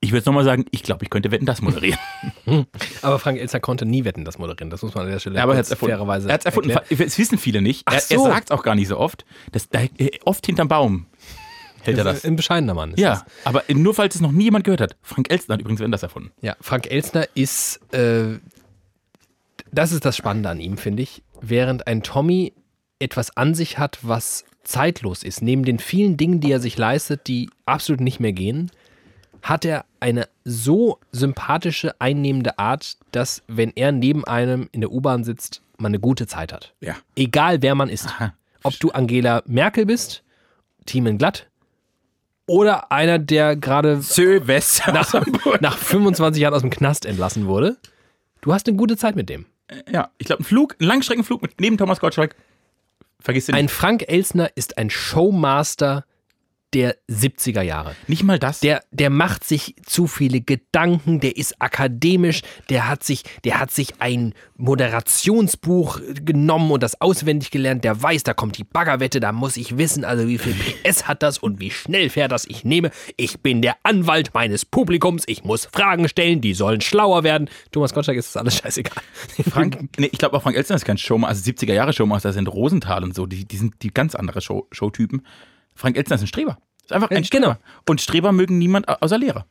[0.00, 1.98] ich würde es nochmal sagen, ich glaube, ich könnte Wetten, das moderieren.
[3.02, 4.70] Aber Frank Elstner konnte nie wetten, das moderieren.
[4.70, 5.92] Das muss man an der Stelle Ja, aber er hat kurz es erfunden.
[5.92, 6.70] fairerweise Er hat es erfunden.
[6.70, 7.06] erklären.
[7.06, 7.82] Es wissen viele nicht.
[7.84, 8.14] Ach Er, so.
[8.26, 9.24] er sagt es auch gar nicht so oft.
[9.52, 11.06] Das, da, äh, oft hinterm Baum
[11.82, 12.24] hält er das.
[12.24, 12.92] Ein bescheidener Mann.
[12.92, 13.24] Ist Ja, Das.
[13.44, 14.96] aber nur falls es noch nie jemand gehört hat.
[15.02, 16.30] Frank Elstner hat übrigens Wetten, das erfunden.
[16.40, 18.38] ja, Frank Elstner ist, äh,
[19.72, 21.22] das ist das Spannende an ihm, finde ich.
[21.42, 22.52] Während ein Tommy
[22.98, 27.26] etwas an sich hat, was zeitlos ist, neben den vielen Dingen, die er sich leistet,
[27.28, 28.70] die absolut nicht mehr gehen,
[29.42, 35.24] hat er eine so sympathische, einnehmende Art, dass, wenn er neben einem in der U-Bahn
[35.24, 36.74] sitzt, man eine gute Zeit hat.
[36.80, 36.96] Ja.
[37.16, 38.06] Egal wer man ist.
[38.06, 38.34] Aha.
[38.62, 40.22] Ob du Angela Merkel bist,
[40.86, 41.46] Team Glatt,
[42.46, 45.14] oder einer, der gerade West nach,
[45.60, 47.76] nach 25 Jahren aus dem Knast entlassen wurde.
[48.40, 49.46] Du hast eine gute Zeit mit dem.
[49.90, 52.34] Ja, ich glaube, ein Flug, ein Langstreckenflug mit neben Thomas Gottschalk.
[53.20, 56.04] Vergiss den Ein Frank Elsner ist ein Showmaster
[56.74, 57.94] der 70er Jahre.
[58.06, 58.60] Nicht mal das.
[58.60, 63.70] Der, der macht sich zu viele Gedanken, der ist akademisch, der hat sich, der hat
[63.70, 69.32] sich ein Moderationsbuch genommen und das auswendig gelernt, der weiß, da kommt die Baggerwette, da
[69.32, 72.64] muss ich wissen, also wie viel PS hat das und wie schnell fährt das, ich
[72.64, 77.48] nehme, ich bin der Anwalt meines Publikums, ich muss Fragen stellen, die sollen schlauer werden.
[77.72, 79.02] Thomas Gottschalk ist das alles scheißegal.
[79.48, 82.48] Frank, nee, ich glaube auch Frank Elstner ist kein Showmaster, also 70er Jahre Showmaster sind
[82.48, 85.22] Rosenthal und so, die, die sind die ganz andere Show, Showtypen.
[85.74, 86.58] Frank Elstner ist ein Streber.
[86.84, 87.46] Ist einfach ein Äh, Streber.
[87.46, 87.58] genau.
[87.88, 89.46] Und Streber mögen niemand au- außer Lehrer.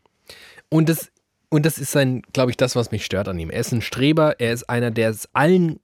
[0.69, 1.11] Und das,
[1.49, 3.49] und das ist sein, glaube ich, das, was mich stört an ihm.
[3.49, 5.79] Er ist ein Streber, er ist einer, der es allen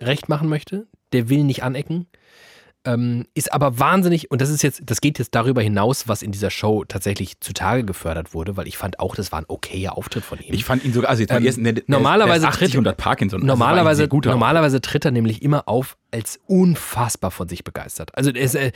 [0.00, 0.86] recht machen möchte.
[1.12, 2.06] Der will nicht anecken.
[2.84, 6.32] Ähm, ist aber wahnsinnig, und das ist jetzt, das geht jetzt darüber hinaus, was in
[6.32, 10.24] dieser Show tatsächlich zutage gefördert wurde, weil ich fand auch, das war ein okayer Auftritt
[10.24, 10.52] von ihm.
[10.52, 13.46] Ich fand ihn sogar, also jetzt Ähm, erst, der, der normalerweise ist 80 tritt- Parkinson.
[13.46, 18.10] Normalerweise, normalerweise tritt er nämlich immer auf als unfassbar von sich begeistert.
[18.16, 18.72] Also er ist, äh,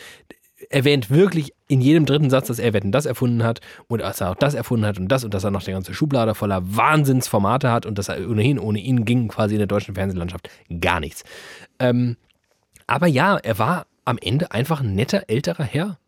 [0.71, 4.31] erwähnt wirklich in jedem dritten Satz, dass er Wetten das erfunden hat und dass er
[4.31, 7.71] auch das erfunden hat und das und dass er noch die ganze Schublade voller Wahnsinnsformate
[7.71, 10.49] hat und dass er ohnehin, ohne ihn ging quasi in der deutschen Fernsehlandschaft
[10.81, 11.25] gar nichts.
[11.79, 12.17] Ähm,
[12.87, 15.99] aber ja, er war am Ende einfach ein netter älterer Herr,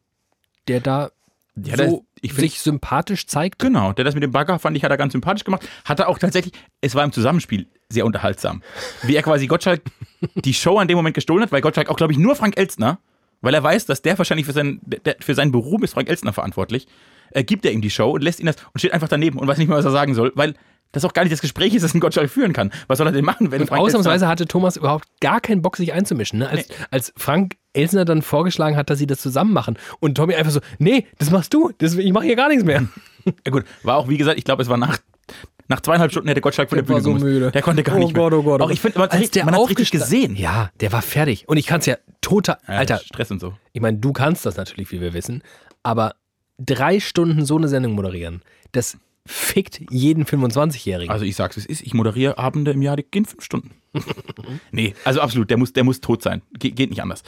[0.69, 1.11] der da
[1.57, 3.59] Ja, so das- ich find- sich sympathisch zeigt.
[3.59, 5.69] Genau, der das mit dem Bagger fand ich, hat er ganz sympathisch gemacht.
[5.85, 8.63] Hat er auch tatsächlich, es war im Zusammenspiel sehr unterhaltsam.
[9.03, 9.83] Wie er quasi Gottschalk
[10.37, 12.99] die Show an dem Moment gestohlen hat, weil Gottschalk auch, glaube ich, nur Frank Elstner,
[13.41, 16.33] weil er weiß, dass der wahrscheinlich für, seinen, der, für seinen Beruf ist Frank Elstner
[16.33, 16.87] verantwortlich,
[17.31, 19.47] äh, gibt er ihm die Show und lässt ihn das und steht einfach daneben und
[19.47, 20.55] weiß nicht mehr, was er sagen soll, weil
[20.93, 22.73] das auch gar nicht das Gespräch ist, das ein Gottschalk führen kann.
[22.87, 25.77] Was soll er denn machen, wenn Und Frank ausnahmsweise hatte Thomas überhaupt gar keinen Bock,
[25.77, 26.39] sich einzumischen.
[26.39, 26.49] Ne?
[26.49, 30.53] Als, als Frank Elsner dann vorgeschlagen hat, dass sie das zusammen machen und Tommy einfach
[30.53, 32.87] so, nee, das machst du, das, ich mache hier gar nichts mehr.
[33.45, 35.01] Ja gut, war auch wie gesagt, ich glaube, es war nach,
[35.69, 37.25] nach zweieinhalb Stunden hätte Gottschalk von der, Der war Bühne so gemusst.
[37.25, 37.51] müde.
[37.53, 38.23] Der konnte gar Oh nicht mehr.
[38.23, 38.93] Gott, oh Gott, oh Auch ich Gott.
[38.93, 40.35] finde, man, Als der man hat richtig gesehen.
[40.37, 41.49] Ja, der war fertig.
[41.49, 43.55] Und ich kann es ja total, Ja, Alter, Stress und so.
[43.73, 45.43] ich meine, du kannst das natürlich, wie wir wissen,
[45.83, 46.15] aber
[46.59, 48.43] drei Stunden so eine Sendung moderieren,
[48.73, 51.11] das fickt jeden 25-Jährigen.
[51.13, 51.83] Also ich sag's, wie es ist.
[51.83, 53.73] Ich moderiere Abende im Jahr, die gehen fünf Stunden.
[54.73, 56.41] nee, also absolut, der muss, der muss tot sein.
[56.59, 57.23] Ge geht nicht anders.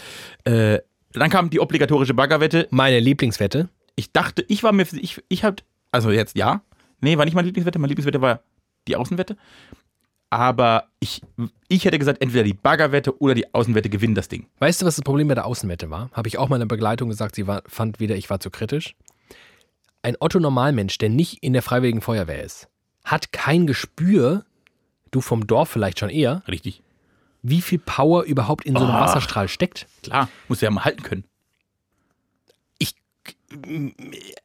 [0.44, 0.78] Äh,
[1.12, 2.68] dann kam die obligatorische Baggerwette.
[2.70, 5.60] Meine Lieblingswette, Ich dachte, ich war mir, ich, ich hab,
[5.92, 6.62] also jetzt ja.
[7.00, 7.78] Nee, war nicht meine Lieblingswette.
[7.78, 8.40] Meine Lieblingswette war
[8.88, 9.36] die Außenwette.
[10.32, 11.22] Aber ich,
[11.68, 14.46] ich hätte gesagt, entweder die Baggerwette oder die Außenwette gewinnen das Ding.
[14.60, 16.08] Weißt du, was das Problem bei der Außenwette war?
[16.12, 18.94] Habe ich auch meiner Begleitung gesagt, sie war, fand wieder, ich war zu kritisch.
[20.02, 22.68] Ein Otto-Normalmensch, der nicht in der Freiwilligen Feuerwehr ist,
[23.04, 24.44] hat kein Gespür,
[25.10, 26.82] du vom Dorf vielleicht schon eher, Richtig.
[27.42, 29.00] wie viel Power überhaupt in so einem Ah.
[29.00, 29.88] Wasserstrahl steckt.
[30.04, 31.24] Klar, muss ja mal halten können.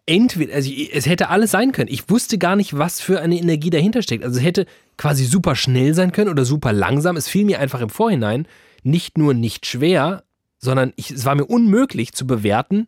[0.06, 1.90] Entweder, also es hätte alles sein können.
[1.92, 4.24] Ich wusste gar nicht, was für eine Energie dahinter steckt.
[4.24, 4.66] Also es hätte
[4.98, 7.16] quasi super schnell sein können oder super langsam.
[7.18, 8.48] Es fiel mir einfach im Vorhinein
[8.84, 10.24] nicht nur nicht schwer,
[10.60, 12.86] sondern ich, es war mir unmöglich zu bewerten,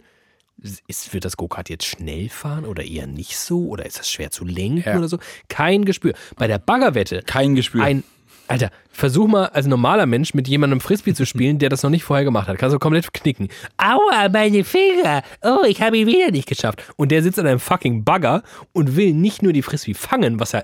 [0.88, 3.68] ist, wird das Go-Kart jetzt schnell fahren oder eher nicht so?
[3.68, 4.98] Oder ist das schwer zu lenken Ja.
[4.98, 5.20] oder so?
[5.50, 6.14] Kein Gespür.
[6.36, 7.84] Bei der Baggerwette, Kein Gespür.
[7.84, 8.04] ein,
[8.48, 12.04] Alter, versuch mal als normaler Mensch mit jemandem Frisbee zu spielen, der das noch nicht
[12.04, 12.58] vorher gemacht hat.
[12.58, 13.50] Kannst du komplett knicken.
[13.78, 15.22] Aua, meine Finger.
[15.42, 16.82] Oh, ich habe ihn wieder nicht geschafft.
[16.96, 20.54] Und der sitzt an einem fucking Bagger und will nicht nur die Frisbee fangen, was
[20.54, 20.64] ja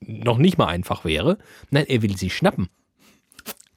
[0.00, 1.38] noch nicht mal einfach wäre.
[1.70, 2.68] Nein, er will sie schnappen.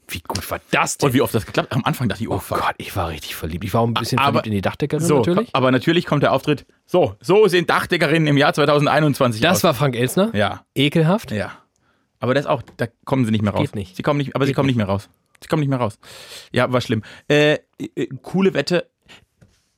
[0.09, 1.07] Wie gut war das denn?
[1.07, 1.71] und wie oft das geklappt?
[1.71, 2.59] Am Anfang dachte ich, oh, oh fuck.
[2.59, 3.63] Gott, ich war richtig verliebt.
[3.63, 5.49] Ich war auch ein bisschen Aber- verliebt in die Dachdeckerin So, natürlich.
[5.53, 6.65] aber natürlich kommt der Auftritt.
[6.85, 9.63] So, so sehen Dachdeckerinnen im Jahr 2021 Das aus.
[9.63, 10.31] war Frank Elsner.
[10.35, 11.31] Ja, Ekelhaft.
[11.31, 11.53] ja.
[12.21, 13.61] Aber das auch, da kommen sie nicht mehr raus.
[13.61, 13.95] Geht nicht.
[13.97, 15.09] Sie kommen nicht, aber sie Geht kommen nicht mehr raus.
[15.41, 15.99] Sie kommen nicht mehr raus.
[16.51, 17.01] Ja, war schlimm.
[17.27, 18.89] Äh, äh, coole Wette.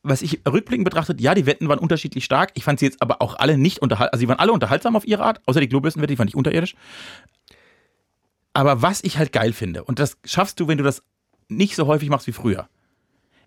[0.03, 2.51] Was ich rückblickend betrachtet, ja, die Wetten waren unterschiedlich stark.
[2.55, 4.11] Ich fand sie jetzt aber auch alle nicht unterhaltsam.
[4.11, 6.75] Also, sie waren alle unterhaltsam auf ihre Art, außer die Klobürstenwette, die fand ich unterirdisch.
[8.51, 11.01] Aber was ich halt geil finde, und das schaffst du, wenn du das
[11.47, 12.67] nicht so häufig machst wie früher.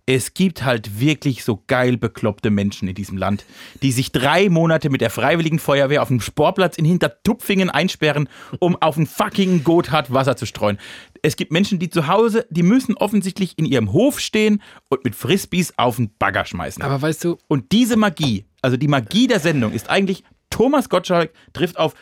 [0.08, 3.44] Es gibt halt wirklich so geil bekloppte Menschen in diesem Land,
[3.82, 8.28] die sich drei Monate mit der Freiwilligen Feuerwehr auf dem Sportplatz in Hintertupfingen einsperren,
[8.60, 10.78] um auf ein fucking Gotthard Wasser zu streuen.
[11.22, 15.16] Es gibt Menschen, die zu Hause, die müssen offensichtlich in ihrem Hof stehen und mit
[15.16, 16.84] Frisbees auf den Bagger schmeißen.
[16.84, 21.32] Aber weißt du, Und diese Magie, also die Magie der Sendung, ist eigentlich Thomas Gottschalk
[21.52, 21.94] trifft auf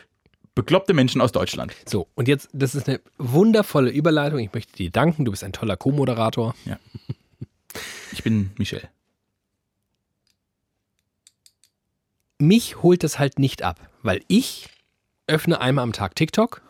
[0.53, 1.73] bekloppte Menschen aus Deutschland.
[1.87, 4.39] so, und jetzt, das ist eine wundervolle Überleitung.
[4.39, 5.25] Ich möchte dir danken.
[5.25, 6.53] Du bist ein toller Co-Moderator.
[8.11, 8.89] Ich bin Michel.
[12.39, 14.67] mich holt das halt nicht ab, weil ich
[15.27, 16.61] öffne einmal am Tag TikTok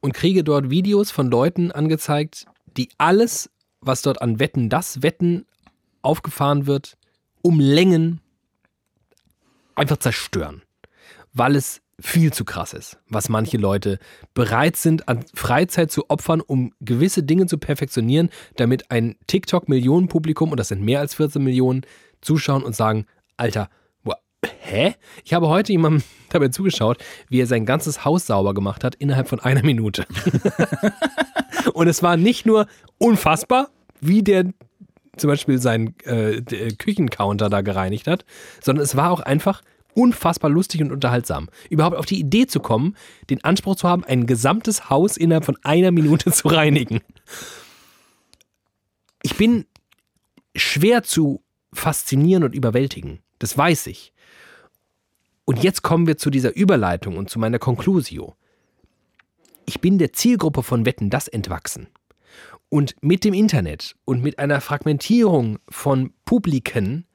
[0.00, 2.46] und kriege dort Videos von Leuten angezeigt,
[2.76, 5.46] die alles, was dort an Wetten, das Wetten
[6.02, 6.96] aufgefahren wird,
[7.42, 8.20] um Längen
[9.74, 10.62] einfach zerstören,
[11.32, 13.98] weil es viel zu krass ist, was manche Leute
[14.34, 20.58] bereit sind, an Freizeit zu opfern, um gewisse Dinge zu perfektionieren, damit ein TikTok-Millionenpublikum, und
[20.58, 21.82] das sind mehr als 14 Millionen,
[22.20, 23.68] zuschauen und sagen, Alter,
[24.70, 24.94] hä?
[25.24, 26.98] Ich habe heute jemandem dabei zugeschaut,
[27.28, 30.06] wie er sein ganzes Haus sauber gemacht hat innerhalb von einer Minute.
[31.74, 32.66] und es war nicht nur
[32.98, 33.70] unfassbar,
[34.00, 34.44] wie der
[35.16, 36.40] zum Beispiel seinen äh,
[36.78, 38.24] Küchencounter da gereinigt hat,
[38.62, 39.62] sondern es war auch einfach
[39.94, 41.48] unfassbar lustig und unterhaltsam.
[41.68, 42.96] Überhaupt auf die Idee zu kommen,
[43.28, 47.00] den Anspruch zu haben, ein gesamtes Haus innerhalb von einer Minute zu reinigen.
[49.22, 49.66] Ich bin
[50.56, 53.20] schwer zu faszinieren und überwältigen.
[53.38, 54.12] Das weiß ich.
[55.44, 58.36] Und jetzt kommen wir zu dieser Überleitung und zu meiner Conclusio.
[59.66, 61.88] Ich bin der Zielgruppe von Wetten das entwachsen.
[62.68, 67.06] Und mit dem Internet und mit einer Fragmentierung von Publiken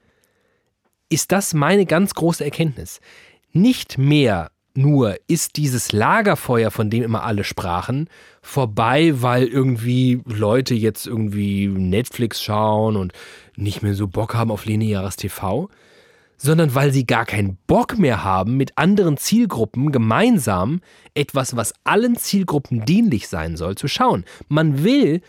[1.09, 2.99] ist das meine ganz große Erkenntnis.
[3.51, 8.09] Nicht mehr nur ist dieses Lagerfeuer, von dem immer alle sprachen,
[8.41, 13.13] vorbei, weil irgendwie Leute jetzt irgendwie Netflix schauen und
[13.55, 15.69] nicht mehr so Bock haben auf lineares TV,
[16.37, 20.81] sondern weil sie gar keinen Bock mehr haben, mit anderen Zielgruppen gemeinsam
[21.13, 24.25] etwas, was allen Zielgruppen dienlich sein soll, zu schauen.
[24.49, 25.21] Man will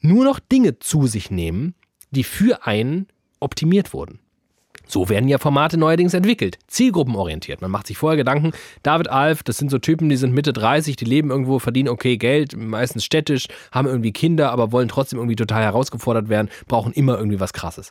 [0.00, 1.74] nur noch Dinge zu sich nehmen,
[2.10, 3.06] die für einen
[3.40, 4.20] optimiert wurden.
[4.90, 6.58] So werden ja Formate neuerdings entwickelt.
[6.66, 7.60] Zielgruppenorientiert.
[7.60, 10.96] Man macht sich vorher Gedanken, David Alf, das sind so Typen, die sind Mitte 30,
[10.96, 15.36] die leben irgendwo, verdienen okay Geld, meistens städtisch, haben irgendwie Kinder, aber wollen trotzdem irgendwie
[15.36, 17.90] total herausgefordert werden, brauchen immer irgendwie was Krasses.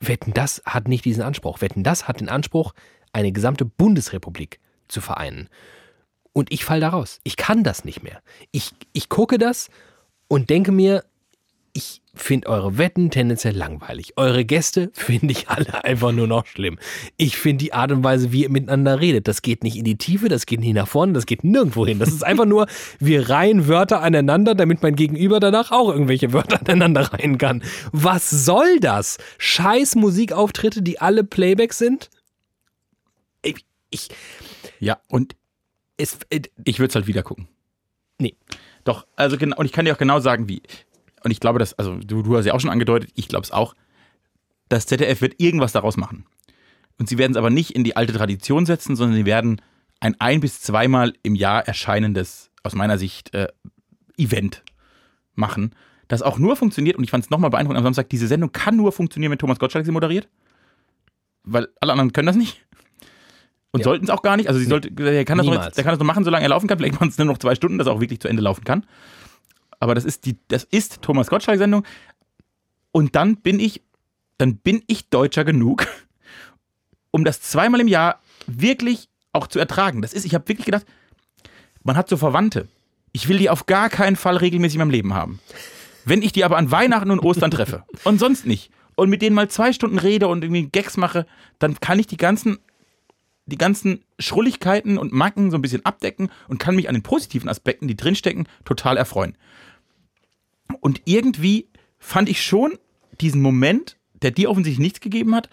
[0.00, 1.60] Wetten, das hat nicht diesen Anspruch.
[1.60, 2.72] Wetten, das hat den Anspruch,
[3.12, 5.48] eine gesamte Bundesrepublik zu vereinen.
[6.32, 7.20] Und ich fall da raus.
[7.24, 8.20] Ich kann das nicht mehr.
[8.52, 9.70] Ich, ich gucke das
[10.28, 11.04] und denke mir,
[11.78, 14.14] ich finde eure Wetten tendenziell langweilig.
[14.16, 16.76] Eure Gäste finde ich alle einfach nur noch schlimm.
[17.16, 19.96] Ich finde die Art und Weise, wie ihr miteinander redet, das geht nicht in die
[19.96, 22.00] Tiefe, das geht nicht nach vorne, das geht nirgendwo hin.
[22.00, 22.66] Das ist einfach nur,
[22.98, 27.62] wir reihen Wörter aneinander, damit mein Gegenüber danach auch irgendwelche Wörter aneinander reihen kann.
[27.92, 29.18] Was soll das?
[29.38, 32.10] Scheiß Musikauftritte, die alle Playback sind?
[33.42, 34.08] Ich, ich
[34.80, 35.36] Ja, und
[35.96, 37.46] es, äh, ich würde es halt wieder gucken.
[38.18, 38.34] nee.
[38.88, 40.62] Doch, also genau, und ich kann dir auch genau sagen, wie.
[41.28, 43.50] Und ich glaube, dass, also du, du hast ja auch schon angedeutet, ich glaube es
[43.52, 43.74] auch,
[44.70, 46.24] das ZDF wird irgendwas daraus machen.
[46.98, 49.60] Und sie werden es aber nicht in die alte Tradition setzen, sondern sie werden
[50.00, 53.48] ein ein- bis zweimal im Jahr erscheinendes, aus meiner Sicht, äh,
[54.16, 54.62] Event
[55.34, 55.74] machen,
[56.08, 58.74] das auch nur funktioniert, und ich fand es nochmal beeindruckend am Samstag, diese Sendung kann
[58.76, 60.28] nur funktionieren, wenn Thomas Gottschalk sie moderiert.
[61.44, 62.64] Weil alle anderen können das nicht.
[63.72, 63.84] Und Ja.
[63.84, 64.48] sollten es auch gar nicht.
[64.48, 66.48] Also sie sollte, er kann das noch, jetzt- der kann das noch machen, solange er
[66.48, 66.78] laufen kann.
[66.78, 68.86] Vielleicht machen es nur noch zwei Stunden, dass er auch wirklich zu Ende laufen kann.
[69.80, 71.84] Aber das ist die, das ist Thomas Gottschalk-Sendung.
[72.92, 73.82] Und dann bin ich,
[74.38, 75.86] dann bin ich Deutscher genug,
[77.10, 80.02] um das zweimal im Jahr wirklich auch zu ertragen.
[80.02, 80.86] Das ist, ich habe wirklich gedacht,
[81.82, 82.68] man hat so Verwandte.
[83.12, 85.40] Ich will die auf gar keinen Fall regelmäßig in meinem Leben haben.
[86.04, 89.34] Wenn ich die aber an Weihnachten und Ostern treffe und sonst nicht und mit denen
[89.34, 91.26] mal zwei Stunden rede und irgendwie Gags mache,
[91.58, 92.58] dann kann ich die ganzen,
[93.46, 97.48] die ganzen Schrulligkeiten und Macken so ein bisschen abdecken und kann mich an den positiven
[97.48, 99.36] Aspekten, die drinstecken, total erfreuen.
[100.80, 102.78] Und irgendwie fand ich schon
[103.20, 105.48] diesen Moment, der dir offensichtlich nichts gegeben hat,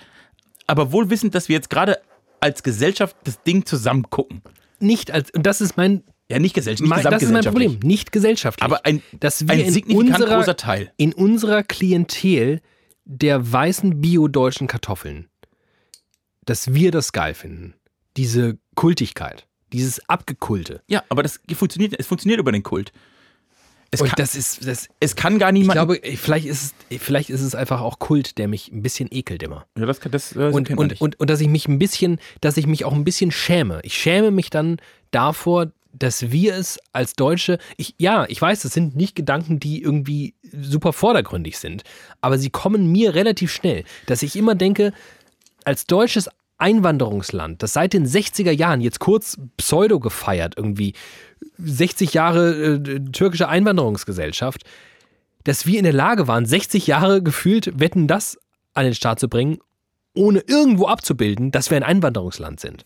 [0.67, 1.99] aber wohl wissend, dass wir jetzt gerade
[2.39, 4.41] als Gesellschaft das Ding zusammen gucken.
[4.79, 7.43] Nicht als, und das ist mein, Ja, nicht gesellschaftlich, nicht mein das ist mein.
[7.43, 7.79] Problem.
[7.81, 8.63] Nicht gesellschaftlich.
[8.63, 10.91] Aber ein, dass wir ein in signifikant unserer, großer Teil.
[10.97, 12.61] in unserer Klientel
[13.05, 15.29] der weißen bio-deutschen Kartoffeln,
[16.45, 17.75] dass wir das geil finden.
[18.17, 20.81] Diese Kultigkeit, dieses Abgekulte.
[20.87, 22.91] Ja, aber das funktioniert, es funktioniert über den Kult.
[23.91, 25.73] Es, Und kann, das ist, das, es kann gar ich niemand.
[25.77, 29.41] glaube, vielleicht ist, es, vielleicht ist es einfach auch Kult, der mich ein bisschen ekelt
[29.43, 29.65] immer.
[29.77, 31.01] ja, das, kann- das, äh, Und, und, nicht.
[31.01, 33.79] und, und dass ich mich ein bisschen, dass ich mich auch ein bisschen schäme.
[33.83, 34.77] Ich schäme mich dann
[35.11, 39.81] davor, dass wir es als Deutsche, ich, ja, ich weiß, das sind nicht Gedanken, die
[39.81, 41.83] irgendwie super vordergründig sind,
[42.19, 44.91] aber sie kommen mir relativ schnell, dass ich immer denke,
[45.63, 50.93] als deutsches Einwanderungsland, das seit den 60er Jahren jetzt kurz pseudo gefeiert, irgendwie
[51.57, 54.63] 60 Jahre äh, türkische Einwanderungsgesellschaft,
[55.43, 58.37] dass wir in der Lage waren, 60 Jahre gefühlt Wetten das
[58.73, 59.59] an den Start zu bringen,
[60.15, 62.85] ohne irgendwo abzubilden, dass wir ein Einwanderungsland sind.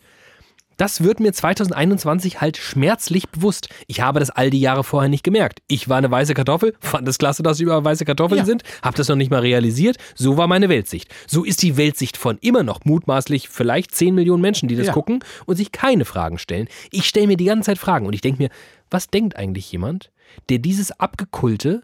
[0.80, 3.68] Das wird mir 2021 halt schmerzlich bewusst.
[3.88, 5.60] Ich habe das all die Jahre vorher nicht gemerkt.
[5.68, 8.46] Ich war eine weiße Kartoffel, fand es klasse, dass sie überall weiße Kartoffeln Ja.
[8.46, 9.98] sind, habe das noch nicht mal realisiert.
[10.16, 11.14] So war meine Weltsicht.
[11.28, 14.94] So ist die Weltsicht von immer noch mutmaßlich vielleicht 10 Millionen Menschen, die das Ja.
[14.94, 16.70] gucken und sich keine Fragen stellen.
[16.92, 18.50] Ich stelle mir die ganze Zeit Fragen und ich denke mir,
[18.90, 20.12] was denkt eigentlich jemand,
[20.48, 21.84] der dieses Abgekulte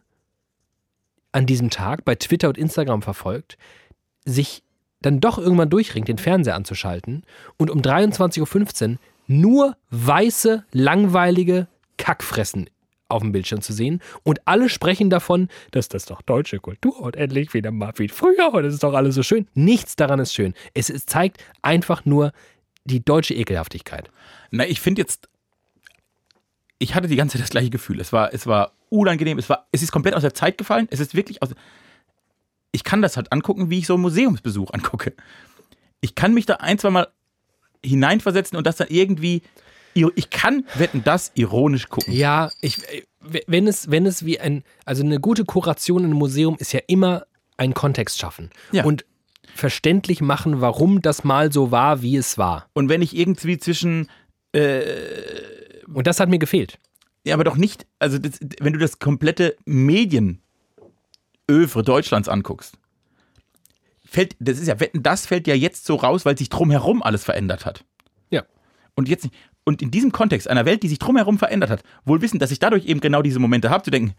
[1.33, 3.57] an diesem Tag bei Twitter und Instagram verfolgt,
[4.23, 4.63] sich
[5.05, 7.23] dann doch irgendwann durchringt, den Fernseher anzuschalten
[7.57, 8.97] und um 23.15 Uhr
[9.27, 12.69] nur weiße, langweilige Kackfressen
[13.07, 17.15] auf dem Bildschirm zu sehen und alle sprechen davon, dass das doch deutsche Kultur und
[17.15, 19.47] endlich wieder mal wie früher und es ist doch alles so schön.
[19.53, 20.53] Nichts daran ist schön.
[20.73, 22.31] Es, zeigt einfach nur
[22.83, 24.09] die deutsche Ekelhaftigkeit.
[24.51, 25.29] Na, ich finde jetzt,
[26.79, 27.99] ich hatte die ganze Zeit das gleiche Gefühl.
[27.99, 30.87] Es war, es war unangenehm, es war, es ist komplett aus der Zeit gefallen.
[30.89, 31.49] Es ist wirklich aus.
[32.75, 35.13] Ich kann das halt angucken, wie ich so einen Museumsbesuch angucke.
[36.01, 37.07] Ich kann mich da ein, zwei Mal
[37.83, 39.41] hineinversetzen und das dann irgendwie.
[40.15, 42.13] Ich kann wetten, das ironisch gucken.
[42.13, 43.03] Ja, ich, äh,
[43.47, 46.81] wenn es, wenn es wie ein, also eine gute Kuration in einem Museum ist ja
[46.87, 48.83] immer ein Kontext schaffen Ja.
[48.83, 49.05] und
[49.53, 52.67] verständlich machen, warum das mal so war, wie es war.
[52.73, 54.09] Und wenn ich irgendwie zwischen
[54.53, 56.77] Und das hat mir gefehlt.
[57.25, 59.55] Ja, aber doch nicht, also das, wenn du das komplette
[61.47, 62.77] Medienövre Deutschlands anguckst,
[64.03, 67.23] fällt, das ist ja, Wetten, das fällt ja jetzt so raus, weil sich drumherum alles
[67.23, 67.83] verändert hat.
[68.29, 68.43] Ja.
[68.95, 72.21] Und jetzt nicht, und in diesem Kontext einer Welt, die sich drumherum verändert hat, wohl
[72.21, 74.13] wissen, dass ich dadurch eben genau diese Momente habe, zu denken,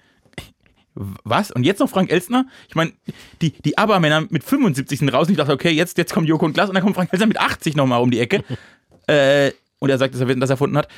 [0.95, 1.51] was?
[1.51, 2.47] Und jetzt noch Frank Elstner?
[2.69, 2.93] Ich meine,
[3.41, 6.47] die, die ABBA-Männer mit 75 sind raus und ich dachte, okay, jetzt, jetzt kommt Joko
[6.47, 8.45] und Klaas und dann kommt Frank Elstner mit 80 nochmal um die Ecke.
[9.07, 10.89] äh, und er sagt, dass er das erfunden hat.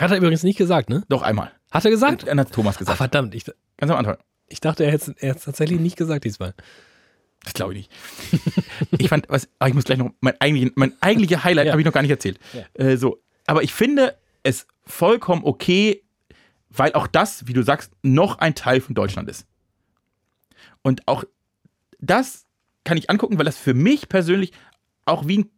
[0.00, 1.04] Hat er übrigens nicht gesagt, ne?
[1.08, 1.52] Doch einmal.
[1.70, 2.26] Hat er gesagt?
[2.26, 2.98] Dann hat Thomas Ach, gesagt.
[2.98, 3.44] verdammt, ich,
[3.76, 4.16] Ganz am Anfang.
[4.48, 6.54] Ich dachte, er hätte es tatsächlich nicht gesagt diesmal.
[7.44, 8.64] Das glaube ich nicht.
[8.98, 11.72] ich fand, was, ah, ich muss gleich noch, mein, eigentlichen, mein eigentlicher Highlight Ja.
[11.72, 12.38] habe ich noch gar nicht erzählt.
[12.74, 13.22] Äh, so.
[13.46, 16.02] Aber ich finde es vollkommen okay,
[16.70, 19.46] weil auch das, wie du sagst, noch ein Teil von Deutschland ist.
[20.82, 21.24] Und auch
[22.00, 22.44] das
[22.84, 24.52] kann ich angucken, weil das für mich persönlich
[25.04, 25.50] auch wie ein,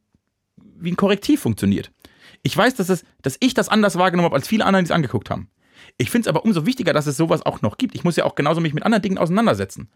[0.57, 1.91] wie ein Korrektiv funktioniert.
[2.43, 4.95] Ich weiß, dass, es, dass ich das anders wahrgenommen habe, als viele anderen, die es
[4.95, 5.51] angeguckt haben.
[5.97, 7.95] Ich finde es aber umso wichtiger, dass es sowas auch noch gibt.
[7.95, 9.89] Ich muss ja auch genauso mich mit anderen Dingen auseinandersetzen.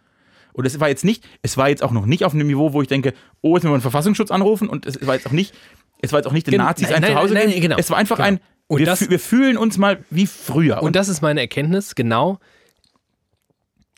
[0.53, 2.83] Und es war jetzt nicht, es war jetzt auch noch nicht auf einem Niveau, wo
[2.83, 5.55] ich denke, oh, jetzt müssen wir den Verfassungsschutz anrufen und es war jetzt auch nicht,
[6.03, 7.77] es war jetzt auch nicht den Nazis nein, ein nein, Zuhause nein, nein, genau.
[7.79, 8.29] Es war einfach Genau.
[8.29, 10.83] ein, Und wir, das- wir fühlen uns mal wie früher.
[10.83, 12.39] Und das ist meine Erkenntnis, genau.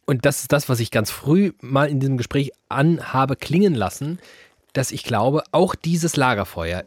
[0.06, 3.74] Und das ist das, was ich ganz früh mal in diesem Gespräch an habe klingen
[3.74, 4.18] lassen,
[4.74, 6.84] dass ich glaube, auch dieses Lagerfeuer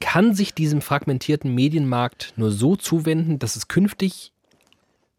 [0.00, 4.32] kann sich diesem fragmentierten Medienmarkt nur so zuwenden, dass es künftig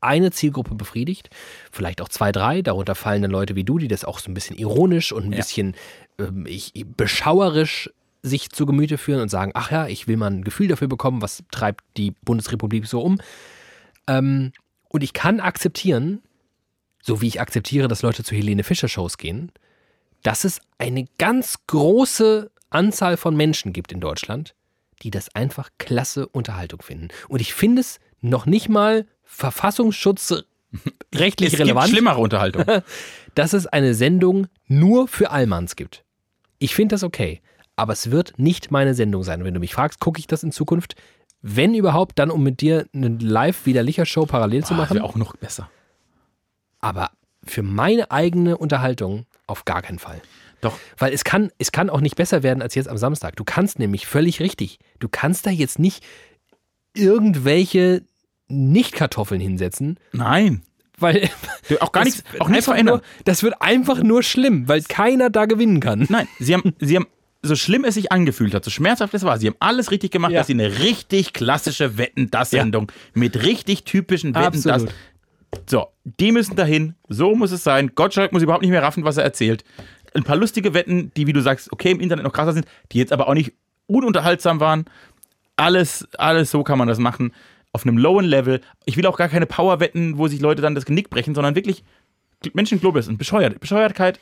[0.02, 1.30] eine Zielgruppe befriedigt,
[1.72, 4.34] vielleicht auch zwei, drei, darunter fallen dann Leute wie du, die das auch so ein
[4.34, 5.38] bisschen ironisch und ein Ja.
[5.38, 5.76] bisschen
[6.18, 7.90] ähm, ich, beschauerisch
[8.24, 11.22] sich zu Gemüte führen und sagen, ach ja, ich will mal ein Gefühl dafür bekommen,
[11.22, 13.20] was treibt die Bundesrepublik so um.
[14.08, 14.52] Ähm,
[14.90, 16.22] und ich kann akzeptieren,
[17.02, 19.52] so wie ich akzeptiere, dass Leute zu Helene Fischer Shows gehen,
[20.24, 24.54] dass es eine ganz große Anzahl von Menschen gibt in Deutschland,
[25.02, 27.10] die das einfach klasse Unterhaltung finden.
[27.28, 32.66] Und ich finde es noch nicht mal verfassungsschutzrechtlich es relevant, gibt schlimmere Unterhaltung.
[33.36, 36.04] dass es eine Sendung nur für Allmanns gibt.
[36.58, 37.42] Ich finde das okay,
[37.76, 39.40] aber es wird nicht meine Sendung sein.
[39.40, 40.96] Und wenn du mich fragst, gucke ich das in Zukunft,
[41.42, 44.96] wenn überhaupt, dann um mit dir eine Live-Widerlicher-Show parallel zu Boah, machen.
[44.96, 45.70] wäre auch noch besser.
[46.82, 47.12] aber
[47.46, 50.22] für meine eigene Unterhaltung auf gar keinen Fall.
[50.62, 50.78] Doch.
[50.98, 53.36] Weil es kann, es kann auch nicht besser werden als jetzt am Samstag.
[53.36, 54.80] Du kannst nämlich völlig richtig.
[55.00, 56.04] Du kannst da jetzt nicht
[56.96, 58.04] irgendwelche
[58.48, 60.64] Nicht-Kartoffeln hinsetzen, Nein.
[60.98, 61.30] weil
[61.70, 62.96] Du, Auch gar nichts, auch nichts einfach verändern.
[62.98, 66.06] Nur, das wird einfach nur schlimm, weil keiner da gewinnen kann.
[66.10, 67.08] Nein, sie haben, sie haben,
[67.42, 70.32] so schlimm es sich angefühlt hat, so schmerzhaft es war, sie haben alles richtig gemacht,
[70.34, 70.40] Ja.
[70.40, 74.86] dass sie eine richtig klassische Wetten-Das-Sendung mit richtig typischen Wetten-Das.
[75.68, 77.92] So, die müssen dahin, so muss es sein.
[77.96, 79.64] Gottschalk muss überhaupt nicht mehr raffen, was er erzählt.
[80.14, 82.98] Ein paar lustige Wetten, die, wie du sagst, okay, im Internet noch krasser sind, die
[82.98, 83.54] jetzt aber auch nicht
[83.88, 84.86] ununterhaltsam waren.
[85.56, 87.34] Alles, alles so kann man das machen.
[87.72, 88.62] Auf einem lowen Level.
[88.86, 91.84] Ich will auch gar keine Power-Wetten, wo sich Leute dann das Genick brechen, sondern wirklich
[92.54, 94.20] Menschen und Bescheuert, Bescheuertkeit.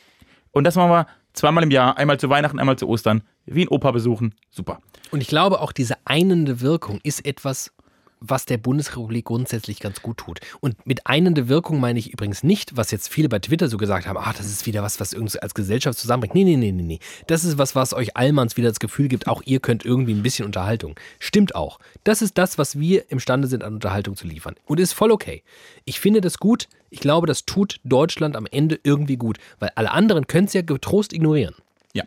[0.52, 3.22] Und das machen wir zweimal im Jahr, einmal zu Weihnachten, einmal zu Ostern.
[3.46, 4.34] Wie ein Opa besuchen.
[4.50, 4.80] Super.
[5.12, 7.72] Und ich glaube, auch diese einende Wirkung ist etwas,
[8.20, 10.40] was der Bundesrepublik grundsätzlich ganz gut tut.
[10.60, 14.08] Und mit einende Wirkung meine ich übrigens nicht, was jetzt viele bei Twitter so gesagt
[14.08, 16.36] haben, ah, das ist wieder was, was irgendwie als Gesellschaft zusammenbringt.
[16.36, 17.00] Nee, nee, nee, nee, nee.
[17.28, 20.24] Das ist was, was euch Allmanns wieder das Gefühl gibt, auch ihr könnt irgendwie ein
[20.24, 20.96] bisschen Unterhaltung.
[21.20, 21.80] Stimmt auch.
[22.04, 24.56] Das ist das, was wir imstande sind, an Unterhaltung zu liefern.
[24.66, 25.44] Und ist voll okay.
[25.86, 26.68] Ich finde das gut.
[26.90, 30.62] Ich glaube, das tut Deutschland am Ende irgendwie gut, weil alle anderen können es ja
[30.62, 31.56] getrost ignorieren.
[31.94, 32.04] Ja.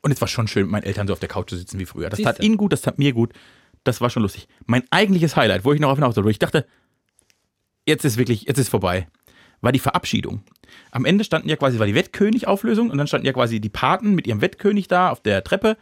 [0.00, 1.86] Und es war schon schön, mit meinen Eltern so auf der Couch zu sitzen wie
[1.86, 2.10] früher.
[2.10, 2.34] Das Siehste.
[2.34, 3.32] tat ihnen gut, das tat mir gut.
[3.84, 4.48] Das war schon lustig.
[4.66, 6.66] Mein eigentliches Highlight, wo ich noch auf hinaus wollte, wo ich dachte,
[7.86, 9.08] jetzt ist wirklich, jetzt ist vorbei,
[9.60, 10.42] war die Verabschiedung.
[10.90, 14.14] Am Ende standen ja quasi, war die Wettkönig-Auflösung und dann standen ja quasi die Paten
[14.14, 15.76] mit ihrem Wettkönig da auf der Treppe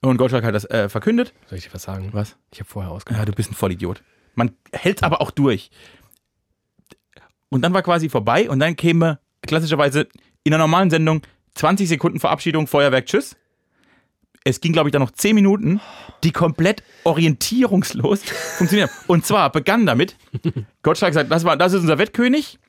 [0.00, 1.32] und Gottschalk hat das äh, verkündet.
[1.48, 2.10] Soll ich dir was sagen?
[2.12, 2.36] Was?
[2.52, 3.20] Ich habe vorher ausgemacht.
[3.20, 4.02] Ja, du bist ein Vollidiot.
[4.34, 5.70] Man hält aber auch durch.
[7.48, 10.08] Und dann war quasi vorbei und dann käme klassischerweise
[10.44, 11.22] in einer normalen Sendung
[11.54, 13.36] 20 Sekunden Verabschiedung, Feuerwerk, Tschüss.
[14.46, 15.80] Es ging, glaube ich, dann noch 10 Minuten,
[16.22, 18.22] die komplett orientierungslos
[18.58, 18.88] funktionieren.
[19.08, 20.16] Und zwar begann damit,
[20.82, 22.60] Gottschalk sagt, das, war, das ist unser Wettkönig.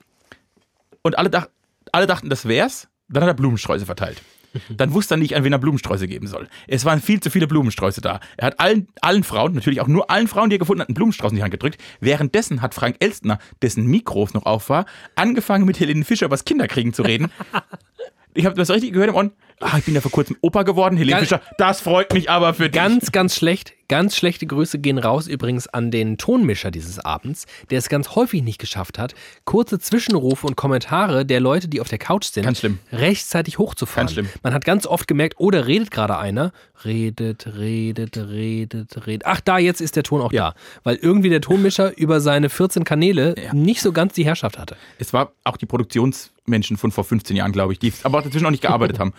[1.03, 1.49] Und alle, dach,
[1.91, 2.87] alle dachten, das wär's.
[3.09, 4.23] Dann hat er Blumensträuße verteilt.
[4.71, 6.47] Dann wusste er nicht, an wen er Blumensträuße geben soll.
[6.65, 8.21] Es waren viel zu viele Blumensträuße da.
[8.37, 10.95] Er hat allen, allen Frauen, natürlich auch nur allen Frauen, die er gefunden hat, einen
[10.95, 11.79] Blumenstrauß in die Hand gedrückt.
[11.99, 16.45] Währenddessen hat Frank Elstner, dessen Mikro noch auf war, angefangen mit Helene Fischer über das
[16.45, 17.29] Kinderkriegen zu reden.
[18.37, 19.31] Ich habe das richtig gehört im On.
[19.59, 21.41] Ah, ich bin ja vor kurzem Opa geworden, Helene Fischer.
[21.57, 22.79] Das freut mich aber für dich.
[22.79, 23.73] Ganz, ganz schlecht.
[23.89, 28.43] Ganz schlechte Grüße gehen raus übrigens an den Tonmischer dieses Abends, der es ganz häufig
[28.43, 29.15] nicht geschafft hat,
[29.45, 32.79] kurze Zwischenrufe und Kommentare der Leute, die auf der Couch sind, Ganz schlimm.
[32.91, 34.07] rechtzeitig hochzufahren.
[34.07, 34.29] Ganz schlimm.
[34.43, 36.51] Man hat ganz oft gemerkt, oh, da redet gerade einer.
[36.83, 39.25] Redet, redet, redet, redet.
[39.25, 40.53] Ach, da, jetzt ist der Ton auch da.
[40.83, 44.75] Weil irgendwie der Tonmischer über seine 14 Kanäle nicht so ganz die Herrschaft hatte.
[44.99, 48.51] Es war auch die Produktionsmenschen von vor 15 Jahren, glaube ich, die aber dazwischen auch
[48.51, 49.13] nicht gearbeitet haben.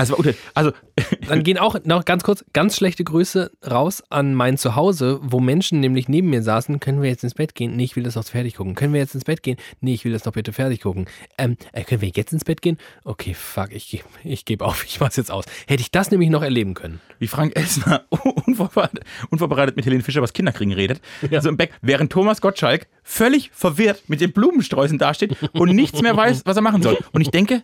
[0.00, 0.16] Also,
[0.54, 0.72] also
[1.28, 5.80] Dann gehen auch noch ganz kurz ganz schlechte Grüße raus an mein Zuhause, wo Menschen
[5.80, 6.80] nämlich neben mir saßen.
[6.80, 7.76] Können wir jetzt ins Bett gehen?
[7.76, 8.74] Nee, ich will das noch fertig gucken.
[8.74, 9.56] Können wir jetzt ins Bett gehen?
[9.80, 11.06] Nee, ich will das noch bitte fertig gucken.
[11.38, 12.78] Ähm, äh, können wir jetzt ins Bett gehen?
[13.04, 14.84] Okay, fuck, ich gebe ich geb auf.
[14.90, 15.44] Ich mach's jetzt aus.
[15.68, 17.00] Hätte ich das nämlich noch erleben können.
[17.20, 18.04] wie Frank Elsner
[18.46, 21.00] unvorbereitet, unvorbereitet mit Helene Fischer was Kinderkriegen redet.
[21.30, 21.40] Ja.
[21.40, 26.16] So im Back, während Thomas Gottschalk völlig verwirrt mit den Blumensträußen dasteht und nichts mehr
[26.16, 26.98] weiß, was er machen soll.
[27.12, 27.62] Und ich denke,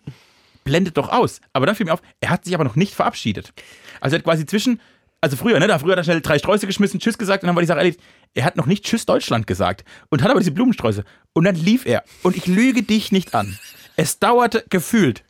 [0.66, 1.40] blendet doch aus.
[1.54, 3.54] Aber dann fiel mir auf, er hat sich aber noch nicht verabschiedet.
[4.00, 4.80] Also er hat quasi zwischen,
[5.22, 7.56] also früher, ne, da früher hat er schnell drei Sträuße geschmissen, Tschüss gesagt und dann
[7.56, 8.00] war die Sache erledigt.
[8.34, 11.04] Er hat noch nicht Tschüss Deutschland gesagt und hat aber diese Blumensträuße.
[11.32, 12.04] Und dann lief er.
[12.22, 13.58] Und ich lüge dich nicht an.
[13.96, 15.24] Es dauerte gefühlt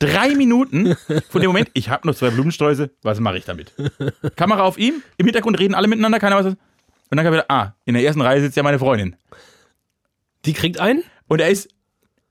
[0.00, 0.96] drei Minuten
[1.28, 3.72] von dem Moment, ich habe noch zwei Blumensträuße, was mache ich damit?
[4.34, 6.54] Kamera auf ihm, im Hintergrund reden alle miteinander, keiner weiß was.
[7.10, 9.16] Und dann kam wieder, ah, in der ersten Reihe sitzt ja meine Freundin.
[10.44, 11.04] Die kriegt einen?
[11.28, 11.68] Und er ist,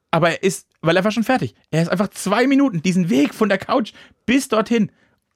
[0.10, 1.56] aber er ist, weil er war schon fertig.
[1.72, 3.94] Er ist einfach zwei Minuten diesen Weg von der Couch
[4.26, 4.92] bis dorthin,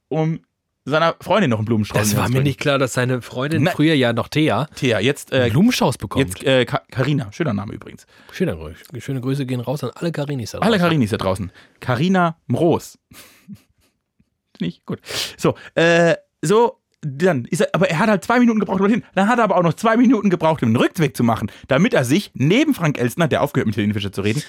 [0.08, 0.42] um
[0.86, 3.74] seiner Freundin noch einen Blumenstrauß Das war mir nicht klar, dass seine Freundin Nein.
[3.74, 6.26] früher ja noch Thea Thea, jetzt, äh, Blumenstrauß bekommt.
[6.26, 8.06] jetzt äh, Carina, schöner Name übrigens.
[8.34, 10.52] Schöne, Grü- schöne Grüße gehen raus an alle Karinis.
[10.52, 10.82] da Alle draußen.
[10.84, 11.52] Carinis da draußen.
[11.80, 13.00] Carina Mroos.
[14.60, 15.00] Nicht gut.
[15.38, 19.04] So, äh, so, dann ist er, aber er hat halt zwei Minuten gebraucht, um dorthin.
[19.16, 21.94] Dann hat er aber auch noch zwei Minuten gebraucht, um den Rückweg zu machen, damit
[21.94, 24.44] er sich neben Frank Elstner, der aufgehört mit Helene Fischer zu reden,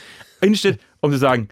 [0.44, 1.48] hinstellt, um zu sagen,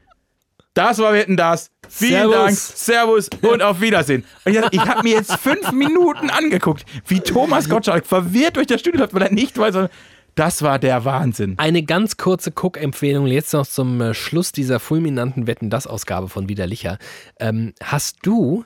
[0.75, 1.71] das war Wetten das.
[1.89, 2.35] Vielen Servus.
[2.35, 4.25] Dank, Servus und auf Wiedersehen.
[4.45, 8.81] Und ich, ich habe mir jetzt fünf Minuten angeguckt, wie Thomas Gottschalk verwirrt durch das
[8.81, 9.91] Studio läuft, weil er nicht weiß,
[10.35, 11.59] das war der Wahnsinn.
[11.59, 16.99] Eine ganz kurze Cook-Empfehlung jetzt noch zum äh, Schluss dieser fulminanten Wetten-Das-Ausgabe von Widerlicher.
[17.39, 18.65] Ähm, hast du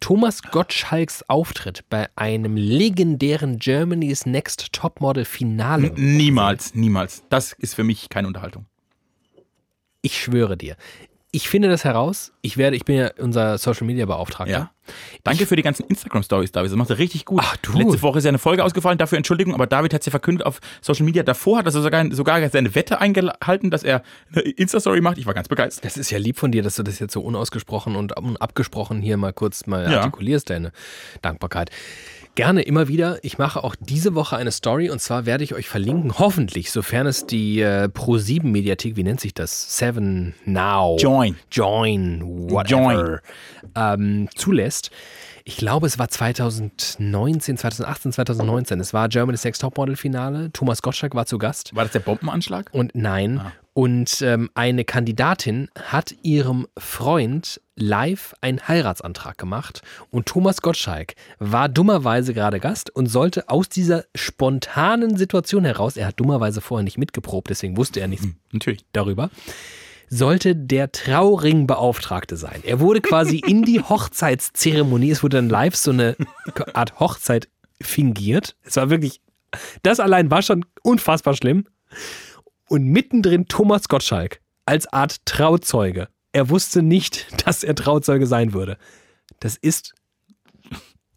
[0.00, 5.92] Thomas Gottschalks Auftritt bei einem legendären Germany's Next Topmodel-Finale?
[5.96, 7.22] Niemals, niemals.
[7.30, 8.66] Das ist für mich keine Unterhaltung.
[10.06, 10.76] Ich schwöre dir.
[11.32, 12.32] Ich finde das heraus.
[12.40, 14.50] Ich werde, ich bin ja unser Social Media Beauftragter.
[14.52, 14.70] Ja.
[15.24, 16.70] Danke für die ganzen Instagram-Stories, David.
[16.70, 17.42] Das macht er richtig gut.
[17.44, 17.76] Ach, du.
[17.76, 20.46] Letzte Woche ist ja eine Folge ausgefallen, dafür Entschuldigung, aber David hat es ja verkündet
[20.46, 21.24] auf Social Media.
[21.24, 24.02] Davor hat er sogar, sogar seine Wette eingehalten, dass er
[24.32, 25.18] eine Insta-Story macht.
[25.18, 25.84] Ich war ganz begeistert.
[25.84, 29.16] Das ist ja lieb von dir, dass du das jetzt so unausgesprochen und abgesprochen hier
[29.16, 29.98] mal kurz mal Ja.
[29.98, 30.70] artikulierst, deine
[31.20, 31.70] Dankbarkeit.
[32.36, 33.18] Gerne immer wieder.
[33.22, 37.06] Ich mache auch diese Woche eine Story und zwar werde ich euch verlinken, hoffentlich, sofern
[37.06, 39.78] es die äh, Pro7-Mediathek, wie nennt sich das?
[39.78, 40.98] Seven Now.
[40.98, 41.36] Join.
[41.50, 43.22] Join, whatever,
[43.74, 44.90] Ähm, zulässt.
[45.44, 48.80] Ich glaube, es war 2019, 2018, 2019.
[48.80, 50.50] Es war Germany's Next Topmodel-Finale.
[50.52, 51.74] Thomas Gottschalk war zu Gast.
[51.74, 52.68] War das der Bombenanschlag?
[52.72, 53.40] Und nein.
[53.42, 53.52] Ah.
[53.76, 59.82] Und ähm, eine Kandidatin hat ihrem Freund live einen Heiratsantrag gemacht.
[60.10, 66.06] Und Thomas Gottschalk war dummerweise gerade Gast und sollte aus dieser spontanen Situation heraus, er
[66.06, 68.86] hat dummerweise vorher nicht mitgeprobt, deswegen wusste er nichts Natürlich.
[68.94, 69.28] darüber,
[70.08, 72.62] sollte der Trauringbeauftragte sein.
[72.64, 76.16] Er wurde quasi in die Hochzeitszeremonie, es wurde dann live so eine
[76.72, 77.50] Art Hochzeit
[77.82, 78.56] fingiert.
[78.62, 79.20] Es war wirklich,
[79.82, 81.66] das allein war schon unfassbar schlimm.
[82.68, 86.08] Und mittendrin Thomas Gottschalk als Art Trauzeuge.
[86.32, 88.76] Er wusste nicht, dass er Trauzeuge sein würde.
[89.40, 89.94] Das ist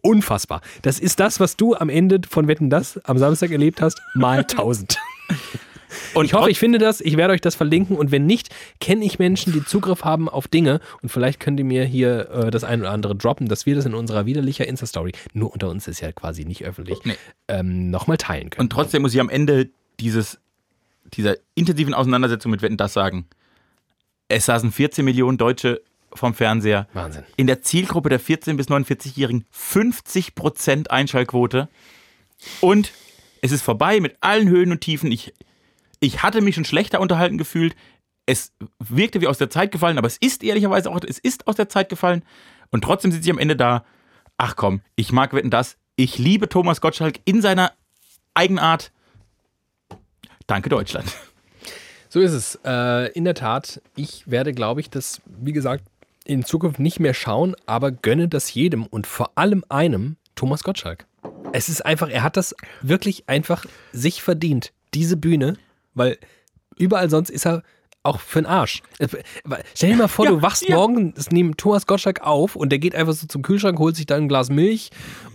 [0.02, 0.62] unfassbar.
[0.82, 4.44] Das ist das, was du am Ende von Wetten das am Samstag erlebt hast, mal
[4.46, 4.98] tausend.
[6.14, 7.02] Und Ich hoffe, ich finde das.
[7.02, 7.98] Ich werde euch das verlinken.
[7.98, 8.50] Und wenn nicht,
[8.80, 10.80] kenne ich Menschen, die Zugriff haben auf Dinge.
[11.02, 13.86] Und vielleicht könnt ihr mir hier äh, das ein oder andere droppen, dass wir das
[13.86, 17.16] in unserer widerlicher Insta-Story, nur unter uns ist ja quasi nicht öffentlich, Nee.
[17.48, 18.66] ähm, nochmal teilen können.
[18.66, 19.70] Und trotzdem muss ich am Ende
[20.00, 20.40] dieses,
[21.14, 23.28] dieser intensiven Auseinandersetzung mit Wetten das sagen.
[24.28, 25.82] Es saßen 14 Millionen Deutsche
[26.14, 26.88] vom Fernseher.
[26.94, 27.24] Wahnsinn.
[27.36, 31.68] In der Zielgruppe der 14- bis 49-Jährigen 50% Einschaltquote.
[32.62, 32.92] Und
[33.42, 35.12] es ist vorbei mit allen Höhen und Tiefen.
[35.12, 35.34] Ich,
[36.00, 37.76] ich hatte mich schon schlechter unterhalten gefühlt.
[38.26, 41.56] Es wirkte wie aus der Zeit gefallen, aber es ist ehrlicherweise auch, es ist aus
[41.56, 42.24] der Zeit gefallen.
[42.70, 43.84] Und trotzdem sitze ich am Ende da.
[44.38, 45.78] Ach komm, ich mag Wetten das.
[45.96, 47.74] Ich liebe Thomas Gottschalk in seiner
[48.34, 48.92] Eigenart.
[50.50, 51.16] Danke Deutschland.
[52.10, 52.60] So ist es.
[52.66, 55.84] Äh, in der Tat, ich werde, glaube ich, das, wie gesagt,
[56.26, 61.06] in Zukunft nicht mehr schauen, aber gönne das jedem und vor allem einem Thomas Gottschalk.
[61.54, 63.64] Es ist einfach, er hat das wirklich einfach
[63.94, 65.56] sich verdient, diese Bühne,
[65.94, 66.18] weil
[66.78, 67.62] überall sonst ist er
[68.04, 68.82] auch für den Arsch.
[69.76, 70.76] Stell dir mal vor, Ja, du wachst ja.
[70.76, 74.24] morgens neben Thomas Gottschalk auf und der geht einfach so zum Kühlschrank, holt sich dann
[74.24, 74.90] ein Glas Milch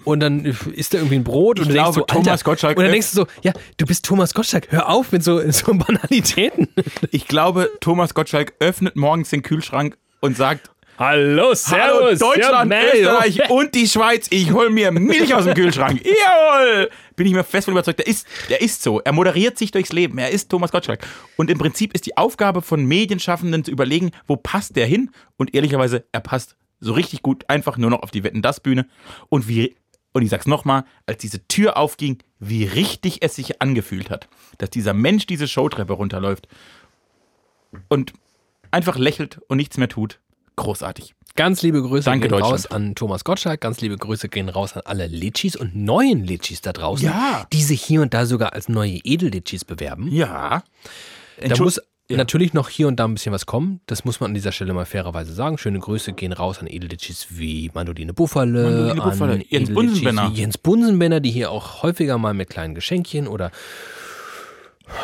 [0.04, 2.76] und dann isst er irgendwie ein Brot und du denkst glaube, so, Alter, Thomas Gottschalk-
[2.78, 5.74] und dann denkst du so, ja, du bist Thomas Gottschalk, hör auf mit so, so
[5.74, 6.68] Banalitäten.
[7.10, 13.74] Ich glaube, Thomas Gottschalk öffnet morgens den Kühlschrank und sagt, Hallo, Hallo Deutschland, Österreich und
[13.74, 16.00] die Schweiz, ich hol mir Milch aus dem Kühlschrank.
[16.04, 16.88] Jawohl!
[17.16, 19.00] Bin ich mir fest von überzeugt, der ist, der ist so.
[19.00, 20.18] Er moderiert sich durchs Leben.
[20.18, 21.04] Er ist Thomas Gottschalk.
[21.36, 25.10] Und im Prinzip ist die Aufgabe von Medienschaffenden zu überlegen, wo passt der hin?
[25.36, 28.86] Und ehrlicherweise, er passt so richtig gut einfach nur noch auf die Wetten das Bühne.
[29.28, 29.74] Und wie,
[30.12, 34.70] und ich sag's nochmal, als diese Tür aufging, wie richtig es sich angefühlt hat, dass
[34.70, 36.46] dieser Mensch diese Showtreppe runterläuft
[37.88, 38.12] und
[38.70, 40.20] einfach lächelt und nichts mehr tut.
[40.56, 41.14] Großartig.
[41.36, 43.60] Ganz liebe Grüße Danke, gehen raus an Thomas Gottschalk.
[43.60, 47.46] Ganz liebe Grüße gehen raus an alle Litchis und neuen Litchis da draußen, Ja.
[47.52, 50.06] die sich hier und da sogar als neue Edelitchis bewerben.
[50.12, 50.62] Ja.
[51.44, 52.18] Da muss Ja.
[52.18, 53.80] natürlich noch hier und da ein bisschen was kommen.
[53.86, 55.58] Das muss man an dieser Stelle mal fairerweise sagen.
[55.58, 60.30] Schöne Grüße gehen raus an Edelitchis wie Mandoline Buffale, Mandoline Buffale, Jens Bunsenbenner.
[60.34, 63.50] Jens Bunsenbenner, die hier auch häufiger mal mit kleinen Geschenkchen oder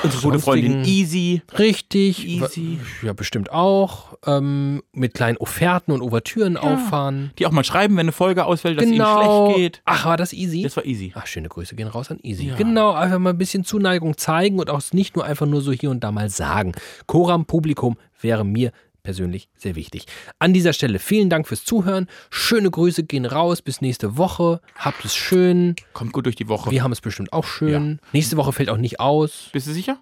[0.02, 1.42] Unsere gute Freundin Easy.
[1.58, 2.78] richtig, Easy.
[3.02, 7.30] ja bestimmt auch, ähm, mit kleinen Offerten und Ouvertüren auffahren.
[7.38, 9.46] Die auch mal schreiben, wenn eine Folge ausfällt, dass Genau.
[9.46, 9.82] ihnen schlecht geht.
[9.86, 10.62] Ach, war das easy?
[10.62, 11.12] Das war easy.
[11.14, 12.48] Ach, schöne Grüße gehen raus an Easy.
[12.48, 12.56] Ja.
[12.56, 15.90] Genau, einfach mal ein bisschen Zuneigung zeigen und auch nicht nur einfach nur so hier
[15.90, 16.72] und da mal sagen.
[17.06, 20.06] Koram Publikum wäre mir persönlich sehr wichtig.
[20.38, 22.06] An dieser Stelle vielen Dank fürs Zuhören.
[22.30, 23.62] Schöne Grüße gehen raus.
[23.62, 24.60] Bis nächste Woche.
[24.76, 25.76] Habt es schön.
[25.92, 26.70] Kommt gut durch die Woche.
[26.70, 28.00] Wir haben es bestimmt auch schön.
[28.12, 29.48] Nächste Woche fällt auch nicht aus.
[29.52, 29.98] Bist du sicher?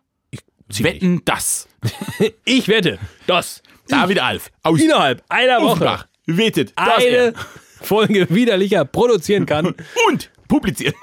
[0.70, 0.94] ziemlich.
[0.96, 1.68] Wetten das.
[2.44, 7.32] Ich wette, dass David Alf aus innerhalb einer Woche Offenbach wettet, dass eine
[7.80, 9.74] Folge widerlicher produzieren kann.
[10.08, 10.94] und publizieren.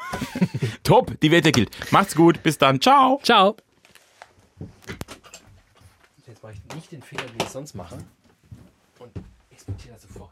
[0.83, 1.69] Top, die Wette gilt.
[1.91, 2.81] Macht's gut, bis dann.
[2.81, 3.19] Ciao.
[3.23, 3.55] Ciao.
[6.45, 7.97] Mache ich nicht den Fehler, den ich sonst mache.
[8.99, 9.11] Und
[9.49, 10.24] exportiere sofort.